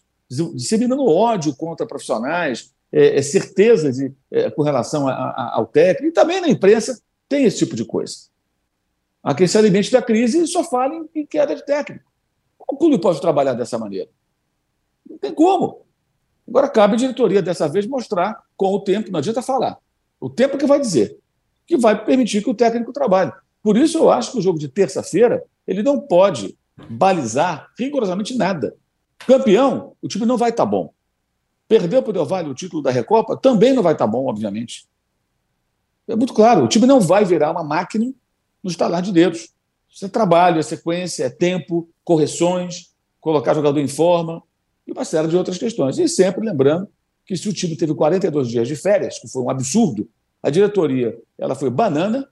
disseminando 0.55 1.05
ódio 1.05 1.55
contra 1.55 1.87
profissionais, 1.87 2.74
é, 2.97 3.19
é, 3.19 3.23
certezas 3.23 3.97
de, 3.97 4.13
é, 4.31 4.49
com 4.51 4.63
relação 4.63 5.09
a, 5.09 5.13
a, 5.13 5.55
ao 5.57 5.67
técnico, 5.67 6.07
e 6.07 6.13
também 6.13 6.41
na 6.41 6.49
imprensa 6.49 7.03
tem 7.29 7.45
esse 7.45 7.59
tipo 7.59 7.75
de 7.75 7.85
coisa. 7.85 8.15
Há 9.21 9.35
quem 9.35 9.49
se 9.49 9.59
alimente 9.59 9.91
da 9.91 10.01
crise 10.01 10.41
e 10.41 10.47
só 10.47 10.63
fala 10.63 10.95
em, 10.95 11.23
em 11.23 11.27
queda 11.27 11.57
de 11.57 11.67
técnico. 11.67 12.05
Como 12.57 12.77
o 12.77 12.79
clube 12.79 13.03
pode 13.03 13.21
trabalhar 13.21 13.55
dessa 13.55 13.77
maneira? 13.77 14.09
Não 15.11 15.19
tem 15.19 15.35
como. 15.35 15.83
Agora 16.47 16.69
cabe 16.69 16.95
à 16.95 16.97
diretoria 16.97 17.43
dessa 17.43 17.69
vez 17.69 17.85
mostrar 17.85 18.41
com 18.57 18.73
o 18.73 18.79
tempo, 18.79 19.11
não 19.11 19.19
adianta 19.19 19.43
falar. 19.43 19.77
O 20.21 20.31
tempo 20.31 20.57
que 20.57 20.67
vai 20.67 20.79
dizer, 20.79 21.19
que 21.67 21.77
vai 21.77 22.05
permitir 22.05 22.45
que 22.45 22.51
o 22.51 22.55
técnico 22.55 22.93
trabalhe. 22.93 23.33
Por 23.61 23.77
isso 23.77 23.99
eu 23.99 24.09
acho 24.09 24.31
que 24.31 24.39
o 24.39 24.43
jogo 24.43 24.59
de 24.59 24.69
terça-feira 24.69 25.43
ele 25.67 25.83
não 25.83 25.99
pode 25.99 26.57
balizar 26.89 27.71
rigorosamente 27.77 28.37
nada. 28.37 28.77
Campeão, 29.27 29.97
o 30.01 30.07
time 30.07 30.25
não 30.25 30.37
vai 30.37 30.51
estar 30.51 30.65
tá 30.65 30.71
bom. 30.71 30.93
Perdeu 31.67 32.03
para 32.03 32.11
o 32.11 32.13
Del 32.13 32.27
Valle 32.27 32.51
o 32.51 32.55
título 32.55 32.83
da 32.83 32.91
Recopa, 32.91 33.37
também 33.37 33.73
não 33.73 33.83
vai 33.83 33.95
estar 33.95 34.07
tá 34.07 34.11
bom, 34.11 34.27
obviamente. 34.27 34.87
É 36.07 36.15
muito 36.15 36.35
claro, 36.35 36.65
o 36.65 36.69
time 36.69 36.87
não 36.87 37.01
vai 37.01 37.25
virar 37.25 37.51
uma 37.51 37.65
máquina 37.65 38.13
no 38.63 38.71
estalar 38.71 39.01
de 39.01 39.13
dedos. 39.13 39.49
Isso 39.89 40.05
é 40.05 40.09
trabalho, 40.09 40.59
é 40.59 40.63
sequência, 40.63 41.25
é 41.25 41.31
tempo, 41.31 41.89
correções, 42.05 42.93
colocar 43.21 43.55
jogador 43.55 43.79
em 43.81 43.89
forma 43.89 44.43
e 44.87 44.93
uma 44.93 45.05
série 45.05 45.29
de 45.29 45.37
outras 45.37 45.57
questões. 45.57 45.99
E 45.99 46.09
sempre 46.09 46.45
lembrando 46.45 46.89
que 47.25 47.37
se 47.37 47.49
o 47.49 47.53
time 47.53 47.77
teve 47.77 47.95
42 47.95 48.49
dias 48.49 48.69
de 48.69 48.77
férias, 48.77 49.19
que 49.19 49.29
foi 49.29 49.43
um 49.43 49.49
absurdo, 49.49 50.09
a 50.43 50.51
diretoria 50.51 51.19
ela 51.39 51.55
foi 51.55 51.71
banana 51.71 52.29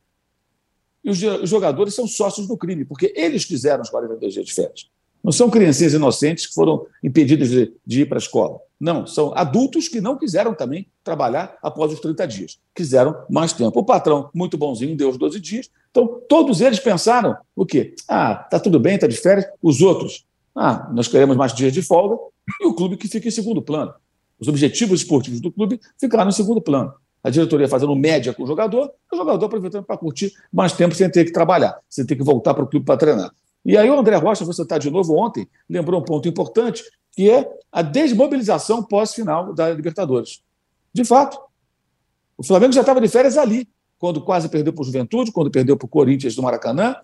e 1.03 1.11
os 1.11 1.19
jogadores 1.49 1.95
são 1.95 2.07
sócios 2.07 2.47
do 2.47 2.57
crime, 2.57 2.85
porque 2.85 3.13
eles 3.17 3.45
quiseram 3.45 3.83
os 3.83 3.91
42 3.91 4.35
dias 4.35 4.47
de 4.47 4.53
férias. 4.53 4.91
Não 5.23 5.33
são 5.33 5.49
criancinhas 5.49 5.95
inocentes 5.95 6.47
que 6.47 6.55
foram 6.55 6.87
impedidas 7.03 7.49
de, 7.49 7.73
de 7.87 8.03
ir 8.03 8.07
para 8.07 8.19
a 8.19 8.21
escola. 8.21 8.61
Não, 8.83 9.07
são 9.07 9.33
adultos 9.37 9.87
que 9.87 10.01
não 10.01 10.19
quiseram 10.19 10.55
também 10.55 10.89
trabalhar 11.05 11.57
após 11.63 11.93
os 11.93 12.01
30 12.01 12.27
dias. 12.27 12.59
Quiseram 12.75 13.15
mais 13.31 13.53
tempo. 13.53 13.79
O 13.79 13.85
patrão, 13.85 14.29
muito 14.35 14.59
bonzinho, 14.59 14.97
deu 14.97 15.09
os 15.09 15.17
12 15.17 15.39
dias. 15.39 15.71
Então, 15.89 16.21
todos 16.29 16.61
eles 16.61 16.81
pensaram 16.81 17.37
o 17.55 17.65
quê? 17.65 17.95
Ah, 18.09 18.35
tá 18.35 18.59
tudo 18.59 18.81
bem, 18.81 18.99
tá 18.99 19.07
de 19.07 19.17
férias. 19.17 19.47
Os 19.63 19.81
outros, 19.81 20.25
ah, 20.53 20.91
nós 20.93 21.07
queremos 21.07 21.37
mais 21.37 21.55
dias 21.55 21.73
de 21.73 21.81
folga. 21.81 22.17
E 22.61 22.67
o 22.67 22.75
clube 22.75 22.97
que 22.97 23.07
fica 23.07 23.29
em 23.29 23.31
segundo 23.31 23.63
plano. 23.63 23.95
Os 24.41 24.49
objetivos 24.49 25.03
esportivos 25.03 25.41
do 25.41 25.53
clube 25.53 25.81
ficaram 25.97 26.29
em 26.29 26.33
segundo 26.33 26.61
plano 26.61 26.93
a 27.23 27.31
diretoria 27.31 27.69
fazendo 27.69 27.95
média 27.95 28.35
com 28.35 28.43
o 28.43 28.47
jogador, 28.49 28.91
o 29.13 29.17
jogador 29.17 29.47
aproveitando 29.47 29.85
para 29.85 29.97
curtir 29.97 30.33
mais 30.53 30.73
tempo 30.73 30.93
sem 30.93 31.09
ter 31.09 31.25
que 31.25 31.31
trabalhar, 31.31 31.79
sem 31.89 32.05
ter 32.05 32.17
que 32.17 32.23
voltar 32.25 32.53
para 32.53 32.65
o 32.65 32.67
clube 32.67 32.85
para 32.85 32.97
treinar. 32.97 33.33
E 33.65 33.77
aí 33.77 33.89
o 33.89 33.99
André 33.99 34.17
Rocha, 34.17 34.45
você 34.45 34.63
está 34.63 34.79
de 34.79 34.91
novo 34.91 35.17
ontem, 35.17 35.49
lembrou 35.69 36.01
um 36.01 36.05
ponto 36.05 36.29
importante, 36.29 36.83
que 37.13 37.31
é 37.31 37.49
a 37.71 37.83
desmobilização 37.83 38.83
pós-final 38.83 39.55
da 39.55 39.71
Libertadores. 39.71 40.43
De 40.93 41.05
fato, 41.05 41.39
o 42.37 42.43
Flamengo 42.45 42.73
já 42.73 42.81
estava 42.81 43.01
de 43.01 43.09
férias 43.09 43.37
ali, 43.37 43.69
quando 43.99 44.21
quase 44.21 44.49
perdeu 44.49 44.73
para 44.73 44.83
o 44.83 44.85
Juventude, 44.85 45.31
quando 45.31 45.51
perdeu 45.51 45.77
para 45.77 45.87
o 45.87 45.89
Corinthians 45.89 46.35
do 46.35 46.43
Maracanã, 46.43 46.97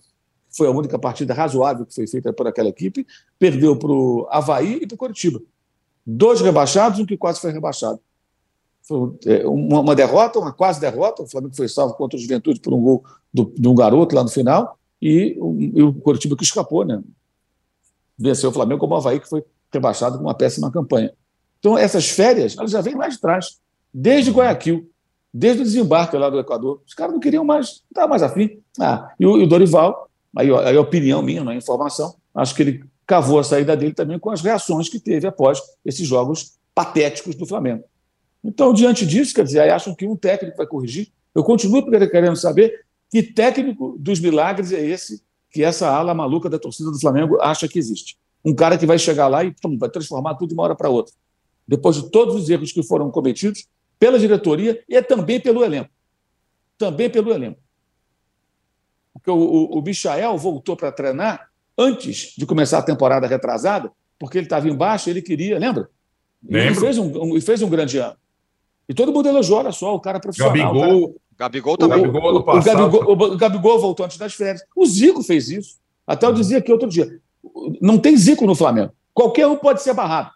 foi 0.51 0.67
a 0.67 0.71
única 0.71 0.99
partida 0.99 1.35
razoável 1.35 1.87
que 1.87 1.95
foi 1.95 2.07
feita 2.07 2.33
por 2.33 2.47
aquela 2.47 2.69
equipe, 2.69 3.07
perdeu 3.39 3.77
para 3.77 3.91
o 3.91 4.27
Havaí 4.31 4.81
e 4.83 4.87
para 4.87 4.95
o 4.95 4.99
Curitiba. 4.99 5.41
Dois 6.05 6.41
rebaixados, 6.41 6.99
um 6.99 7.07
que 7.07 7.17
quase 7.17 7.41
foi 7.41 7.53
rebaixado. 7.53 8.01
É, 9.27 9.47
uma, 9.47 9.95
derrota, 9.95 10.39
uma 10.39 10.53
quase 10.53 10.81
derrota. 10.81 11.23
O 11.23 11.29
Flamengo 11.29 11.55
foi 11.55 11.69
salvo 11.69 11.95
contra 11.95 12.17
o 12.17 12.21
Juventude 12.21 12.61
por 12.61 12.73
um 12.73 12.81
gol 12.81 13.05
de 13.33 13.69
um 13.69 13.75
garoto 13.75 14.15
lá 14.17 14.23
no 14.23 14.31
final. 14.31 14.78
E, 15.01 15.39
e 15.75 15.83
o 15.83 15.93
Coritiba 15.95 16.37
que 16.37 16.45
escapou, 16.45 16.85
né? 16.85 17.03
Venceu 18.19 18.51
o 18.51 18.53
Flamengo 18.53 18.81
como 18.81 18.95
o 18.95 18.97
Havaí, 18.97 19.21
que 19.21 19.29
foi 19.29 19.45
rebaixado 19.73 20.19
com 20.19 20.25
uma 20.25 20.35
péssima 20.35 20.71
campanha. 20.71 21.13
Então, 21.59 21.77
essas 21.77 22.09
férias, 22.09 22.57
elas 22.57 22.71
já 22.71 22.81
vêm 22.81 22.95
mais 22.95 23.15
de 23.15 23.21
trás. 23.21 23.59
Desde 23.93 24.31
Guayaquil, 24.31 24.91
desde 25.33 25.63
o 25.63 25.65
desembarque 25.65 26.17
lá 26.17 26.31
do 26.31 26.39
Equador. 26.39 26.83
Os 26.87 26.95
caras 26.95 27.13
não 27.13 27.21
queriam 27.21 27.45
mais, 27.45 27.67
não 27.67 27.91
estavam 27.91 28.11
mais 28.11 28.23
afim. 28.23 28.61
Ah, 28.79 29.13
e 29.19 29.27
o, 29.27 29.39
e 29.39 29.45
o 29.45 29.47
Dorival, 29.47 30.09
aí, 30.37 30.51
aí 30.51 30.77
a 30.77 30.81
opinião 30.81 31.23
minha, 31.23 31.45
não 31.45 31.53
é 31.53 31.57
informação, 31.57 32.17
acho 32.35 32.55
que 32.55 32.63
ele 32.63 32.85
cavou 33.07 33.39
a 33.39 33.45
saída 33.45 33.77
dele 33.77 33.95
também 33.95 34.19
com 34.19 34.31
as 34.31 34.43
reações 34.43 34.89
que 34.89 35.01
teve 35.01 35.27
após 35.27 35.61
esses 35.85 36.07
jogos 36.07 36.59
patéticos 36.75 37.35
do 37.35 37.47
Flamengo. 37.47 37.85
Então, 38.45 38.73
diante 38.73 39.07
disso, 39.07 39.35
quer 39.35 39.45
dizer, 39.45 39.61
aí 39.61 39.71
acham 39.71 39.95
que 39.95 40.07
um 40.07 40.15
técnico 40.15 40.57
vai 40.57 40.67
corrigir. 40.67 41.09
Eu 41.35 41.43
continuo 41.43 41.85
querendo 41.91 42.37
saber 42.37 42.85
que 43.11 43.23
técnico 43.23 43.97
dos 43.99 44.21
milagres 44.21 44.73
é 44.73 44.85
esse 44.85 45.23
que 45.51 45.63
essa 45.63 45.89
ala 45.89 46.15
maluca 46.15 46.49
da 46.49 46.59
torcida 46.59 46.91
do 46.91 47.01
Flamengo 47.01 47.41
acha 47.41 47.67
que 47.67 47.79
existe. 47.79 48.19
Um 48.45 48.55
cara 48.55 48.77
que 48.77 48.87
vai 48.87 48.99
chegar 48.99 49.29
lá 49.29 49.45
e 49.45 49.53
pum, 49.53 49.77
vai 49.79 49.89
transformar 49.89 50.35
tudo 50.35 50.49
de 50.49 50.55
uma 50.55 50.63
hora 50.65 50.77
para 50.77 50.89
outra. 50.89 51.15
Depois 51.67 51.97
de 51.97 52.11
todos 52.11 52.35
os 52.35 52.49
erros 52.49 52.73
que 52.73 52.83
foram 52.83 53.11
cometidos 53.11 53.67
pela 53.99 54.19
diretoria 54.19 54.83
e 54.89 55.03
também 55.03 55.41
pelo 55.41 55.65
elenco. 55.65 55.91
Também 56.77 57.11
pelo 57.11 57.33
elenco. 57.33 57.61
Porque 59.13 59.31
o, 59.31 59.37
o, 59.37 59.79
o 59.79 59.83
Michael 59.83 60.37
voltou 60.39 60.77
para 60.77 60.93
treinar 60.93 61.51
antes 61.77 62.35
de 62.37 62.47
começar 62.47 62.79
a 62.79 62.83
temporada 62.83 63.27
retrasada, 63.27 63.91
porque 64.19 64.39
ele 64.39 64.47
estava 64.47 64.69
embaixo, 64.69 65.11
ele 65.11 65.23
queria, 65.23 65.59
lembra? 65.59 65.89
Ele 66.49 66.75
fez 66.75 66.99
um, 66.99 67.37
um, 67.37 67.41
fez 67.41 67.63
um 67.63 67.69
grande 67.69 67.99
ano. 67.99 68.17
E 68.89 68.95
todo 68.95 69.13
mundo 69.13 69.29
elogiou, 69.29 69.59
olha 69.59 69.73
só, 69.73 69.95
o 69.95 70.01
cara 70.01 70.19
profissional. 70.19 70.55
Gabigol. 70.55 71.09
Cara... 71.09 71.21
Gabigol 71.39 71.77
também. 71.77 72.07
O, 72.07 72.13
o, 72.13 72.39
o, 72.39 72.63
Gabigol, 72.63 73.13
o, 73.13 73.37
Gabigol, 73.37 73.79
voltou 73.79 74.07
antes 74.07 74.19
das 74.19 74.35
férias. 74.35 74.63
O 74.75 74.87
Zico 74.87 75.23
fez 75.23 75.51
isso. 75.51 75.77
Até 76.07 76.27
eu 76.27 76.33
dizia 76.33 76.59
aqui 76.59 76.73
outro 76.73 76.89
dia. 76.89 77.21
Não 77.81 77.99
tem 77.99 78.17
Zico 78.17 78.47
no 78.47 78.55
Flamengo. 78.55 78.93
Qualquer 79.13 79.47
um 79.47 79.57
pode 79.57 79.83
ser 79.83 79.95
barrado. 79.95 80.31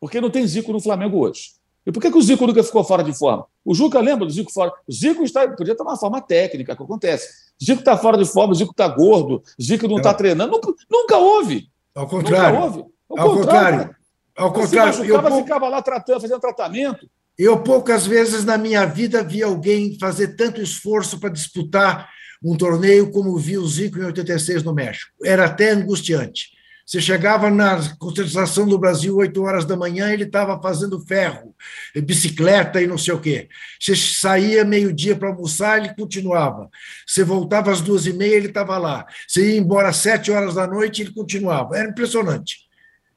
Porque 0.00 0.20
não 0.20 0.30
tem 0.30 0.46
Zico 0.46 0.72
no 0.72 0.80
Flamengo 0.80 1.18
hoje. 1.18 1.52
E 1.86 1.92
por 1.92 2.00
que, 2.00 2.10
que 2.10 2.16
o 2.16 2.22
Zico 2.22 2.46
nunca 2.46 2.62
ficou 2.62 2.82
fora 2.82 3.02
de 3.02 3.12
forma? 3.12 3.46
O 3.64 3.74
Juca 3.74 4.00
lembra 4.00 4.24
do 4.24 4.32
Zico 4.32 4.52
fora? 4.52 4.72
O 4.88 4.92
Zico 4.92 5.22
está, 5.22 5.46
podia 5.48 5.72
estar 5.72 5.84
uma 5.84 5.96
forma 5.96 6.20
técnica, 6.20 6.74
que 6.74 6.82
acontece. 6.82 7.28
O 7.60 7.64
Zico 7.64 7.80
está 7.80 7.96
fora 7.96 8.16
de 8.16 8.24
forma, 8.24 8.52
o 8.52 8.56
Zico 8.56 8.70
está 8.70 8.88
gordo, 8.88 9.42
o 9.58 9.62
Zico 9.62 9.86
não 9.86 9.98
está 9.98 10.14
treinando. 10.14 10.52
Nunca, 10.52 10.72
nunca 10.90 11.18
houve. 11.18 11.68
Ao 11.94 12.06
contrário. 12.06 12.60
Nunca 12.60 12.64
houve. 12.64 12.84
Ao, 13.10 13.18
Ao 13.18 13.34
contrário. 13.34 13.78
contrário. 13.78 13.96
Ao 14.36 14.52
contrário. 14.52 14.92
Se 14.94 15.00
machucava, 15.00 15.28
eu... 15.28 15.42
ficava 15.42 15.68
lá 15.68 15.82
tratando, 15.82 16.20
fazendo 16.20 16.40
tratamento. 16.40 17.08
Eu 17.38 17.62
poucas 17.62 18.06
vezes 18.06 18.44
na 18.44 18.56
minha 18.56 18.86
vida 18.86 19.22
vi 19.22 19.42
alguém 19.42 19.98
fazer 19.98 20.36
tanto 20.36 20.60
esforço 20.60 21.18
para 21.18 21.30
disputar 21.30 22.08
um 22.42 22.56
torneio 22.56 23.10
como 23.10 23.36
vi 23.36 23.58
o 23.58 23.66
Zico 23.66 23.98
em 23.98 24.04
86 24.04 24.62
no 24.62 24.74
México. 24.74 25.12
Era 25.24 25.46
até 25.46 25.70
angustiante. 25.70 26.54
Você 26.86 27.00
chegava 27.00 27.50
na 27.50 27.80
concentração 27.98 28.68
do 28.68 28.78
Brasil 28.78 29.16
8 29.16 29.42
horas 29.42 29.64
da 29.64 29.74
manhã, 29.74 30.12
ele 30.12 30.24
estava 30.24 30.60
fazendo 30.60 31.00
ferro, 31.00 31.56
bicicleta 31.96 32.80
e 32.80 32.86
não 32.86 32.98
sei 32.98 33.14
o 33.14 33.20
quê. 33.20 33.48
Você 33.80 33.96
saía 33.96 34.64
meio-dia 34.66 35.16
para 35.16 35.30
almoçar, 35.30 35.78
ele 35.78 35.94
continuava. 35.94 36.68
Você 37.06 37.24
voltava 37.24 37.72
às 37.72 37.80
duas 37.80 38.06
e 38.06 38.12
meia, 38.12 38.34
ele 38.34 38.48
estava 38.48 38.76
lá. 38.76 39.06
Você 39.26 39.52
ia 39.52 39.58
embora 39.58 39.88
às 39.88 39.96
sete 39.96 40.30
horas 40.30 40.54
da 40.54 40.66
noite, 40.66 41.00
ele 41.00 41.14
continuava. 41.14 41.74
Era 41.76 41.88
impressionante. 41.88 42.58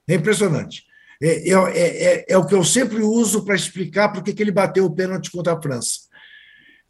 É 0.07 0.15
impressionante. 0.15 0.86
É, 1.21 1.49
é, 1.49 1.53
é, 1.53 2.03
é, 2.03 2.25
é, 2.29 2.37
o 2.37 2.45
que 2.45 2.53
eu 2.53 2.63
sempre 2.63 3.01
uso 3.01 3.43
para 3.43 3.55
explicar 3.55 4.09
por 4.09 4.23
que 4.23 4.41
ele 4.41 4.51
bateu 4.51 4.85
o 4.85 4.93
pênalti 4.93 5.31
contra 5.31 5.53
a 5.53 5.61
França. 5.61 6.01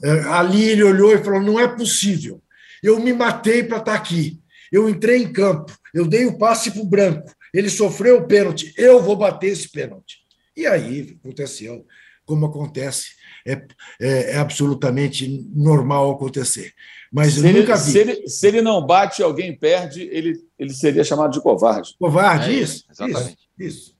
É, 0.03 0.09
ali 0.25 0.63
ele 0.63 0.83
olhou 0.83 1.13
e 1.13 1.23
falou: 1.23 1.41
não 1.41 1.59
é 1.59 1.67
possível. 1.67 2.41
Eu 2.83 2.99
me 2.99 3.13
matei 3.13 3.63
para 3.63 3.77
estar 3.77 3.93
tá 3.93 3.97
aqui. 3.97 4.39
Eu 4.71 4.89
entrei 4.89 5.23
em 5.23 5.31
campo, 5.31 5.73
eu 5.93 6.05
dei 6.05 6.25
o 6.25 6.37
passe 6.37 6.71
para 6.71 6.81
o 6.81 6.85
branco, 6.85 7.31
ele 7.53 7.69
sofreu 7.69 8.17
o 8.17 8.27
pênalti, 8.27 8.73
eu 8.77 9.01
vou 9.01 9.15
bater 9.15 9.47
esse 9.47 9.69
pênalti. 9.69 10.17
E 10.55 10.65
aí 10.65 11.17
aconteceu, 11.23 11.85
como 12.25 12.47
acontece, 12.47 13.11
é, 13.45 13.53
é, 14.01 14.31
é 14.33 14.37
absolutamente 14.37 15.47
normal 15.55 16.11
acontecer. 16.11 16.73
Mas 17.11 17.33
se 17.33 17.39
eu 17.39 17.45
ele, 17.45 17.61
nunca 17.61 17.77
vi. 17.77 17.91
Se 17.91 17.97
ele, 17.97 18.27
se 18.27 18.47
ele 18.47 18.61
não 18.61 18.85
bate 18.85 19.23
alguém 19.23 19.57
perde, 19.57 20.01
ele, 20.11 20.33
ele 20.59 20.73
seria 20.73 21.03
chamado 21.03 21.31
de 21.31 21.41
covarde. 21.41 21.95
Covarde, 21.97 22.51
é, 22.51 22.53
isso, 22.53 22.83
exatamente. 22.91 23.37
isso. 23.57 23.77
isso. 23.77 23.96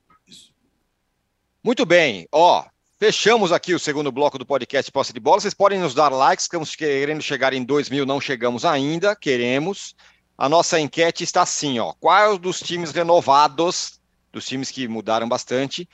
Muito 1.68 1.86
bem, 1.86 2.30
ó, 2.32 2.64
fechamos 2.98 3.52
aqui 3.52 3.74
o 3.74 3.80
segundo 3.80 4.10
bloco 4.10 4.38
do 4.38 4.46
podcast 4.46 4.90
Posse 4.90 5.12
de 5.12 5.20
Bola. 5.20 5.42
Vocês 5.42 5.54
podem 5.54 5.78
nos 5.78 5.94
dar 5.94 6.08
likes, 6.08 6.46
estamos 6.46 6.74
querendo 6.74 7.22
chegar 7.22 7.52
em 7.52 7.62
2 7.62 7.90
mil, 7.90 8.06
não 8.06 8.22
chegamos 8.22 8.64
ainda, 8.64 9.14
queremos. 9.14 9.94
a 10.38 10.48
nossa 10.48 10.80
enquete 10.80 11.26
está 11.26 11.42
assim, 11.42 11.78
ó. 11.78 11.92
Qual 12.00 12.38
dos 12.38 12.62
times 12.62 12.92
renovados, 12.92 14.00
dos 14.32 14.46
times 14.46 14.72
que 14.72 14.88
mudaram 14.88 15.28
bastante, 15.28 15.90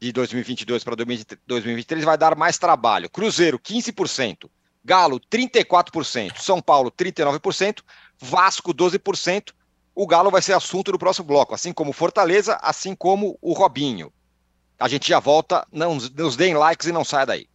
de 0.00 0.12
2022 0.12 0.82
para 0.82 0.96
2023, 0.96 2.06
vai 2.06 2.16
dar 2.16 2.34
mais 2.34 2.56
trabalho? 2.56 3.10
Cruzeiro, 3.10 3.58
15%. 3.58 4.48
Galo, 4.82 5.20
34%. 5.20 6.38
São 6.38 6.58
Paulo, 6.62 6.90
39%. 6.90 7.82
Vasco, 8.18 8.72
12%. 8.72 9.52
O 9.94 10.06
Galo 10.06 10.30
vai 10.30 10.40
ser 10.40 10.54
assunto 10.54 10.90
do 10.90 10.98
próximo 10.98 11.26
bloco, 11.26 11.54
assim 11.54 11.70
como 11.70 11.92
Fortaleza, 11.92 12.58
assim 12.62 12.94
como 12.94 13.38
o 13.42 13.52
Robinho. 13.52 14.10
A 14.80 14.86
gente 14.86 15.08
já 15.08 15.18
volta, 15.18 15.66
não 15.72 15.96
nos 15.96 16.36
deem 16.36 16.54
likes 16.54 16.86
e 16.86 16.92
não 16.92 17.04
saia 17.04 17.26
daí. 17.26 17.46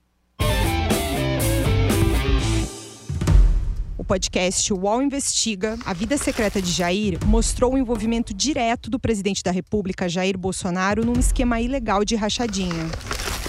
O 3.97 4.03
podcast 4.03 4.73
UOL 4.73 5.01
Investiga, 5.01 5.77
A 5.85 5.93
Vida 5.93 6.17
Secreta 6.17 6.61
de 6.61 6.69
Jair, 6.69 7.17
mostrou 7.25 7.75
o 7.75 7.77
envolvimento 7.77 8.33
direto 8.33 8.89
do 8.89 8.99
presidente 8.99 9.41
da 9.41 9.51
República, 9.51 10.09
Jair 10.09 10.37
Bolsonaro, 10.37 11.05
num 11.05 11.17
esquema 11.17 11.61
ilegal 11.61 12.03
de 12.03 12.13
rachadinha. 12.17 12.91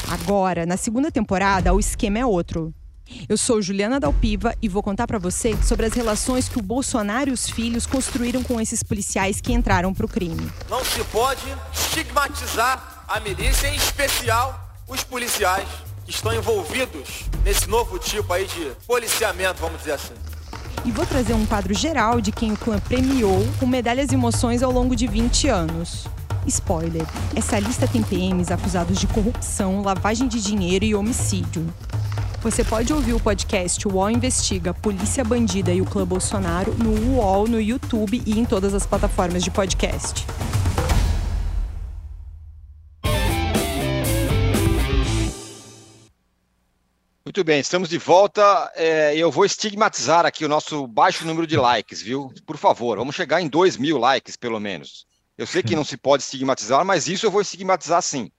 Agora, 0.09 0.65
na 0.65 0.77
segunda 0.77 1.11
temporada, 1.11 1.75
o 1.75 1.81
esquema 1.81 2.21
é 2.21 2.25
outro. 2.25 2.73
Eu 3.29 3.37
sou 3.37 3.61
Juliana 3.61 3.99
Dalpiva 3.99 4.55
e 4.63 4.69
vou 4.69 4.85
contar 4.85 5.09
para 5.09 5.19
você 5.19 5.57
sobre 5.65 5.87
as 5.87 5.93
relações 5.95 6.49
que 6.49 6.61
o 6.61 6.63
Bolsonaro 6.63 7.31
e 7.31 7.33
os 7.33 7.51
filhos 7.51 7.87
construíram 7.87 8.45
com 8.45 8.61
esses 8.61 8.85
policiais 8.85 9.41
que 9.41 9.53
entraram 9.53 9.93
para 9.93 10.07
o 10.07 10.09
crime. 10.09 10.49
Não 10.71 10.85
se 10.85 11.03
pode 11.07 11.43
estigmatizar 11.73 12.94
a 13.15 13.21
milícia, 13.21 13.69
em 13.69 13.77
especial 13.77 14.61
os 14.89 15.05
policiais 15.05 15.69
que 16.05 16.11
estão 16.11 16.35
envolvidos 16.35 17.27
nesse 17.45 17.69
novo 17.69 17.97
tipo 17.97 18.33
aí 18.33 18.45
de 18.45 18.73
policiamento, 18.89 19.61
vamos 19.61 19.79
dizer 19.79 19.93
assim. 19.93 20.15
E 20.85 20.91
vou 20.91 21.07
trazer 21.07 21.33
um 21.33 21.47
quadro 21.47 21.73
geral 21.73 22.21
de 22.21 22.33
quem 22.33 22.53
o 22.53 22.57
clã 22.57 22.81
premiou 22.81 23.47
com 23.61 23.67
medalhas 23.67 24.11
e 24.11 24.15
emoções 24.15 24.65
ao 24.65 24.73
longo 24.73 24.97
de 24.97 25.07
20 25.07 25.47
anos. 25.47 26.07
Spoiler: 26.45 27.07
essa 27.37 27.57
lista 27.61 27.87
tem 27.87 28.03
PMs 28.03 28.53
acusados 28.53 28.99
de 28.99 29.07
corrupção, 29.07 29.81
lavagem 29.83 30.27
de 30.27 30.43
dinheiro 30.43 30.85
e 30.85 30.93
homicídio. 30.93 31.73
Você 32.43 32.65
pode 32.65 32.93
ouvir 32.93 33.13
o 33.13 33.21
podcast 33.21 33.87
UOL 33.87 34.11
Investiga, 34.11 34.75
Polícia 34.75 35.23
Bandida 35.23 35.73
e 35.73 35.81
o 35.81 35.87
Clã 35.87 36.05
Bolsonaro 36.05 36.75
no 36.75 37.15
UOL, 37.15 37.47
no 37.47 37.61
YouTube 37.61 38.21
e 38.27 38.41
em 38.41 38.45
todas 38.45 38.75
as 38.75 38.85
plataformas 38.85 39.45
de 39.45 39.53
podcast. 39.53 40.27
Muito 47.25 47.43
bem, 47.43 47.59
estamos 47.59 47.89
de 47.89 47.97
volta. 47.97 48.71
É, 48.77 49.17
eu 49.17 49.31
vou 49.31 49.47
estigmatizar 49.47 50.27
aqui 50.27 50.45
o 50.45 50.49
nosso 50.49 50.87
baixo 50.87 51.25
número 51.25 51.47
de 51.47 51.57
likes, 51.57 52.03
viu? 52.03 52.31
Por 52.45 52.59
favor, 52.59 52.99
vamos 52.99 53.15
chegar 53.15 53.41
em 53.41 53.49
2 53.49 53.79
mil 53.79 53.97
likes, 53.97 54.37
pelo 54.37 54.61
menos. 54.61 55.07
Eu 55.39 55.47
sei 55.47 55.63
que 55.63 55.75
não 55.75 55.85
se 55.85 55.97
pode 55.97 56.23
estigmatizar, 56.23 56.85
mas 56.85 57.09
isso 57.09 57.25
eu 57.25 57.31
vou 57.31 57.41
estigmatizar 57.41 58.03
sim. 58.03 58.31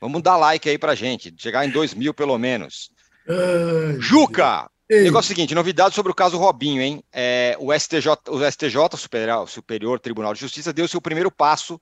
Vamos 0.00 0.22
dar 0.22 0.38
like 0.38 0.70
aí 0.70 0.78
pra 0.78 0.94
gente, 0.94 1.34
chegar 1.36 1.66
em 1.66 1.70
2 1.70 1.92
mil 1.92 2.14
pelo 2.14 2.38
menos. 2.38 2.90
Ai, 3.28 4.00
Juca! 4.00 4.70
Ei. 4.88 5.02
Negócio 5.02 5.28
seguinte, 5.28 5.54
novidade 5.54 5.94
sobre 5.94 6.10
o 6.10 6.14
caso 6.14 6.38
Robinho, 6.38 6.80
hein? 6.80 7.04
É, 7.12 7.54
o 7.60 7.78
STJ, 7.78 8.08
o 8.30 8.50
STJ 8.50 8.96
Superior, 8.96 9.48
Superior 9.50 10.00
Tribunal 10.00 10.32
de 10.32 10.40
Justiça, 10.40 10.72
deu 10.72 10.88
seu 10.88 11.00
primeiro 11.00 11.30
passo 11.30 11.78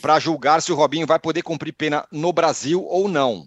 para 0.00 0.18
julgar 0.18 0.62
se 0.62 0.72
o 0.72 0.74
Robinho 0.74 1.06
vai 1.06 1.18
poder 1.18 1.42
cumprir 1.42 1.72
pena 1.72 2.04
no 2.10 2.32
Brasil 2.32 2.82
ou 2.82 3.08
não. 3.08 3.46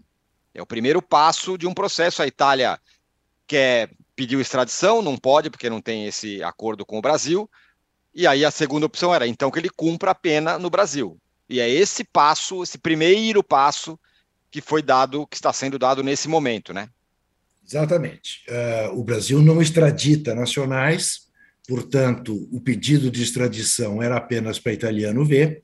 É 0.54 0.62
o 0.62 0.66
primeiro 0.66 1.02
passo 1.02 1.58
de 1.58 1.68
um 1.68 1.74
processo. 1.74 2.22
A 2.22 2.28
Itália 2.28 2.80
quer 3.47 3.89
pediu 4.16 4.39
extradição, 4.39 5.02
não 5.02 5.18
pode, 5.18 5.49
porque 5.49 5.70
não 5.70 5.82
tem 5.82 6.06
esse 6.06 6.43
acordo 6.43 6.86
com 6.86 6.97
o 6.97 7.02
Brasil. 7.02 7.49
E 8.14 8.28
aí 8.28 8.43
a 8.43 8.52
segunda 8.52 8.86
opção 8.86 9.14
era 9.14 9.26
então 9.28 9.49
que 9.49 9.58
ele 9.58 9.70
cumpra 9.70 10.12
a 10.12 10.16
pena 10.16 10.60
no 10.60 10.70
Brasil. 10.70 11.18
E 11.49 11.60
é 11.60 11.70
esse 11.70 12.04
passo, 12.04 12.64
esse 12.64 12.78
primeiro 12.78 13.43
passo 13.43 13.99
que 14.49 14.62
foi 14.62 14.82
dado, 14.82 15.26
que 15.28 15.36
está 15.36 15.52
sendo 15.52 15.80
dado 15.80 16.04
nesse 16.04 16.28
momento, 16.28 16.74
né? 16.74 16.89
Exatamente. 17.66 18.43
Uh, 18.49 18.99
o 18.99 19.04
Brasil 19.04 19.41
não 19.41 19.62
extradita 19.62 20.36
nacionais, 20.36 21.28
portanto, 21.68 22.47
o 22.52 22.60
pedido 22.60 23.10
de 23.10 23.24
extradição 23.24 24.04
era 24.04 24.18
apenas 24.18 24.60
para 24.60 24.74
italiano 24.74 25.24
ver, 25.24 25.64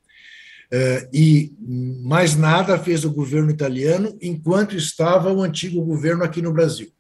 e 1.13 1.53
mais 1.59 2.35
nada 2.35 2.77
fez 2.77 3.05
o 3.05 3.11
governo 3.11 3.49
italiano 3.49 4.17
enquanto 4.21 4.75
estava 4.75 5.31
o 5.31 5.41
antigo 5.41 5.81
governo 5.83 6.23
aqui 6.23 6.41
no 6.41 6.53
Brasil. 6.53 6.91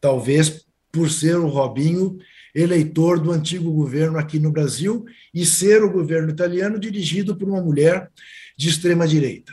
Talvez 0.00 0.66
por 0.92 1.10
ser 1.10 1.36
o 1.36 1.48
Robinho 1.48 2.18
eleitor 2.54 3.20
do 3.20 3.32
antigo 3.32 3.70
governo 3.70 4.18
aqui 4.18 4.38
no 4.38 4.50
Brasil 4.50 5.04
e 5.34 5.44
ser 5.44 5.82
o 5.82 5.90
governo 5.90 6.30
italiano 6.30 6.78
dirigido 6.78 7.36
por 7.36 7.46
uma 7.46 7.60
mulher 7.60 8.10
de 8.56 8.70
extrema 8.70 9.06
direita. 9.06 9.52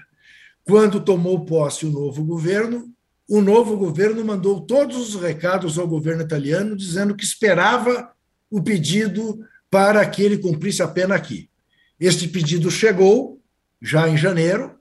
Quando 0.63 1.01
tomou 1.01 1.43
posse 1.43 1.85
o 1.85 1.91
novo 1.91 2.23
governo, 2.23 2.89
o 3.27 3.41
novo 3.41 3.75
governo 3.75 4.23
mandou 4.23 4.61
todos 4.61 4.95
os 4.97 5.21
recados 5.21 5.77
ao 5.77 5.87
governo 5.87 6.23
italiano 6.23 6.77
dizendo 6.77 7.13
que 7.13 7.25
esperava 7.25 8.09
o 8.49 8.63
pedido 8.63 9.39
para 9.69 10.05
que 10.05 10.23
ele 10.23 10.37
cumprisse 10.37 10.81
a 10.81 10.87
pena 10.87 11.15
aqui. 11.15 11.49
Este 11.99 12.27
pedido 12.27 12.71
chegou 12.71 13.41
já 13.83 14.07
em 14.07 14.15
janeiro. 14.15 14.79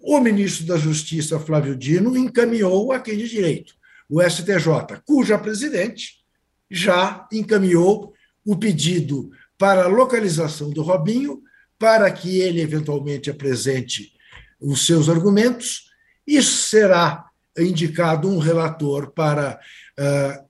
O 0.00 0.20
ministro 0.20 0.66
da 0.66 0.76
Justiça, 0.76 1.38
Flávio 1.38 1.76
Dino, 1.76 2.16
encaminhou 2.16 2.92
a 2.92 2.98
quem 2.98 3.16
de 3.16 3.28
direito, 3.28 3.74
o 4.10 4.20
STJ, 4.20 5.00
cuja 5.06 5.38
presidente 5.38 6.24
já 6.70 7.26
encaminhou 7.32 8.12
o 8.44 8.56
pedido 8.56 9.30
para 9.56 9.84
a 9.84 9.88
localização 9.88 10.70
do 10.70 10.82
Robinho, 10.82 11.42
para 11.78 12.10
que 12.10 12.40
ele 12.40 12.60
eventualmente 12.60 13.30
apresente 13.30 14.12
os 14.60 14.84
seus 14.84 15.08
argumentos. 15.08 15.90
Isso 16.26 16.68
será 16.68 17.24
indicado 17.56 18.28
um 18.28 18.38
relator 18.38 19.12
para 19.12 19.58
uh, 19.98 20.44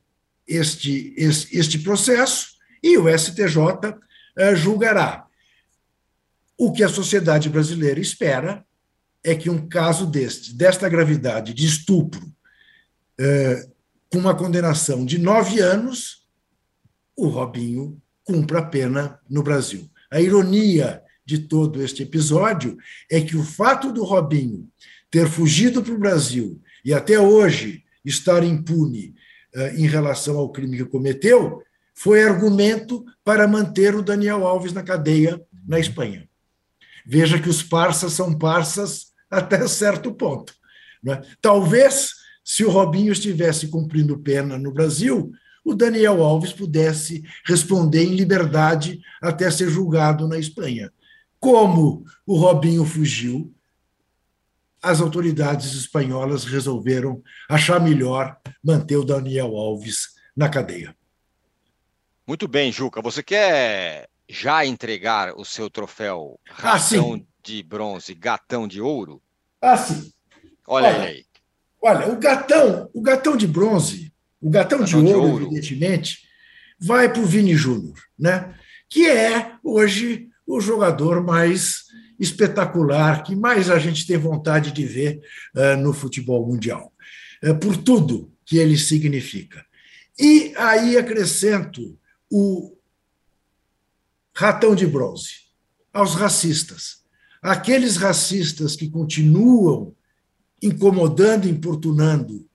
este, 0.47 1.15
este, 1.17 1.57
este, 1.57 1.79
processo 1.79 2.55
e 2.83 2.97
o 2.97 3.07
STJ 3.19 3.59
uh, 3.59 4.01
ah, 4.39 4.55
julgará. 4.55 5.24
O 6.57 6.73
que 6.73 6.83
a 6.85 6.89
sociedade 6.89 7.49
brasileira 7.49 8.01
espera 8.01 8.65
é 9.23 9.35
que 9.35 9.51
um 9.51 9.67
caso 9.67 10.07
deste, 10.07 10.55
desta 10.55 10.89
gravidade 10.89 11.53
de 11.55 11.67
estupro, 11.67 12.25
uh, 13.21 13.75
com 14.11 14.19
uma 14.19 14.35
condenação 14.35 15.05
de 15.05 15.19
nove 15.19 15.61
anos, 15.61 16.29
o 17.17 17.27
Robinho 17.27 18.01
cumpra 18.23 18.61
a 18.61 18.65
pena 18.65 19.19
no 19.29 19.43
Brasil. 19.43 19.91
A 20.11 20.21
ironia 20.21 21.03
de 21.27 21.39
todo 21.39 21.83
este 21.83 22.03
episódio 22.03 22.77
é 23.11 23.21
que 23.21 23.37
o 23.37 23.43
fato 23.43 23.91
do 23.91 24.05
Robinho 24.05 24.69
ter 25.11 25.29
fugido 25.29 25.83
para 25.83 25.95
o 25.95 25.99
Brasil 25.99 26.61
e 26.85 26.93
até 26.93 27.19
hoje 27.19 27.83
estar 28.05 28.45
impune 28.45 29.15
uh, 29.57 29.77
em 29.77 29.87
relação 29.87 30.37
ao 30.37 30.53
crime 30.53 30.77
que 30.77 30.85
cometeu, 30.85 31.63
foi 31.95 32.23
argumento 32.23 33.05
para 33.25 33.49
manter 33.49 33.95
o 33.95 34.03
Daniel 34.03 34.47
Alves 34.47 34.73
na 34.73 34.83
cadeia 34.83 35.41
na 35.67 35.79
Espanha. 35.79 36.29
Veja 37.07 37.41
que 37.41 37.49
os 37.49 37.63
parças 37.63 38.13
são 38.13 38.37
parças 38.37 39.13
até 39.31 39.67
certo 39.69 40.13
ponto. 40.13 40.55
É? 41.07 41.21
Talvez, 41.41 42.15
se 42.43 42.65
o 42.65 42.71
Robinho 42.71 43.13
estivesse 43.13 43.69
cumprindo 43.69 44.19
pena 44.19 44.57
no 44.57 44.73
Brasil, 44.73 45.33
o 45.65 45.75
Daniel 45.75 46.23
Alves 46.23 46.53
pudesse 46.53 47.23
responder 47.47 48.05
em 48.05 48.15
liberdade 48.15 49.01
até 49.21 49.51
ser 49.51 49.69
julgado 49.69 50.29
na 50.29 50.39
Espanha. 50.39 50.93
Como 51.41 52.05
o 52.27 52.37
Robinho 52.37 52.85
fugiu, 52.85 53.55
as 54.83 55.01
autoridades 55.01 55.75
espanholas 55.75 56.45
resolveram 56.45 57.23
achar 57.49 57.81
melhor 57.81 58.39
manter 58.63 58.97
o 58.97 59.05
Daniel 59.05 59.57
Alves 59.57 60.15
na 60.37 60.49
cadeia. 60.49 60.95
Muito 62.27 62.47
bem, 62.47 62.71
Juca. 62.71 63.01
Você 63.01 63.23
quer 63.23 64.09
já 64.29 64.65
entregar 64.65 65.35
o 65.37 65.45
seu 65.45 65.69
troféu 65.69 66.39
ah, 66.49 66.77
ratão 66.77 67.15
ah, 67.15 67.21
de 67.43 67.63
bronze, 67.63 68.15
gatão 68.15 68.67
de 68.67 68.81
ouro? 68.81 69.23
Ah, 69.61 69.77
sim. 69.77 70.11
Olha, 70.67 70.89
olha 70.89 71.03
aí. 71.03 71.25
Olha, 71.83 72.09
o 72.09 72.17
gatão, 72.17 72.91
o 72.95 73.03
gatão 73.03 73.37
de 73.37 73.47
bronze, 73.47 74.13
o 74.41 74.49
gatão, 74.49 74.81
gatão 74.81 75.03
de, 75.03 75.13
ouro, 75.13 75.27
de, 75.27 75.33
ouro, 75.33 75.45
evidentemente, 75.47 76.21
vai 76.81 77.13
para 77.13 77.21
o 77.21 77.27
Vini 77.27 77.55
Júnior, 77.55 77.99
né? 78.19 78.55
que 78.89 79.07
é 79.09 79.53
hoje 79.63 80.29
o 80.47 80.61
jogador 80.61 81.23
mais 81.23 81.85
espetacular 82.19 83.23
que 83.23 83.35
mais 83.35 83.71
a 83.71 83.79
gente 83.79 84.07
tem 84.07 84.17
vontade 84.17 84.71
de 84.71 84.87
ver 84.87 85.21
uh, 85.55 85.77
no 85.77 85.93
futebol 85.93 86.47
mundial, 86.47 86.93
uh, 87.45 87.55
por 87.57 87.77
tudo 87.77 88.33
que 88.47 88.59
ele 88.59 88.79
significa. 88.79 89.65
E 90.19 90.53
aí 90.57 90.97
acrescento 90.97 91.99
o 92.31 92.74
ratão 94.35 94.75
de 94.75 94.87
bronze 94.87 95.45
aos 95.93 96.15
racistas. 96.15 97.05
Aqueles 97.41 97.97
racistas 97.97 98.75
que 98.75 98.91
continuam 98.91 99.95
incomodando, 100.63 101.49
importunando 101.49 102.47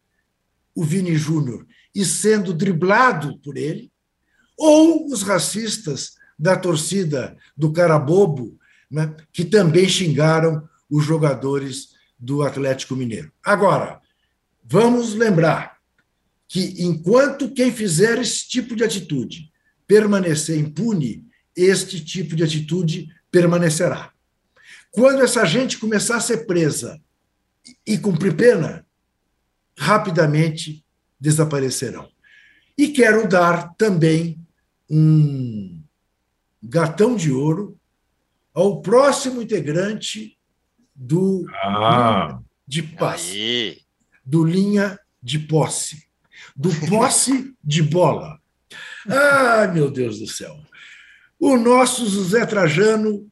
o 0.76 0.84
Vini 0.84 1.16
Júnior 1.16 1.66
e 1.94 2.04
sendo 2.04 2.54
driblado 2.54 3.38
por 3.40 3.58
ele, 3.58 3.92
ou 4.58 5.08
os 5.08 5.24
racistas 5.24 6.16
da 6.38 6.58
torcida 6.58 7.38
do 7.56 7.72
Carabobo, 7.72 8.58
né, 8.90 9.16
que 9.32 9.46
também 9.46 9.88
xingaram 9.88 10.68
os 10.90 11.06
jogadores 11.06 11.90
do 12.18 12.42
Atlético 12.42 12.96
Mineiro. 12.96 13.32
Agora, 13.44 14.02
vamos 14.64 15.14
lembrar 15.14 15.78
que 16.48 16.82
enquanto 16.84 17.54
quem 17.54 17.72
fizer 17.72 18.18
esse 18.18 18.48
tipo 18.48 18.76
de 18.76 18.84
atitude 18.84 19.52
permanecer 19.88 20.58
impune, 20.58 21.29
este 21.56 22.04
tipo 22.04 22.36
de 22.36 22.43
atitude 22.43 23.10
permanecerá. 23.32 24.12
Quando 24.91 25.22
essa 25.22 25.45
gente 25.45 25.78
começar 25.78 26.18
a 26.18 26.22
ser 26.22 26.45
presa 26.45 27.00
e 27.86 27.97
cumprir 27.97 28.36
pena, 28.36 28.86
rapidamente 29.78 30.84
desaparecerão. 31.20 32.10
E 32.78 32.89
quero 32.89 33.28
dar 33.28 33.74
também 33.76 34.39
um 34.89 35.82
gatão 36.62 37.16
de 37.16 37.32
ouro 37.32 37.78
ao 38.54 38.82
próximo 38.82 39.41
integrante 39.41 40.38
do 40.95 41.45
ah, 41.54 42.39
de 42.68 42.84
passe, 42.84 43.86
do 44.26 44.43
linha 44.43 45.00
de 45.22 45.39
posse, 45.39 46.08
do 46.56 46.70
posse 46.88 47.54
de 47.64 47.82
bola. 47.82 48.38
Ah, 49.12 49.66
meu 49.74 49.89
Deus 49.89 50.20
do 50.20 50.28
céu. 50.28 50.60
O 51.40 51.56
nosso 51.56 52.06
José 52.08 52.46
Trajano 52.46 53.32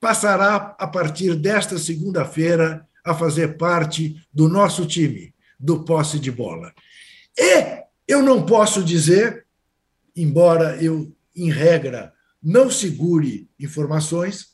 passará, 0.00 0.74
a 0.78 0.86
partir 0.86 1.36
desta 1.36 1.78
segunda-feira, 1.78 2.86
a 3.04 3.14
fazer 3.14 3.56
parte 3.56 4.16
do 4.32 4.48
nosso 4.48 4.84
time, 4.86 5.32
do 5.58 5.84
posse 5.84 6.18
de 6.18 6.30
bola. 6.30 6.72
E 7.38 7.84
eu 8.06 8.22
não 8.22 8.44
posso 8.44 8.82
dizer, 8.82 9.46
embora 10.16 10.82
eu, 10.82 11.14
em 11.34 11.50
regra, 11.50 12.12
não 12.42 12.70
segure 12.70 13.48
informações, 13.58 14.48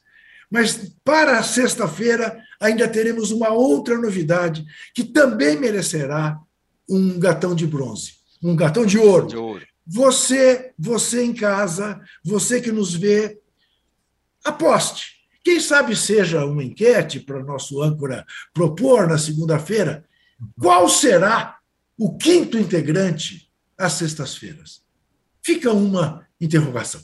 mas 0.50 0.94
para 1.02 1.42
sexta-feira 1.42 2.38
ainda 2.60 2.86
teremos 2.86 3.30
uma 3.30 3.48
outra 3.50 3.96
novidade 3.98 4.64
que 4.94 5.04
também 5.04 5.58
merecerá 5.58 6.38
um 6.88 7.18
gatão 7.18 7.54
de 7.54 7.66
bronze, 7.66 8.12
um 8.42 8.54
gatão 8.54 8.84
de 8.84 8.98
ouro. 8.98 9.26
De 9.26 9.36
ouro. 9.36 9.66
Você, 9.86 10.72
você 10.78 11.24
em 11.24 11.34
casa, 11.34 12.00
você 12.24 12.60
que 12.60 12.72
nos 12.72 12.94
vê, 12.94 13.38
aposte. 14.44 15.14
Quem 15.42 15.60
sabe 15.60 15.94
seja 15.94 16.44
uma 16.46 16.64
enquete 16.64 17.20
para 17.20 17.38
o 17.38 17.44
nosso 17.44 17.82
âncora 17.82 18.24
propor 18.52 19.06
na 19.06 19.18
segunda-feira 19.18 20.04
qual 20.58 20.88
será 20.88 21.58
o 21.98 22.16
quinto 22.16 22.58
integrante 22.58 23.50
às 23.76 23.92
sextas-feiras. 23.94 24.82
Fica 25.42 25.70
uma 25.72 26.26
interrogação. 26.40 27.00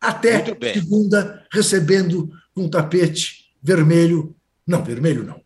Até 0.00 0.44
segunda, 0.74 1.46
recebendo 1.50 2.30
um 2.54 2.68
tapete 2.68 3.50
vermelho, 3.62 4.36
não, 4.66 4.84
vermelho 4.84 5.24
não, 5.24 5.42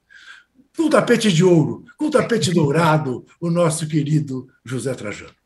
um 0.78 0.90
tapete 0.90 1.32
de 1.32 1.44
ouro, 1.44 1.84
um 2.00 2.10
tapete 2.10 2.52
dourado, 2.52 3.24
o 3.40 3.50
nosso 3.50 3.86
querido 3.86 4.48
José 4.64 4.94
Trajano. 4.94 5.37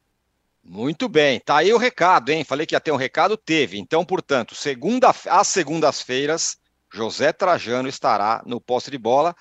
Muito 0.64 1.08
bem, 1.08 1.40
tá 1.40 1.56
aí 1.56 1.72
o 1.72 1.78
recado, 1.78 2.30
hein? 2.30 2.44
Falei 2.44 2.66
que 2.66 2.74
ia 2.74 2.80
ter 2.80 2.92
um 2.92 2.96
recado, 2.96 3.36
teve. 3.36 3.78
Então, 3.78 4.04
portanto, 4.04 4.54
segunda, 4.54 5.12
às 5.28 5.48
segundas-feiras, 5.48 6.56
José 6.92 7.32
Trajano 7.32 7.88
estará 7.88 8.42
no 8.46 8.60
poste 8.60 8.90
de 8.90 8.98
bola. 8.98 9.34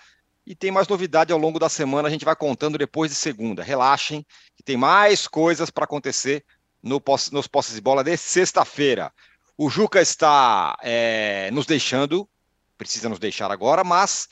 E 0.45 0.55
tem 0.55 0.71
mais 0.71 0.87
novidade 0.87 1.31
ao 1.31 1.37
longo 1.37 1.59
da 1.59 1.69
semana, 1.69 2.07
a 2.07 2.11
gente 2.11 2.25
vai 2.25 2.35
contando 2.35 2.77
depois 2.77 3.11
de 3.11 3.15
segunda. 3.15 3.61
Relaxem, 3.61 4.25
que 4.55 4.63
tem 4.63 4.75
mais 4.75 5.27
coisas 5.27 5.69
para 5.69 5.83
acontecer 5.83 6.43
no, 6.81 7.01
nos 7.31 7.47
postes 7.47 7.75
de 7.75 7.81
bola 7.81 8.03
de 8.03 8.17
sexta-feira. 8.17 9.13
O 9.55 9.69
Juca 9.69 10.01
está 10.01 10.75
é, 10.81 11.51
nos 11.51 11.67
deixando, 11.67 12.27
precisa 12.77 13.07
nos 13.07 13.19
deixar 13.19 13.51
agora, 13.51 13.83
mas 13.83 14.27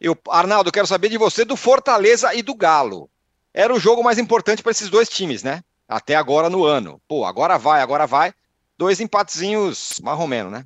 eu, 0.00 0.18
Arnaldo, 0.28 0.72
quero 0.72 0.86
saber 0.86 1.08
de 1.08 1.16
você 1.16 1.44
do 1.44 1.56
Fortaleza 1.56 2.34
e 2.34 2.42
do 2.42 2.56
Galo. 2.56 3.08
Era 3.52 3.72
o 3.72 3.78
jogo 3.78 4.02
mais 4.02 4.18
importante 4.18 4.64
para 4.64 4.72
esses 4.72 4.90
dois 4.90 5.08
times, 5.08 5.44
né? 5.44 5.62
Até 5.88 6.14
agora 6.14 6.50
no 6.50 6.64
ano. 6.64 7.00
Pô, 7.08 7.24
agora 7.24 7.58
vai, 7.58 7.80
agora 7.80 8.06
vai. 8.06 8.32
Dois 8.76 9.00
empatezinhos 9.00 10.00
marromeno, 10.02 10.50
né? 10.50 10.64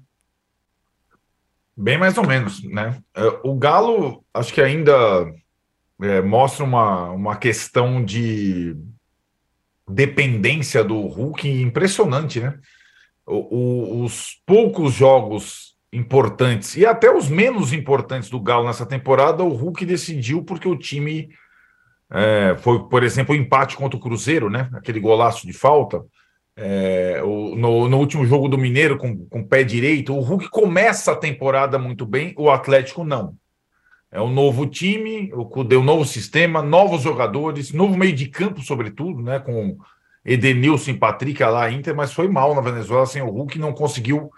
Bem 1.77 1.99
mais 1.99 2.19
ou 2.19 2.27
menos, 2.27 2.63
né? 2.65 3.01
É, 3.15 3.41
o 3.45 3.55
Galo, 3.57 4.25
acho 4.35 4.53
que 4.53 4.61
ainda 4.61 4.93
é, 6.03 6.21
mostra 6.21 6.65
uma, 6.65 7.11
uma 7.11 7.37
questão 7.37 8.05
de 8.05 8.77
dependência 9.89 10.83
do 10.83 11.01
Hulk 11.01 11.49
impressionante, 11.49 12.41
né? 12.41 12.59
O, 13.27 13.57
o, 13.57 14.05
os 14.05 14.41
poucos 14.47 14.93
jogos 14.95 15.77
importantes 15.93 16.77
e 16.77 16.85
até 16.85 17.11
os 17.11 17.29
menos 17.29 17.73
importantes 17.73 18.29
do 18.29 18.41
Galo 18.41 18.67
nessa 18.67 18.85
temporada, 18.85 19.43
o 19.43 19.55
Hulk 19.55 19.85
decidiu 19.87 20.43
porque 20.43 20.69
o 20.69 20.79
time 20.79 21.29
é, 22.11 22.57
foi, 22.59 22.89
por 22.89 23.03
exemplo, 23.03 23.35
o 23.35 23.39
empate 23.39 23.77
contra 23.77 23.97
o 23.97 24.01
Cruzeiro, 24.01 24.49
né? 24.49 24.69
Aquele 24.73 24.99
golaço 24.99 25.47
de 25.47 25.53
falta. 25.53 26.03
É, 26.57 27.23
o, 27.23 27.55
no, 27.55 27.89
no, 27.89 27.99
último 27.99 28.27
jogo 28.27 28.49
do 28.49 28.59
Mineiro, 28.59 28.97
com, 28.97 29.17
com 29.27 29.45
pé 29.45 29.63
direito, 29.63 30.15
o 30.15 30.21
Hulk 30.21 30.49
começa 30.49 31.13
a 31.13 31.17
temporada 31.17 31.79
muito 31.79 32.05
bem, 32.05 32.35
o 32.37 32.51
Atlético 32.51 33.05
não. 33.05 33.35
É 34.11 34.21
um 34.21 34.33
novo 34.33 34.67
time, 34.67 35.31
o 35.35 35.63
deu 35.63 35.81
um 35.81 35.85
novo 35.85 36.05
sistema, 36.05 36.63
novos 36.63 37.03
jogadores, 37.03 37.73
novo 37.73 37.97
meio 37.97 38.15
de 38.15 38.27
campo, 38.27 38.63
sobretudo, 38.63 39.23
né? 39.23 39.39
Com 39.39 39.77
Edenilson 40.25 40.93
e 40.93 40.99
Patrick 40.99 41.43
lá 41.45 41.71
Inter, 41.71 41.95
mas 41.95 42.13
foi 42.13 42.27
mal 42.27 42.55
na 42.55 42.61
Venezuela 42.63 43.07
sem 43.07 43.23
o 43.23 43.31
Hulk, 43.31 43.59
não 43.59 43.73
conseguiu 43.73 44.31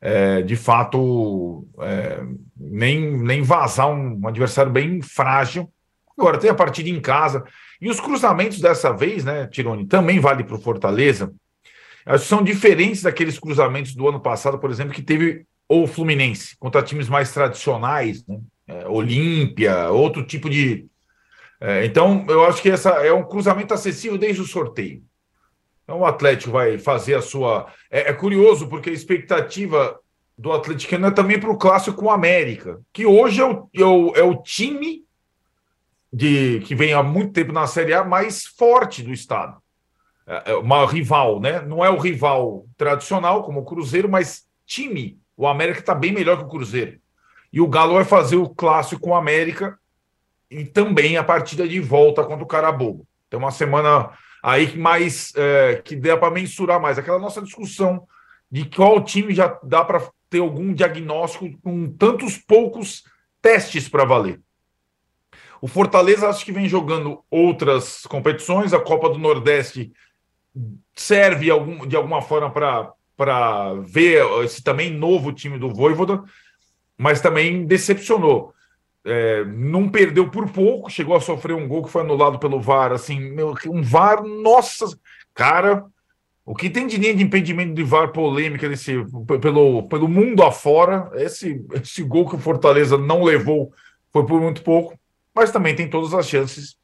é, 0.00 0.40
de 0.42 0.56
fato 0.56 1.66
é, 1.80 2.22
nem, 2.56 3.18
nem 3.18 3.42
vazar 3.42 3.90
um, 3.90 4.20
um 4.22 4.28
adversário 4.28 4.72
bem 4.72 5.02
frágil 5.02 5.70
Agora, 6.18 6.38
tem 6.38 6.50
a 6.50 6.54
partida 6.54 6.88
em 6.88 7.00
casa. 7.00 7.44
E 7.80 7.88
os 7.88 8.00
cruzamentos 8.00 8.60
dessa 8.60 8.92
vez, 8.92 9.24
né, 9.24 9.46
Tirone, 9.46 9.86
também 9.86 10.20
vale 10.20 10.44
para 10.44 10.56
o 10.56 10.60
Fortaleza. 10.60 11.32
São 12.18 12.42
diferentes 12.42 13.02
daqueles 13.02 13.38
cruzamentos 13.38 13.94
do 13.94 14.08
ano 14.08 14.20
passado, 14.20 14.58
por 14.58 14.70
exemplo, 14.70 14.94
que 14.94 15.02
teve 15.02 15.46
o 15.68 15.86
Fluminense, 15.86 16.56
contra 16.58 16.82
times 16.82 17.08
mais 17.08 17.32
tradicionais, 17.32 18.26
né? 18.26 18.40
É, 18.66 18.86
Olímpia, 18.88 19.90
outro 19.90 20.24
tipo 20.24 20.48
de. 20.48 20.86
É, 21.60 21.84
então, 21.84 22.24
eu 22.28 22.44
acho 22.44 22.62
que 22.62 22.70
essa 22.70 22.90
é 22.90 23.12
um 23.12 23.24
cruzamento 23.24 23.74
acessível 23.74 24.16
desde 24.16 24.40
o 24.40 24.46
sorteio. 24.46 25.02
Então, 25.82 26.00
o 26.00 26.06
Atlético 26.06 26.52
vai 26.52 26.78
fazer 26.78 27.14
a 27.14 27.22
sua. 27.22 27.66
É, 27.90 28.10
é 28.10 28.12
curioso, 28.12 28.68
porque 28.68 28.90
a 28.90 28.92
expectativa 28.92 29.98
do 30.38 30.52
Atlético 30.52 30.94
é 30.94 31.10
também 31.10 31.38
para 31.38 31.50
o 31.50 31.58
clássico 31.58 31.96
com 31.96 32.06
o 32.06 32.10
América, 32.10 32.80
que 32.92 33.04
hoje 33.04 33.40
é 33.40 33.44
o, 33.44 33.68
é 33.74 33.84
o, 33.84 34.12
é 34.16 34.22
o 34.22 34.42
time 34.42 35.04
de 36.12 36.60
que 36.60 36.74
vem 36.74 36.92
há 36.92 37.02
muito 37.02 37.32
tempo 37.32 37.52
na 37.52 37.66
Série 37.66 37.94
A 37.94 38.04
mais 38.04 38.46
forte 38.46 39.02
do 39.02 39.12
estado. 39.12 39.60
É, 40.26 40.52
é 40.52 40.54
uma 40.54 40.86
rival, 40.86 41.40
né? 41.40 41.60
Não 41.60 41.84
é 41.84 41.90
o 41.90 41.98
rival 41.98 42.66
tradicional, 42.76 43.44
como 43.44 43.60
o 43.60 43.64
Cruzeiro, 43.64 44.08
mas 44.08 44.44
time. 44.66 45.18
O 45.36 45.46
América 45.46 45.80
está 45.80 45.94
bem 45.94 46.12
melhor 46.12 46.36
que 46.38 46.44
o 46.44 46.48
Cruzeiro. 46.48 46.98
E 47.52 47.60
o 47.60 47.68
Galo 47.68 47.94
vai 47.94 48.04
fazer 48.04 48.36
o 48.36 48.48
clássico 48.48 49.00
com 49.00 49.10
o 49.10 49.14
América 49.14 49.78
e 50.50 50.64
também 50.64 51.16
a 51.16 51.24
partida 51.24 51.66
de 51.66 51.80
volta 51.80 52.24
contra 52.24 52.44
o 52.44 52.46
Carabobo. 52.46 53.06
Tem 53.28 53.38
uma 53.38 53.50
semana 53.50 54.10
aí 54.42 54.66
que 54.68 54.78
mais 54.78 55.32
é, 55.36 55.80
que 55.84 55.96
dá 55.96 56.16
para 56.16 56.30
mensurar 56.30 56.80
mais. 56.80 56.98
Aquela 56.98 57.18
nossa 57.18 57.40
discussão 57.40 58.06
de 58.50 58.64
qual 58.64 59.02
time 59.02 59.34
já 59.34 59.58
dá 59.62 59.84
para 59.84 60.02
ter 60.28 60.40
algum 60.40 60.72
diagnóstico 60.72 61.50
com 61.62 61.90
tantos 61.90 62.36
poucos 62.36 63.04
testes 63.40 63.88
para 63.88 64.04
valer. 64.04 64.40
O 65.60 65.68
Fortaleza 65.68 66.28
acho 66.28 66.44
que 66.44 66.52
vem 66.52 66.68
jogando 66.68 67.22
outras 67.30 68.06
competições, 68.06 68.72
a 68.72 68.80
Copa 68.80 69.10
do 69.10 69.18
Nordeste 69.18 69.92
serve 70.94 71.46
de 71.86 71.96
alguma 71.96 72.22
forma 72.22 72.50
para 72.50 73.74
ver 73.82 74.24
esse 74.42 74.62
também 74.62 74.90
novo 74.90 75.32
time 75.32 75.58
do 75.58 75.68
Voivoda, 75.68 76.22
mas 76.96 77.20
também 77.20 77.66
decepcionou. 77.66 78.54
É, 79.04 79.44
não 79.44 79.88
perdeu 79.88 80.30
por 80.30 80.50
pouco, 80.50 80.90
chegou 80.90 81.16
a 81.16 81.20
sofrer 81.20 81.54
um 81.54 81.68
gol 81.68 81.82
que 81.82 81.90
foi 81.90 82.02
anulado 82.02 82.38
pelo 82.38 82.60
VAR, 82.60 82.92
assim, 82.92 83.34
um 83.66 83.82
VAR, 83.82 84.22
nossa, 84.22 84.86
cara, 85.34 85.86
o 86.44 86.54
que 86.54 86.68
tem 86.68 86.86
de 86.86 86.98
linha 86.98 87.14
de 87.14 87.22
impedimento 87.22 87.72
de 87.72 87.82
VAR 87.82 88.12
polêmica 88.12 88.68
nesse, 88.68 88.94
pelo, 89.40 89.84
pelo 89.84 90.06
mundo 90.06 90.42
afora, 90.42 91.10
esse, 91.14 91.64
esse 91.72 92.02
gol 92.02 92.28
que 92.28 92.36
o 92.36 92.40
Fortaleza 92.40 92.98
não 92.98 93.22
levou 93.22 93.72
foi 94.12 94.26
por 94.26 94.38
muito 94.38 94.62
pouco 94.62 94.99
mas 95.34 95.50
também 95.50 95.74
tem 95.74 95.88
todas 95.88 96.14
as 96.14 96.28
chances 96.28 96.76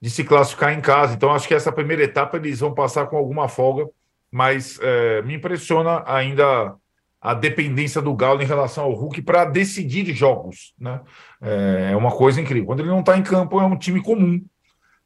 de 0.00 0.10
se 0.10 0.24
classificar 0.24 0.72
em 0.72 0.80
casa. 0.80 1.14
Então, 1.14 1.32
acho 1.32 1.48
que 1.48 1.54
essa 1.54 1.72
primeira 1.72 2.02
etapa 2.02 2.36
eles 2.36 2.60
vão 2.60 2.74
passar 2.74 3.06
com 3.06 3.16
alguma 3.16 3.48
folga, 3.48 3.88
mas 4.30 4.78
é, 4.82 5.22
me 5.22 5.34
impressiona 5.34 6.02
ainda 6.06 6.74
a 7.20 7.32
dependência 7.32 8.02
do 8.02 8.14
Galo 8.14 8.42
em 8.42 8.46
relação 8.46 8.84
ao 8.84 8.92
Hulk 8.92 9.22
para 9.22 9.46
decidir 9.46 10.12
jogos. 10.14 10.74
Né? 10.78 11.00
É, 11.40 11.90
é 11.92 11.96
uma 11.96 12.10
coisa 12.10 12.38
incrível. 12.38 12.66
Quando 12.66 12.80
ele 12.80 12.90
não 12.90 13.00
está 13.00 13.16
em 13.16 13.22
campo, 13.22 13.58
é 13.58 13.64
um 13.64 13.78
time 13.78 14.02
comum 14.02 14.44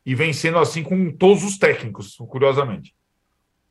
e 0.05 0.15
vencendo 0.15 0.59
assim 0.59 0.83
com 0.83 1.13
todos 1.13 1.45
os 1.45 1.59
técnicos, 1.59 2.17
curiosamente. 2.29 2.93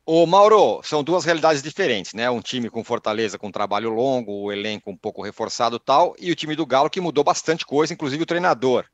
Ô, 0.06 0.26
Mauro, 0.26 0.80
são 0.84 1.04
duas 1.04 1.26
realidades 1.26 1.62
diferentes, 1.62 2.14
né? 2.14 2.30
Um 2.30 2.40
time 2.40 2.70
com 2.70 2.82
Fortaleza 2.82 3.38
com 3.38 3.52
trabalho 3.52 3.90
longo, 3.90 4.32
o 4.32 4.52
elenco 4.54 4.90
um 4.90 4.96
pouco 4.96 5.22
reforçado 5.22 5.78
tal, 5.78 6.16
e 6.18 6.32
o 6.32 6.36
time 6.36 6.56
do 6.56 6.66
Galo 6.66 6.90
que 6.90 7.02
mudou 7.02 7.26
bastante 7.26 7.66
coisa, 7.66 7.94
inclusive 7.94 8.24
o 8.24 8.26
treinador. 8.26 8.86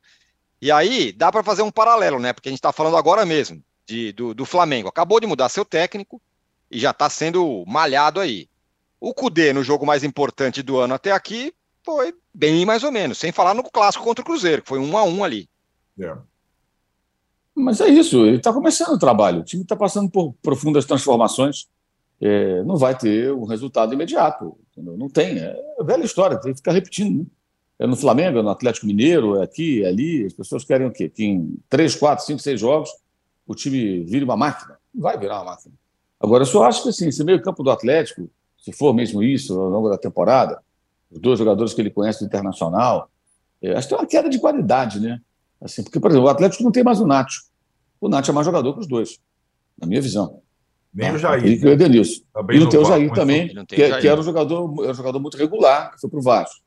E 0.64 0.72
aí 0.72 1.12
dá 1.12 1.30
para 1.30 1.44
fazer 1.44 1.62
um 1.62 1.70
paralelo, 1.70 2.22
né? 2.22 2.32
Porque 2.32 2.48
a 2.48 2.52
gente 2.52 2.60
está 2.60 2.72
falando 2.72 2.96
agora 2.96 3.26
mesmo 3.26 3.62
de, 3.86 4.14
do, 4.14 4.34
do, 4.34 4.46
Flamengo. 4.46 4.88
Acabou 4.88 5.20
de 5.20 5.28
mudar 5.28 5.50
seu 5.50 5.66
técnico 5.66 6.22
e 6.72 6.80
já 6.80 6.92
está 6.92 7.10
sendo 7.10 7.66
malhado 7.68 8.18
aí. 8.22 8.48
O 8.98 9.14
Cudê, 9.14 9.52
no 9.52 9.62
jogo 9.62 9.86
mais 9.86 10.06
importante 10.06 10.64
do 10.64 10.78
ano 10.78 10.94
até 10.94 11.12
aqui, 11.12 11.54
foi 11.84 12.16
bem 12.34 12.66
mais 12.66 12.82
ou 12.82 12.94
menos, 12.94 13.18
sem 13.18 13.30
falar 13.30 13.54
no 13.54 13.62
clássico 13.62 14.06
contra 14.06 14.22
o 14.22 14.26
Cruzeiro, 14.26 14.62
que 14.62 14.70
foi 14.70 14.80
um 14.80 14.98
a 14.98 15.04
um 15.04 15.22
ali. 15.22 15.50
É. 16.00 16.16
Mas 17.54 17.82
é 17.82 17.90
isso, 17.90 18.26
ele 18.26 18.38
está 18.38 18.54
começando 18.54 18.94
o 18.94 19.00
trabalho. 19.00 19.42
O 19.42 19.44
time 19.44 19.64
está 19.64 19.76
passando 19.76 20.10
por 20.10 20.34
profundas 20.42 20.86
transformações. 20.86 21.68
É, 22.22 22.64
não 22.64 22.78
vai 22.78 22.98
ter 22.98 23.34
um 23.34 23.44
resultado 23.44 23.94
imediato. 23.94 24.58
Entendeu? 24.72 24.96
Não 24.96 25.10
tem. 25.10 25.40
É 25.40 25.84
velha 25.84 26.06
história, 26.06 26.40
tem 26.40 26.54
que 26.54 26.60
ficar 26.60 26.72
repetindo. 26.72 27.20
Né? 27.20 27.26
É 27.80 27.88
no 27.88 27.96
Flamengo, 27.96 28.40
é 28.40 28.42
no 28.42 28.50
Atlético 28.50 28.86
Mineiro, 28.86 29.38
é 29.38 29.44
aqui, 29.44 29.84
é 29.84 29.88
ali. 29.88 30.26
As 30.26 30.34
pessoas 30.34 30.64
querem 30.64 30.88
o 30.88 30.92
quê? 30.92 31.10
Que 31.10 31.26
em 31.26 31.58
três, 31.70 31.96
quatro, 31.96 32.26
cinco, 32.26 32.40
seis 32.40 32.60
jogos 32.60 32.90
o 33.46 33.54
time 33.54 34.04
vire 34.04 34.24
uma 34.24 34.38
máquina. 34.38 34.78
Vai 34.94 35.18
virar 35.18 35.38
uma 35.42 35.52
máquina. 35.52 35.74
Agora, 36.20 36.44
eu 36.44 36.48
só 36.48 36.64
acho 36.64 36.84
que 36.84 36.90
assim, 36.90 37.10
esse 37.10 37.24
meio-campo 37.24 37.64
do 37.64 37.72
Atlético, 37.72 38.30
se 38.58 38.72
for 38.72 38.94
mesmo 38.94 39.22
isso 39.22 39.60
ao 39.60 39.70
longo 39.70 39.90
da 39.90 39.98
temporada, 39.98 40.62
os 41.12 41.20
dois 41.20 41.38
jogadores 41.38 41.74
que 41.74 41.82
ele 41.82 41.90
conhece 41.90 42.20
do 42.22 42.26
Internacional, 42.26 43.10
é, 43.62 43.74
acho 43.74 43.88
que 43.88 43.94
tem 43.94 44.02
uma 44.02 44.08
queda 44.08 44.30
de 44.30 44.40
qualidade, 44.40 45.00
né? 45.00 45.20
Assim, 45.62 45.84
porque, 45.84 46.00
por 46.00 46.10
exemplo, 46.10 46.28
o 46.28 46.32
Atlético 46.32 46.64
não 46.64 46.72
tem 46.72 46.84
mais 46.84 47.00
o 47.00 47.08
Nacho. 47.08 47.44
O 48.00 48.10
Nacho 48.10 48.32
é 48.32 48.34
mais 48.34 48.46
jogador 48.46 48.74
que 48.74 48.80
os 48.80 48.88
dois, 48.88 49.20
na 49.80 49.88
minha 49.88 50.02
visão. 50.02 50.42
Nem 50.94 51.10
tá? 51.10 51.16
o 51.16 51.18
Jair. 51.18 51.46
E 51.46 51.66
o 51.66 51.70
Edenilson. 51.70 52.22
e 52.52 52.60
não 52.60 52.70
tem 52.70 52.80
o 52.80 52.86
Jair 52.86 53.12
também, 53.14 53.66
que, 53.68 53.82
era 53.82 54.20
um 54.20 54.24
jogador, 54.24 54.84
era 54.84 54.92
um 54.92 54.96
jogador 54.96 55.20
muito 55.20 55.38
regular, 55.38 55.92
que 55.92 56.00
foi 56.00 56.10
para 56.10 56.20
o 56.20 56.24
Vasco. 56.24 56.63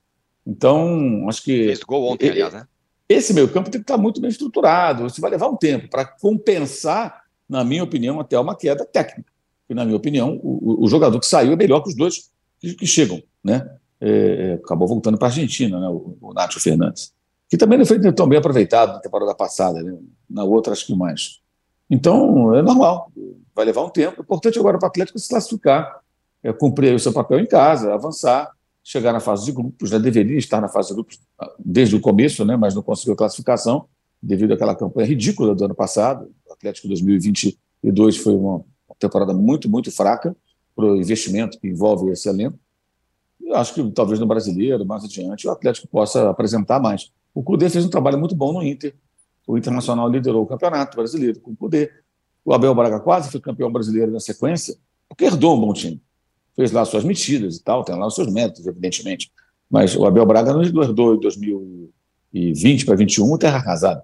Então, 0.47 1.28
acho 1.28 1.42
que. 1.42 1.66
Fez 1.66 1.82
gol 1.82 2.12
ontem, 2.12 2.30
aliás, 2.30 2.53
né? 2.53 2.66
Esse 3.09 3.32
meio 3.32 3.49
campo 3.49 3.70
tem 3.70 3.80
que 3.80 3.84
estar 3.84 3.97
muito 3.97 4.20
bem 4.20 4.30
estruturado. 4.30 5.07
Isso 5.07 5.20
vai 5.20 5.30
levar 5.30 5.49
um 5.49 5.57
tempo 5.57 5.88
para 5.88 6.05
compensar, 6.05 7.22
na 7.49 7.64
minha 7.64 7.84
opinião, 7.84 8.20
até 8.20 8.38
uma 8.38 8.57
queda 8.57 8.84
técnica. 8.84 9.30
E, 9.68 9.74
na 9.74 9.84
minha 9.84 9.97
opinião, 9.97 10.40
o, 10.42 10.84
o 10.84 10.88
jogador 10.88 11.18
que 11.20 11.26
saiu 11.26 11.53
é 11.53 11.57
melhor 11.57 11.80
que 11.82 11.88
os 11.88 11.97
dois 11.97 12.30
que, 12.61 12.74
que 12.74 12.86
chegam. 12.86 13.22
Né? 13.42 13.68
É, 14.01 14.09
é 14.09 14.53
acabou 14.55 14.88
voltando 14.88 15.18
para 15.18 15.28
a 15.28 15.30
Argentina, 15.30 15.78
né? 15.80 15.88
o, 15.88 16.16
o 16.20 16.32
Nacho 16.32 16.61
Fernandes 16.61 17.14
que 17.49 17.57
também 17.57 17.78
não 17.78 17.86
foi 17.86 18.01
tão 18.12 18.28
bem 18.28 18.38
aproveitado 18.38 18.94
na 18.94 18.99
temporada 18.99 19.34
passada, 19.34 19.82
né? 19.82 19.97
na 20.28 20.44
outra 20.44 20.72
acho 20.72 20.86
que 20.86 20.94
mais. 20.94 21.40
Então, 21.88 22.55
é 22.55 22.62
normal, 22.62 23.12
vai 23.55 23.64
levar 23.64 23.84
um 23.84 23.88
tempo. 23.88 24.20
O 24.20 24.22
importante 24.22 24.59
agora 24.59 24.78
para 24.78 24.86
o 24.86 24.88
Atlético 24.88 25.18
é 25.18 25.20
se 25.20 25.28
classificar, 25.28 26.01
é 26.42 26.53
cumprir 26.53 26.94
o 26.94 26.99
seu 26.99 27.12
papel 27.12 27.38
em 27.38 27.47
casa, 27.47 27.94
avançar, 27.94 28.51
chegar 28.87 29.12
na 29.12 29.18
fase 29.18 29.45
de 29.45 29.51
grupos, 29.51 29.91
né? 29.91 29.99
deveria 29.99 30.39
estar 30.39 30.61
na 30.61 30.68
fase 30.68 30.91
de 30.91 30.95
grupos 30.95 31.18
desde 31.59 31.97
o 31.97 32.01
começo, 32.01 32.45
né? 32.45 32.57
mas 32.57 32.72
não 32.72 32.82
conseguiu 32.82 33.16
classificação, 33.16 33.89
devido 34.22 34.53
àquela 34.55 34.76
campanha 34.76 35.09
ridícula 35.09 35.57
do 35.57 35.64
ano 35.64 35.74
passado. 35.74 36.32
O 36.49 36.53
Atlético 36.53 36.87
2022 36.87 38.16
foi 38.18 38.37
uma 38.37 38.64
temporada 38.97 39.34
muito, 39.34 39.68
muito 39.68 39.91
fraca 39.91 40.37
para 40.76 40.84
o 40.84 40.97
investimento 40.97 41.59
que 41.59 41.66
envolve 41.66 42.12
esse 42.12 42.28
elenco. 42.28 42.57
Eu 43.41 43.57
acho 43.57 43.74
que 43.74 43.91
talvez 43.91 44.20
no 44.20 44.26
brasileiro, 44.26 44.87
mais 44.87 45.03
adiante, 45.03 45.49
o 45.49 45.51
Atlético 45.51 45.89
possa 45.89 46.30
apresentar 46.30 46.78
mais. 46.78 47.11
O 47.34 47.43
Cudê 47.43 47.68
fez 47.68 47.84
um 47.84 47.91
trabalho 47.91 48.18
muito 48.18 48.37
bom 48.37 48.53
no 48.53 48.62
Inter. 48.62 48.95
O 49.49 49.59
Internacional 49.59 50.09
liderou 50.09 50.45
o 50.45 50.47
campeonato 50.47 50.97
brasileiro 50.97 51.41
com 51.41 51.51
o 51.51 51.57
Cudê. 51.57 51.91
O 52.45 52.55
Abel 52.55 52.72
Braga 52.72 53.01
quase 53.01 53.32
foi 53.32 53.41
campeão 53.41 53.70
brasileiro 53.70 54.12
na 54.12 54.20
sequência, 54.20 54.76
porque 55.09 55.24
herdou 55.24 55.57
um 55.57 55.61
bom 55.61 55.72
time. 55.72 56.01
Fez 56.57 56.72
lá 56.72 56.84
suas 56.84 57.04
medidas 57.04 57.57
e 57.57 57.62
tal, 57.62 57.84
tem 57.84 57.94
lá 57.94 58.07
os 58.07 58.14
seus 58.14 58.32
métodos, 58.32 58.66
evidentemente. 58.66 59.30
Mas 59.70 59.94
o 59.94 60.07
Abel 60.07 60.24
Braga 60.24 60.52
não 60.52 60.62
herdou 60.62 61.14
em 61.14 61.20
2020 61.20 62.86
para 62.86 62.96
2021 62.96 63.38
terra 63.38 63.59
arrasada. 63.59 64.02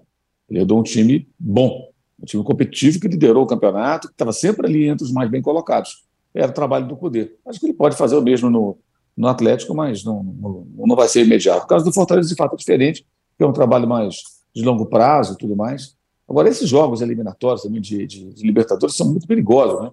Ele 0.49 0.59
herdou 0.59 0.79
um 0.79 0.83
time 0.83 1.27
bom, 1.39 1.89
um 2.21 2.25
time 2.25 2.43
competitivo 2.43 2.99
que 2.99 3.07
liderou 3.07 3.43
o 3.43 3.47
campeonato, 3.47 4.07
que 4.07 4.13
estava 4.13 4.31
sempre 4.31 4.67
ali 4.67 4.87
entre 4.87 5.03
os 5.03 5.11
mais 5.11 5.29
bem 5.29 5.41
colocados. 5.41 6.03
Era 6.33 6.51
o 6.51 6.53
trabalho 6.53 6.87
do 6.87 6.95
Cudê. 6.95 7.35
Acho 7.45 7.59
que 7.59 7.65
ele 7.65 7.73
pode 7.73 7.95
fazer 7.95 8.15
o 8.15 8.21
mesmo 8.21 8.49
no, 8.49 8.77
no 9.15 9.27
Atlético, 9.27 9.73
mas 9.73 10.03
não, 10.03 10.23
não, 10.23 10.67
não 10.75 10.95
vai 10.95 11.07
ser 11.07 11.23
imediato. 11.25 11.65
O 11.65 11.67
caso 11.67 11.85
do 11.85 11.93
Fortaleza, 11.93 12.29
de 12.29 12.35
fato, 12.35 12.53
é 12.53 12.57
diferente, 12.57 13.05
que 13.37 13.43
é 13.43 13.47
um 13.47 13.53
trabalho 13.53 13.87
mais 13.87 14.17
de 14.53 14.63
longo 14.63 14.85
prazo 14.85 15.33
e 15.33 15.37
tudo 15.37 15.55
mais. 15.55 15.95
Agora, 16.27 16.49
esses 16.49 16.67
jogos 16.67 17.01
eliminatórios 17.01 17.63
também 17.63 17.81
de, 17.81 18.05
de, 18.07 18.33
de 18.33 18.45
Libertadores 18.45 18.95
são 18.95 19.07
muito 19.09 19.27
perigosos, 19.27 19.81
né? 19.81 19.91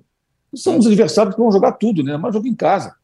São 0.55 0.79
os 0.79 0.87
adversários 0.87 1.35
que 1.35 1.41
vão 1.41 1.53
jogar 1.53 1.73
tudo, 1.73 2.03
né? 2.03 2.17
Mas 2.17 2.35
jogo 2.35 2.47
em 2.47 2.55
casa. 2.55 2.95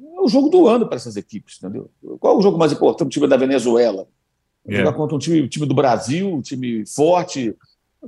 É 0.00 0.20
o 0.20 0.28
jogo 0.28 0.48
do 0.48 0.68
ano 0.68 0.86
para 0.86 0.96
essas 0.96 1.16
equipes, 1.16 1.58
entendeu? 1.58 1.90
Qual 2.20 2.34
é 2.34 2.38
o 2.38 2.42
jogo 2.42 2.58
mais 2.58 2.72
importante? 2.72 3.08
O 3.08 3.10
time 3.10 3.26
da 3.26 3.36
Venezuela. 3.36 4.06
Yeah. 4.66 4.84
Jogar 4.84 4.96
contra 4.96 5.16
um 5.16 5.18
time, 5.18 5.48
time 5.48 5.66
do 5.66 5.74
Brasil, 5.74 6.32
um 6.32 6.40
time 6.40 6.84
forte. 6.86 7.56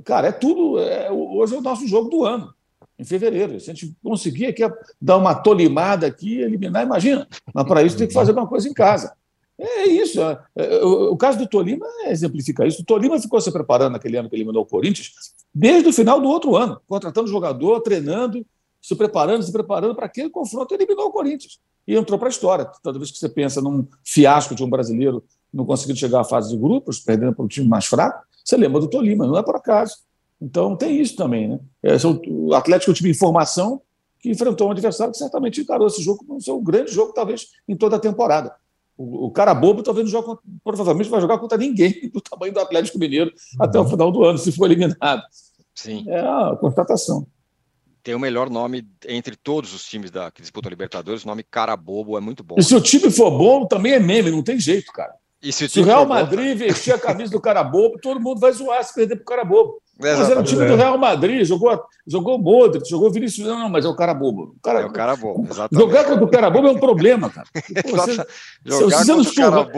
Cara, 0.03 0.27
é 0.27 0.31
tudo. 0.31 0.79
É, 0.79 1.11
hoje 1.11 1.55
é 1.55 1.57
o 1.57 1.61
nosso 1.61 1.87
jogo 1.87 2.09
do 2.09 2.23
ano, 2.23 2.53
em 2.97 3.03
fevereiro. 3.03 3.59
Se 3.59 3.71
a 3.71 3.73
gente 3.73 3.95
conseguir 4.03 4.47
aqui 4.47 4.63
dar 5.01 5.17
uma 5.17 5.35
tolimada 5.35 6.07
aqui, 6.07 6.39
eliminar, 6.39 6.83
imagina. 6.83 7.27
Mas 7.53 7.67
para 7.67 7.83
isso 7.83 7.97
tem 7.97 8.07
que 8.07 8.13
fazer 8.13 8.31
uma 8.31 8.47
coisa 8.47 8.69
em 8.69 8.73
casa. 8.73 9.13
É 9.57 9.85
isso. 9.87 10.21
É, 10.21 10.37
é, 10.55 10.83
o 10.83 11.15
caso 11.15 11.37
do 11.37 11.47
Tolima 11.47 11.85
exemplifica 12.05 12.65
isso. 12.67 12.81
O 12.81 12.85
Tolima 12.85 13.19
ficou 13.19 13.39
se 13.39 13.51
preparando 13.51 13.93
naquele 13.93 14.17
ano 14.17 14.29
que 14.29 14.35
eliminou 14.35 14.63
o 14.63 14.65
Corinthians, 14.65 15.11
desde 15.53 15.89
o 15.89 15.93
final 15.93 16.19
do 16.19 16.27
outro 16.27 16.55
ano, 16.55 16.79
contratando 16.87 17.27
jogador, 17.27 17.79
treinando, 17.81 18.45
se 18.85 18.95
preparando, 18.95 19.41
se 19.41 19.51
preparando 19.51 19.95
para 19.95 20.05
aquele 20.05 20.29
confronto 20.29 20.71
e 20.71 20.75
eliminou 20.75 21.07
o 21.07 21.11
Corinthians. 21.11 21.59
E 21.87 21.95
entrou 21.95 22.19
para 22.19 22.27
a 22.27 22.29
história. 22.29 22.65
Toda 22.83 22.99
vez 22.99 23.09
que 23.09 23.17
você 23.17 23.27
pensa 23.27 23.59
num 23.59 23.87
fiasco 24.03 24.53
de 24.53 24.63
um 24.63 24.69
brasileiro 24.69 25.23
não 25.51 25.65
conseguindo 25.65 25.97
chegar 25.97 26.21
à 26.21 26.23
fase 26.23 26.51
de 26.51 26.57
grupos, 26.57 26.99
perdendo 26.99 27.33
para 27.33 27.43
um 27.43 27.47
time 27.47 27.67
mais 27.67 27.85
fraco, 27.85 28.23
você 28.43 28.55
lembra 28.55 28.79
do 28.79 28.87
Tolima, 28.87 29.25
não 29.25 29.37
é 29.37 29.41
por 29.41 29.55
acaso. 29.55 29.95
Então 30.39 30.75
tem 30.75 31.01
isso 31.01 31.15
também. 31.15 31.47
Né? 31.47 31.59
É, 31.81 31.95
o 32.27 32.53
Atlético 32.53 32.91
é 32.91 32.93
um 32.93 32.95
time 32.95 33.09
em 33.09 33.15
formação 33.15 33.81
que 34.19 34.29
enfrentou 34.29 34.67
um 34.67 34.71
adversário 34.71 35.11
que 35.11 35.17
certamente 35.17 35.61
encarou 35.61 35.87
esse 35.87 36.03
jogo 36.03 36.23
como 36.23 36.39
seu 36.39 36.61
grande 36.61 36.91
jogo, 36.91 37.11
talvez, 37.11 37.47
em 37.67 37.75
toda 37.75 37.95
a 37.95 37.99
temporada. 37.99 38.53
O, 38.95 39.25
o, 39.25 39.31
cara 39.31 39.53
bobo 39.55 39.81
talvez 39.81 40.05
não 40.05 40.11
joga, 40.11 40.39
provavelmente 40.63 41.09
vai 41.09 41.21
jogar 41.21 41.39
contra 41.39 41.57
ninguém 41.57 42.09
do 42.13 42.21
tamanho 42.21 42.53
do 42.53 42.59
Atlético 42.59 42.99
Mineiro 42.99 43.31
uhum. 43.31 43.65
até 43.65 43.79
o 43.79 43.85
final 43.85 44.11
do 44.11 44.23
ano, 44.23 44.37
se 44.37 44.51
for 44.51 44.65
eliminado. 44.65 45.23
Sim. 45.73 46.05
É 46.07 46.19
a 46.19 46.55
constatação. 46.59 47.25
Tem 48.05 48.13
o 48.13 48.19
melhor 48.19 48.51
nome 48.51 48.87
entre 49.07 49.35
todos 49.35 49.73
os 49.73 49.83
times 49.83 50.11
da, 50.11 50.29
que 50.29 50.39
disputam 50.39 50.69
a 50.69 50.69
Libertadores, 50.69 51.23
o 51.23 51.27
nome 51.27 51.41
cara 51.41 51.75
bobo 51.75 52.15
é 52.15 52.21
muito 52.21 52.43
bom. 52.43 52.53
E 52.55 52.63
se 52.63 52.75
o 52.75 52.79
time 52.79 53.09
for 53.09 53.31
bom, 53.31 53.65
também 53.65 53.93
é 53.93 53.99
meme, 53.99 54.29
não 54.29 54.43
tem 54.43 54.59
jeito, 54.59 54.91
cara. 54.91 55.11
E 55.41 55.51
se 55.51 55.65
o, 55.65 55.69
se 55.69 55.79
o 55.79 55.83
Real 55.83 56.05
Madrid 56.05 56.55
bom, 56.55 56.65
vestir 56.65 56.93
a 56.93 56.99
camisa 56.99 57.31
do 57.31 57.41
cara 57.41 57.63
bobo, 57.63 57.97
todo 57.99 58.19
mundo 58.19 58.39
vai 58.39 58.51
zoar 58.51 58.83
se 58.83 58.93
perder 58.93 59.15
pro 59.15 59.25
cara 59.25 59.43
bobo. 59.43 59.81
Mas 59.99 60.29
era 60.29 60.39
o 60.39 60.43
time 60.43 60.67
do 60.67 60.75
Real 60.75 60.99
Madrid, 60.99 61.43
jogou, 61.45 61.81
jogou 62.05 62.37
Modric, 62.37 62.87
jogou 62.87 63.11
Vinícius. 63.11 63.47
Não, 63.47 63.57
não, 63.57 63.69
mas 63.69 63.85
é 63.85 63.87
o 63.87 63.95
cara 63.95 64.13
bobo. 64.13 64.53
O 64.55 64.61
cara, 64.61 64.81
é 64.81 64.85
o 64.85 64.91
cara 64.91 65.15
bobo, 65.15 65.47
exatamente. 65.49 65.81
Jogar 65.81 66.03
contra 66.03 66.25
o 66.25 66.29
cara 66.29 66.49
bobo 66.51 66.67
é 66.67 66.71
um 66.71 66.79
problema, 66.79 67.31
cara. 67.31 67.47
Você, 67.89 68.13
se, 68.13 68.83
você 68.83 69.13
não 69.13 69.23
surra, 69.23 69.71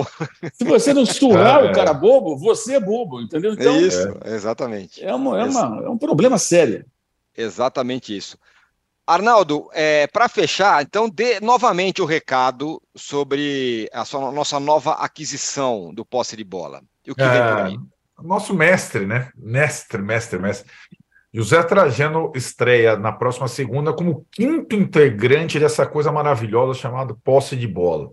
se 0.52 0.64
você 0.66 0.94
não 0.94 1.06
surrar 1.06 1.64
é, 1.64 1.72
o 1.72 1.74
cara 1.74 1.94
bobo, 1.94 2.38
você 2.38 2.76
é 2.76 2.80
bobo, 2.80 3.22
entendeu? 3.22 3.54
Então, 3.54 3.74
é 3.74 3.78
isso, 3.78 4.18
exatamente. 4.26 5.02
É, 5.02 5.16
uma, 5.16 5.40
é, 5.40 5.46
uma, 5.46 5.86
é 5.86 5.90
um 5.90 5.98
problema 5.98 6.38
sério. 6.38 6.86
Exatamente 7.38 8.18
isso. 8.18 8.38
Arnaldo, 9.06 9.70
é, 9.72 10.06
para 10.08 10.28
fechar, 10.28 10.84
então 10.84 11.08
dê 11.08 11.40
novamente 11.40 12.02
o 12.02 12.06
recado 12.06 12.82
sobre 12.94 13.90
a 13.94 14.04
sua, 14.04 14.32
nossa 14.34 14.60
nova 14.60 14.94
aquisição 14.96 15.94
do 15.94 16.04
posse 16.04 16.36
de 16.36 16.44
bola. 16.44 16.82
E 17.06 17.12
o 17.12 17.16
que 17.16 17.24
vem 17.24 17.42
por 17.42 17.60
aí? 17.60 17.76
É, 17.76 18.22
nosso 18.22 18.54
mestre, 18.54 19.06
né? 19.06 19.32
Mestre, 19.38 20.02
mestre, 20.02 20.38
mestre. 20.38 20.70
José 21.34 21.62
Trajano 21.64 22.34
estreia 22.36 22.98
na 22.98 23.14
próxima 23.14 23.48
segunda 23.48 23.94
como 23.94 24.26
quinto 24.32 24.76
integrante 24.76 25.60
dessa 25.60 25.86
coisa 25.86 26.12
maravilhosa 26.12 26.78
chamada 26.78 27.16
posse 27.24 27.56
de 27.56 27.68
bola. 27.68 28.12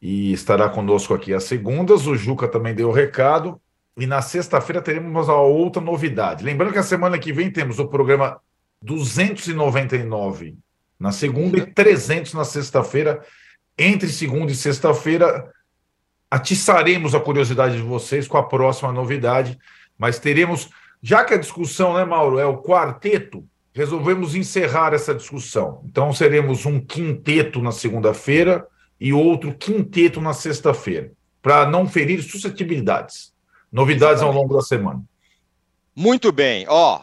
E 0.00 0.32
estará 0.32 0.68
conosco 0.70 1.12
aqui 1.12 1.34
às 1.34 1.44
segundas. 1.44 2.06
O 2.06 2.16
Juca 2.16 2.48
também 2.48 2.74
deu 2.74 2.88
o 2.88 2.92
recado. 2.92 3.60
E 3.98 4.06
na 4.06 4.22
sexta-feira 4.22 4.80
teremos 4.80 5.28
uma 5.28 5.40
outra 5.40 5.82
novidade. 5.82 6.44
Lembrando 6.44 6.72
que 6.72 6.78
a 6.78 6.84
semana 6.84 7.18
que 7.18 7.32
vem 7.32 7.50
temos 7.50 7.80
o 7.80 7.88
programa 7.88 8.40
299 8.80 10.56
na 10.98 11.10
segunda 11.10 11.58
e 11.58 11.66
300 11.66 12.32
na 12.32 12.44
sexta-feira. 12.44 13.20
Entre 13.76 14.08
segunda 14.08 14.52
e 14.52 14.54
sexta-feira, 14.54 15.52
atiçaremos 16.30 17.14
a 17.14 17.20
curiosidade 17.20 17.76
de 17.76 17.82
vocês 17.82 18.28
com 18.28 18.36
a 18.36 18.42
próxima 18.42 18.92
novidade, 18.92 19.58
mas 19.96 20.18
teremos, 20.18 20.68
já 21.02 21.24
que 21.24 21.34
a 21.34 21.38
discussão, 21.38 21.94
né, 21.94 22.04
Mauro, 22.04 22.38
é 22.38 22.46
o 22.46 22.62
quarteto, 22.62 23.44
resolvemos 23.72 24.34
encerrar 24.34 24.94
essa 24.94 25.14
discussão. 25.14 25.82
Então 25.84 26.12
seremos 26.12 26.66
um 26.66 26.80
quinteto 26.80 27.60
na 27.60 27.72
segunda-feira 27.72 28.66
e 29.00 29.12
outro 29.12 29.54
quinteto 29.54 30.20
na 30.20 30.32
sexta-feira, 30.32 31.12
para 31.40 31.68
não 31.68 31.86
ferir 31.86 32.22
suscetibilidades. 32.22 33.32
Novidades 33.70 34.22
ao 34.22 34.32
longo 34.32 34.54
da 34.54 34.62
semana. 34.62 35.02
Muito 35.94 36.30
bem. 36.32 36.64
Ó, 36.68 37.02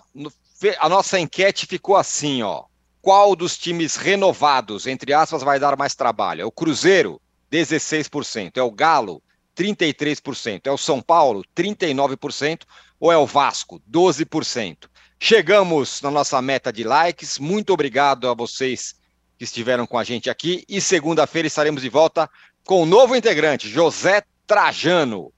a 0.79 0.89
nossa 0.89 1.19
enquete 1.19 1.65
ficou 1.65 1.95
assim, 1.95 2.41
ó. 2.41 2.63
qual 3.01 3.35
dos 3.35 3.57
times 3.57 3.95
renovados, 3.95 4.87
entre 4.87 5.13
aspas, 5.13 5.43
vai 5.43 5.59
dar 5.59 5.77
mais 5.77 5.95
trabalho? 5.95 6.41
É 6.41 6.45
o 6.45 6.51
Cruzeiro, 6.51 7.21
16%. 7.51 8.57
É 8.57 8.63
o 8.63 8.71
Galo, 8.71 9.21
33%. 9.55 10.61
É 10.65 10.71
o 10.71 10.77
São 10.77 11.01
Paulo, 11.01 11.43
39%. 11.55 12.61
Ou 12.99 13.11
é 13.11 13.17
o 13.17 13.25
Vasco, 13.25 13.81
12%. 13.91 14.89
Chegamos 15.19 16.01
na 16.01 16.09
nossa 16.09 16.41
meta 16.41 16.71
de 16.71 16.83
likes. 16.83 17.37
Muito 17.37 17.73
obrigado 17.73 18.29
a 18.29 18.33
vocês 18.33 18.95
que 19.37 19.43
estiveram 19.43 19.85
com 19.85 19.97
a 19.97 20.03
gente 20.03 20.29
aqui. 20.29 20.63
E 20.67 20.79
segunda-feira 20.79 21.47
estaremos 21.47 21.81
de 21.81 21.89
volta 21.89 22.29
com 22.65 22.83
um 22.83 22.85
novo 22.85 23.15
integrante, 23.15 23.69
José 23.69 24.23
Trajano. 24.47 25.31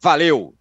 Valeu, 0.00 0.54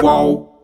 Qual? 0.00 0.57